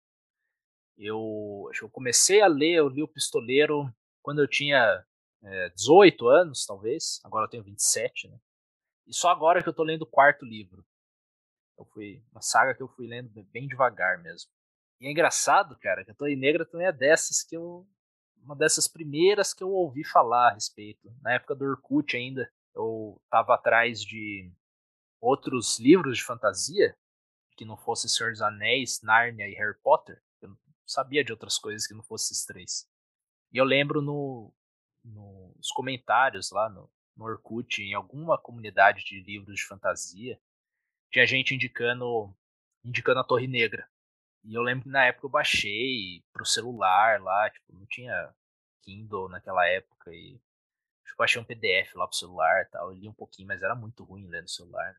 [0.98, 5.06] Eu, eu comecei a ler, eu li o Pistoleiro quando eu tinha
[5.42, 7.20] é, 18 anos, talvez.
[7.24, 8.38] Agora eu tenho 27, né?
[9.08, 10.86] E só agora que eu tô lendo o quarto livro.
[11.78, 14.52] Eu fui, uma saga que eu fui lendo bem devagar mesmo.
[15.00, 17.88] E é engraçado, cara, que a Torre Negra também é dessas que eu.
[18.44, 21.14] Uma dessas primeiras que eu ouvi falar a respeito.
[21.22, 24.52] Na época do Orkut ainda eu estava atrás de
[25.22, 26.96] outros livros de fantasia
[27.58, 30.22] que não fosse Senhor dos Anéis, Nárnia e Harry Potter.
[30.42, 32.90] Eu não sabia de outras coisas que não fossem esses três.
[33.52, 34.54] E eu lembro no,
[35.04, 40.40] no, nos comentários lá no, no Orkut, em alguma comunidade de livros de fantasia,
[41.12, 42.34] tinha gente indicando
[42.84, 43.90] indicando a Torre Negra.
[44.44, 48.34] E eu lembro que na época eu baixei pro celular lá, tipo, não tinha
[48.84, 50.40] Kindle naquela época e
[51.10, 52.92] Tipo, achei um PDF lá pro celular e tal.
[52.92, 54.96] Eu li um pouquinho, mas era muito ruim ler no celular.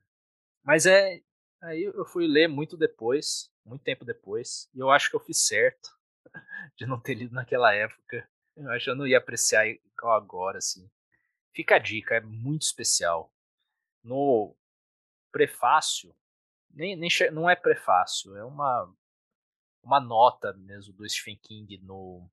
[0.65, 1.23] Mas é.
[1.62, 5.47] Aí eu fui ler muito depois, muito tempo depois, e eu acho que eu fiz
[5.47, 5.91] certo
[6.77, 8.28] de não ter lido naquela época.
[8.57, 10.91] Eu acho que eu não ia apreciar igual agora, assim.
[11.55, 13.32] Fica a dica, é muito especial.
[14.03, 14.57] No
[15.31, 16.15] prefácio,
[16.70, 18.93] nem, nem não é prefácio, é uma,
[19.82, 22.28] uma nota mesmo do Stephen King no.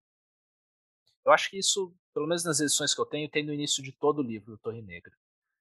[1.26, 3.91] Eu acho que isso pelo menos nas edições que eu tenho, tem no início de
[3.91, 5.15] todo o livro do Torre Negra.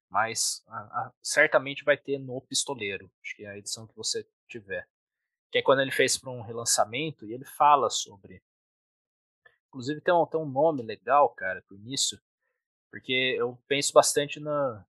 [0.09, 4.27] Mas a, a, certamente vai ter no Pistoleiro, acho que é a edição que você
[4.47, 4.89] tiver.
[5.51, 8.41] Que é quando ele fez para um relançamento e ele fala sobre.
[9.67, 12.19] Inclusive tem um, tem um nome legal, cara, pro início,
[12.89, 14.83] porque eu penso bastante na.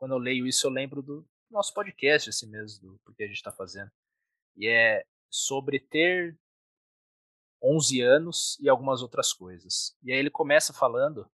[0.00, 3.36] Quando eu leio isso, eu lembro do nosso podcast, assim mesmo, do porque a gente
[3.36, 3.92] está fazendo.
[4.56, 6.36] E é sobre ter
[7.62, 9.96] 11 anos e algumas outras coisas.
[10.02, 11.28] E aí ele começa falando: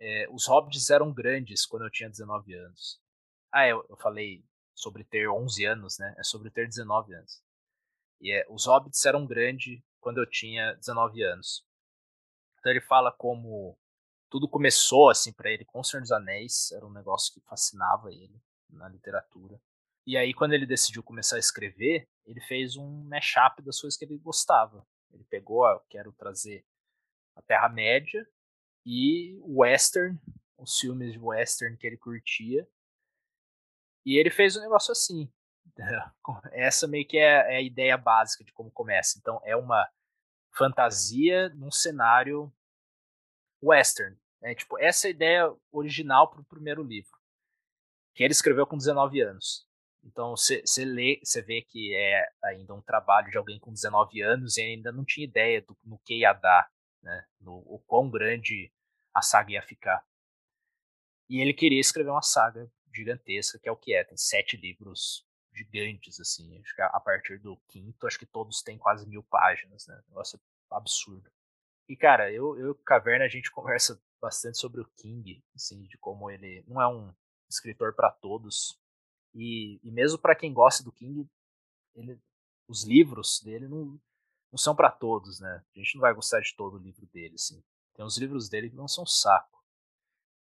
[0.00, 3.00] é, os hobbits eram grandes quando eu tinha 19 anos.
[3.52, 4.44] Ah, eu, eu falei
[4.74, 6.14] sobre ter 11 anos, né?
[6.18, 7.42] É sobre ter 19 anos.
[8.20, 11.64] E é, os hobbits eram grandes quando eu tinha 19 anos.
[12.58, 13.78] Então ele fala como
[14.30, 18.10] tudo começou assim para ele com o Senhor dos Anéis, era um negócio que fascinava
[18.10, 18.40] ele
[18.70, 19.60] na literatura.
[20.06, 24.04] E aí quando ele decidiu começar a escrever, ele fez um mashup das coisas que
[24.04, 24.86] ele gostava.
[25.12, 26.64] Ele pegou, ó, quero trazer
[27.36, 28.26] a Terra-média
[28.84, 30.18] e o Western,
[30.58, 32.68] os filmes de Western que ele curtia.
[34.04, 35.32] E ele fez um negócio assim.
[36.52, 39.18] Essa meio que é, é a ideia básica de como começa.
[39.18, 39.88] Então, é uma
[40.50, 42.52] fantasia num cenário
[43.62, 44.16] western.
[44.42, 47.16] É, tipo, essa é a ideia original para o primeiro livro,
[48.14, 49.68] que ele escreveu com 19 anos.
[50.04, 54.56] Então você lê, você vê que é ainda um trabalho de alguém com 19 anos
[54.56, 56.70] e ainda não tinha ideia do no que ia dar,
[57.02, 57.26] né?
[57.40, 58.72] No o quão grande
[59.14, 60.04] a saga ia ficar.
[61.28, 64.04] E ele queria escrever uma saga gigantesca, que é o que é.
[64.04, 66.60] Tem sete livros gigantes, assim.
[66.60, 70.02] Acho que a partir do quinto, acho que todos têm quase mil páginas, né?
[70.08, 71.30] Negócio absurdo.
[71.88, 75.98] E, cara, eu, eu e Caverna, a gente conversa bastante sobre o King, assim, de
[75.98, 77.12] como ele não é um
[77.48, 78.80] escritor para todos,
[79.34, 81.28] e, e mesmo para quem gosta do King,
[81.94, 82.18] ele,
[82.68, 83.98] os livros dele não,
[84.50, 85.64] não são para todos, né?
[85.74, 87.62] A gente não vai gostar de todo o livro dele, assim.
[87.94, 89.62] Tem uns livros dele que não são saco.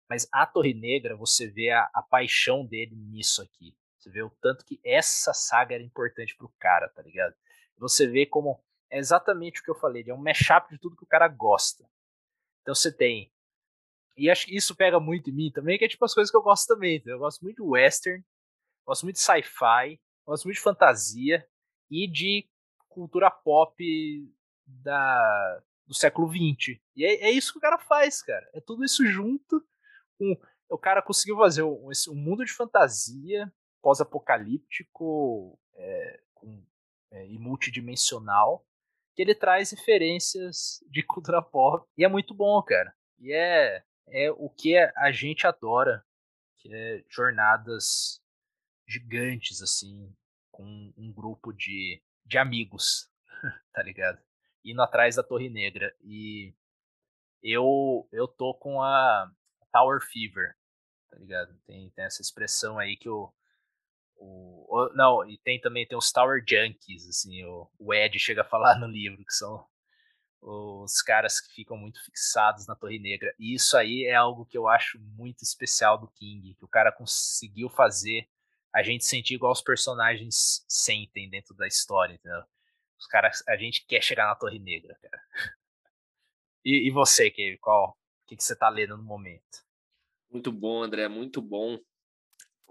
[0.09, 3.75] Mas a Torre Negra, você vê a, a paixão dele nisso aqui.
[3.97, 7.35] Você vê o tanto que essa saga era importante pro cara, tá ligado?
[7.77, 11.03] Você vê como é exatamente o que eu falei, é um mashup de tudo que
[11.03, 11.89] o cara gosta.
[12.61, 13.31] Então você tem
[14.17, 16.37] E acho que isso pega muito em mim também, que é tipo as coisas que
[16.37, 17.01] eu gosto também.
[17.05, 18.23] Eu gosto muito de western,
[18.91, 21.47] gosto muito de sci-fi, gosto muito de fantasia
[21.89, 22.45] e de
[22.89, 23.81] cultura pop
[24.65, 26.77] da, do século XX.
[26.93, 28.45] E é, é, isso que o cara faz, cara.
[28.53, 29.65] É tudo isso junto.
[30.17, 30.37] Com,
[30.69, 33.51] o cara conseguiu fazer um, um mundo de fantasia
[33.81, 36.19] pós-apocalíptico é,
[37.11, 38.65] é, e multidimensional
[39.15, 42.93] que ele traz referências de cultura pop e é muito bom, cara.
[43.19, 46.05] E é, é o que a gente adora,
[46.57, 48.21] que é jornadas
[48.91, 50.13] gigantes, assim,
[50.51, 53.09] com um grupo de, de amigos,
[53.73, 54.19] tá ligado?
[54.63, 55.95] Indo atrás da Torre Negra.
[56.01, 56.53] E
[57.41, 59.31] eu, eu tô com a
[59.71, 60.55] Tower Fever,
[61.09, 61.57] tá ligado?
[61.65, 63.33] Tem, tem essa expressão aí que o,
[64.17, 68.45] o, não, e tem também tem os Tower Junkies, assim, o, o Ed chega a
[68.45, 69.65] falar no livro, que são
[70.41, 73.33] os caras que ficam muito fixados na Torre Negra.
[73.37, 76.91] E isso aí é algo que eu acho muito especial do King, que o cara
[76.91, 78.27] conseguiu fazer
[78.73, 82.43] a gente sentir igual os personagens sentem dentro da história, entendeu?
[82.97, 85.21] Os caras, a gente quer chegar na Torre Negra, cara.
[86.63, 89.65] E, e você, Kevin, qual, o que, que você tá lendo no momento?
[90.29, 91.79] Muito bom, André, muito bom.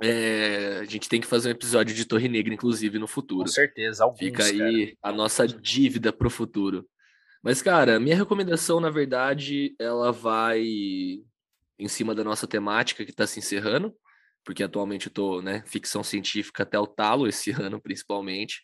[0.01, 3.43] É, a gente tem que fazer um episódio de Torre Negra, inclusive, no futuro.
[3.43, 4.99] Com certeza, alguns, Fica aí cara.
[5.03, 6.89] a nossa dívida pro futuro.
[7.43, 10.63] Mas, cara, minha recomendação, na verdade, ela vai
[11.79, 13.95] em cima da nossa temática que está se encerrando,
[14.45, 18.61] porque atualmente eu tô, né, ficção científica até o talo esse ano, principalmente.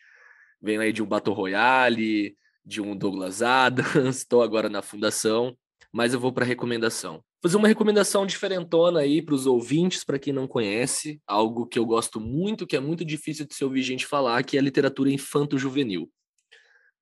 [0.60, 5.56] Venho aí de um Battle Royale, de um Douglas Adams, estou agora na fundação,
[5.92, 7.22] mas eu vou para recomendação.
[7.42, 11.86] Fazer uma recomendação diferentona aí para os ouvintes, para quem não conhece, algo que eu
[11.86, 16.10] gosto muito, que é muito difícil de se ouvir gente falar, que é literatura infanto-juvenil.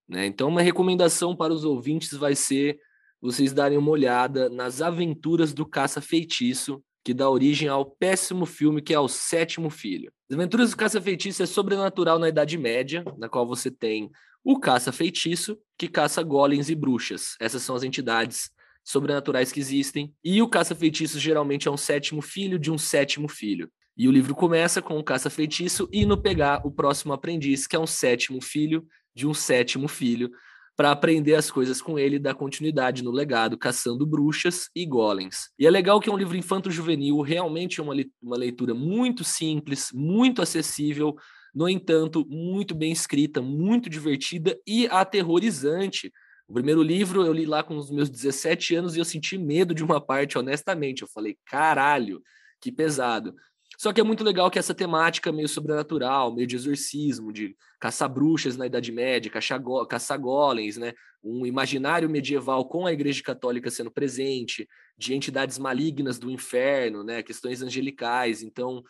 [0.06, 0.26] Né?
[0.26, 2.78] Então, uma recomendação para os ouvintes vai ser
[3.20, 8.94] vocês darem uma olhada nas aventuras do caça-feitiço, que dá origem ao péssimo filme que
[8.94, 10.10] é O Sétimo Filho.
[10.30, 14.10] As aventuras do caça-feitiço é sobrenatural na Idade Média, na qual você tem
[14.42, 17.36] o caça-feitiço, que caça golems e bruxas.
[17.38, 18.50] Essas são as entidades
[18.82, 20.14] sobrenaturais que existem.
[20.24, 23.70] E o caça-feitiço geralmente é um sétimo filho de um sétimo filho.
[23.96, 27.86] E o livro começa com o caça-feitiço indo pegar o próximo aprendiz, que é um
[27.86, 30.30] sétimo filho de um sétimo filho,
[30.76, 35.50] para aprender as coisas com ele e dar continuidade no legado, caçando bruxas e golems.
[35.58, 39.90] E é legal que é um livro infanto-juvenil, realmente é uma, uma leitura muito simples,
[39.92, 41.14] muito acessível,
[41.54, 46.10] no entanto, muito bem escrita, muito divertida e aterrorizante.
[46.48, 49.72] O primeiro livro eu li lá com os meus 17 anos e eu senti medo
[49.72, 51.02] de uma parte, honestamente.
[51.02, 52.20] Eu falei, caralho,
[52.60, 53.34] que pesado.
[53.78, 58.08] Só que é muito legal que essa temática meio sobrenatural, meio de exorcismo, de caçar
[58.08, 60.92] bruxas na Idade Média, caçar, go caçar golems, né?
[61.22, 67.22] Um imaginário medieval com a Igreja Católica sendo presente, de entidades malignas do inferno, né?
[67.22, 68.42] Questões angelicais.
[68.42, 68.82] Então,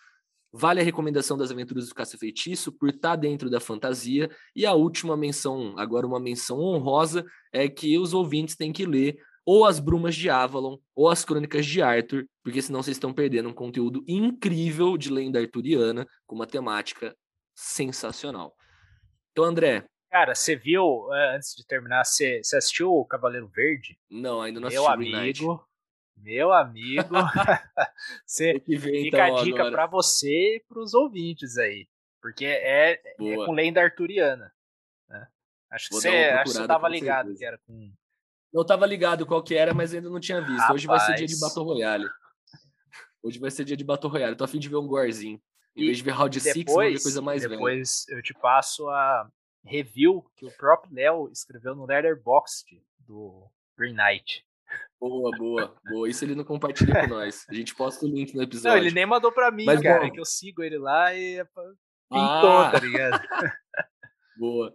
[0.53, 4.31] vale a recomendação das Aventuras do Caça-Feitiço por estar tá dentro da fantasia.
[4.55, 9.19] E a última menção, agora uma menção honrosa, é que os ouvintes têm que ler
[9.47, 13.49] ou as Brumas de Avalon, ou as Crônicas de Arthur, porque senão vocês estão perdendo
[13.49, 17.15] um conteúdo incrível de lenda arturiana, com uma temática
[17.55, 18.55] sensacional.
[19.33, 19.85] Então, André.
[20.11, 23.99] Cara, você viu, eh, antes de terminar, você, você assistiu o Cavaleiro Verde?
[24.09, 24.83] Não, ainda não assisti.
[24.83, 25.69] Meu amigo,
[26.17, 27.15] meu amigo,
[28.25, 31.89] você ver, fica então, a dica para você e para os ouvintes aí,
[32.23, 34.53] porque é, é com lenda arturiana.
[35.09, 35.27] Né?
[35.71, 37.39] Acho que você estava ligado certeza.
[37.39, 37.93] que era com
[38.55, 40.61] eu tava ligado qual que era, mas ainda não tinha visto.
[40.61, 40.77] Rapaz.
[40.77, 42.09] Hoje vai ser dia de Battle Royale.
[43.23, 44.37] Hoje vai ser dia de Battle Royale.
[44.37, 45.41] Tô a fim de ver um gorzinho.
[45.77, 47.57] Em e vez de ver Round 6, vou ver coisa mais velha.
[47.57, 49.29] Depois eu te passo a
[49.65, 54.47] review que o próprio Léo escreveu no Letterboxd do Green Knight.
[55.01, 56.09] Boa, boa, boa.
[56.09, 57.45] Isso ele não compartilha com nós.
[57.49, 58.71] A gente posta o link no episódio.
[58.79, 60.13] Não, ele nem mandou pra mim, Mas, cara, bom.
[60.13, 62.71] que eu sigo ele lá e é pintou, ah.
[62.71, 63.21] tá ligado?
[64.39, 64.75] boa.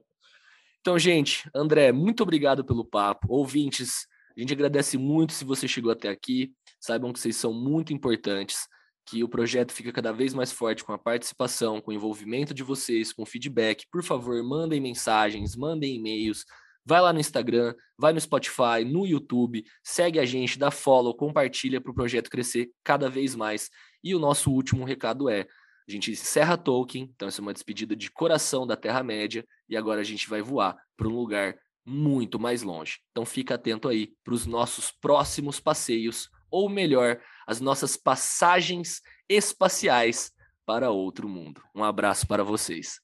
[0.89, 3.27] Então, gente, André, muito obrigado pelo papo.
[3.31, 6.51] Ouvintes, a gente agradece muito se você chegou até aqui.
[6.81, 8.67] Saibam que vocês são muito importantes,
[9.05, 12.63] que o projeto fica cada vez mais forte com a participação, com o envolvimento de
[12.63, 13.85] vocês, com feedback.
[13.91, 16.43] Por favor, mandem mensagens, mandem e-mails.
[16.83, 21.79] Vai lá no Instagram, vai no Spotify, no YouTube, segue a gente, dá follow, compartilha
[21.79, 23.69] para o projeto crescer cada vez mais.
[24.03, 25.45] E o nosso último recado é:
[25.89, 30.01] a gente encerra Tolkien, então essa é uma despedida de coração da Terra-média, e agora
[30.01, 32.99] a gente vai voar para um lugar muito mais longe.
[33.11, 40.31] Então fica atento aí para os nossos próximos passeios, ou melhor, as nossas passagens espaciais
[40.65, 41.61] para outro mundo.
[41.75, 42.99] Um abraço para vocês.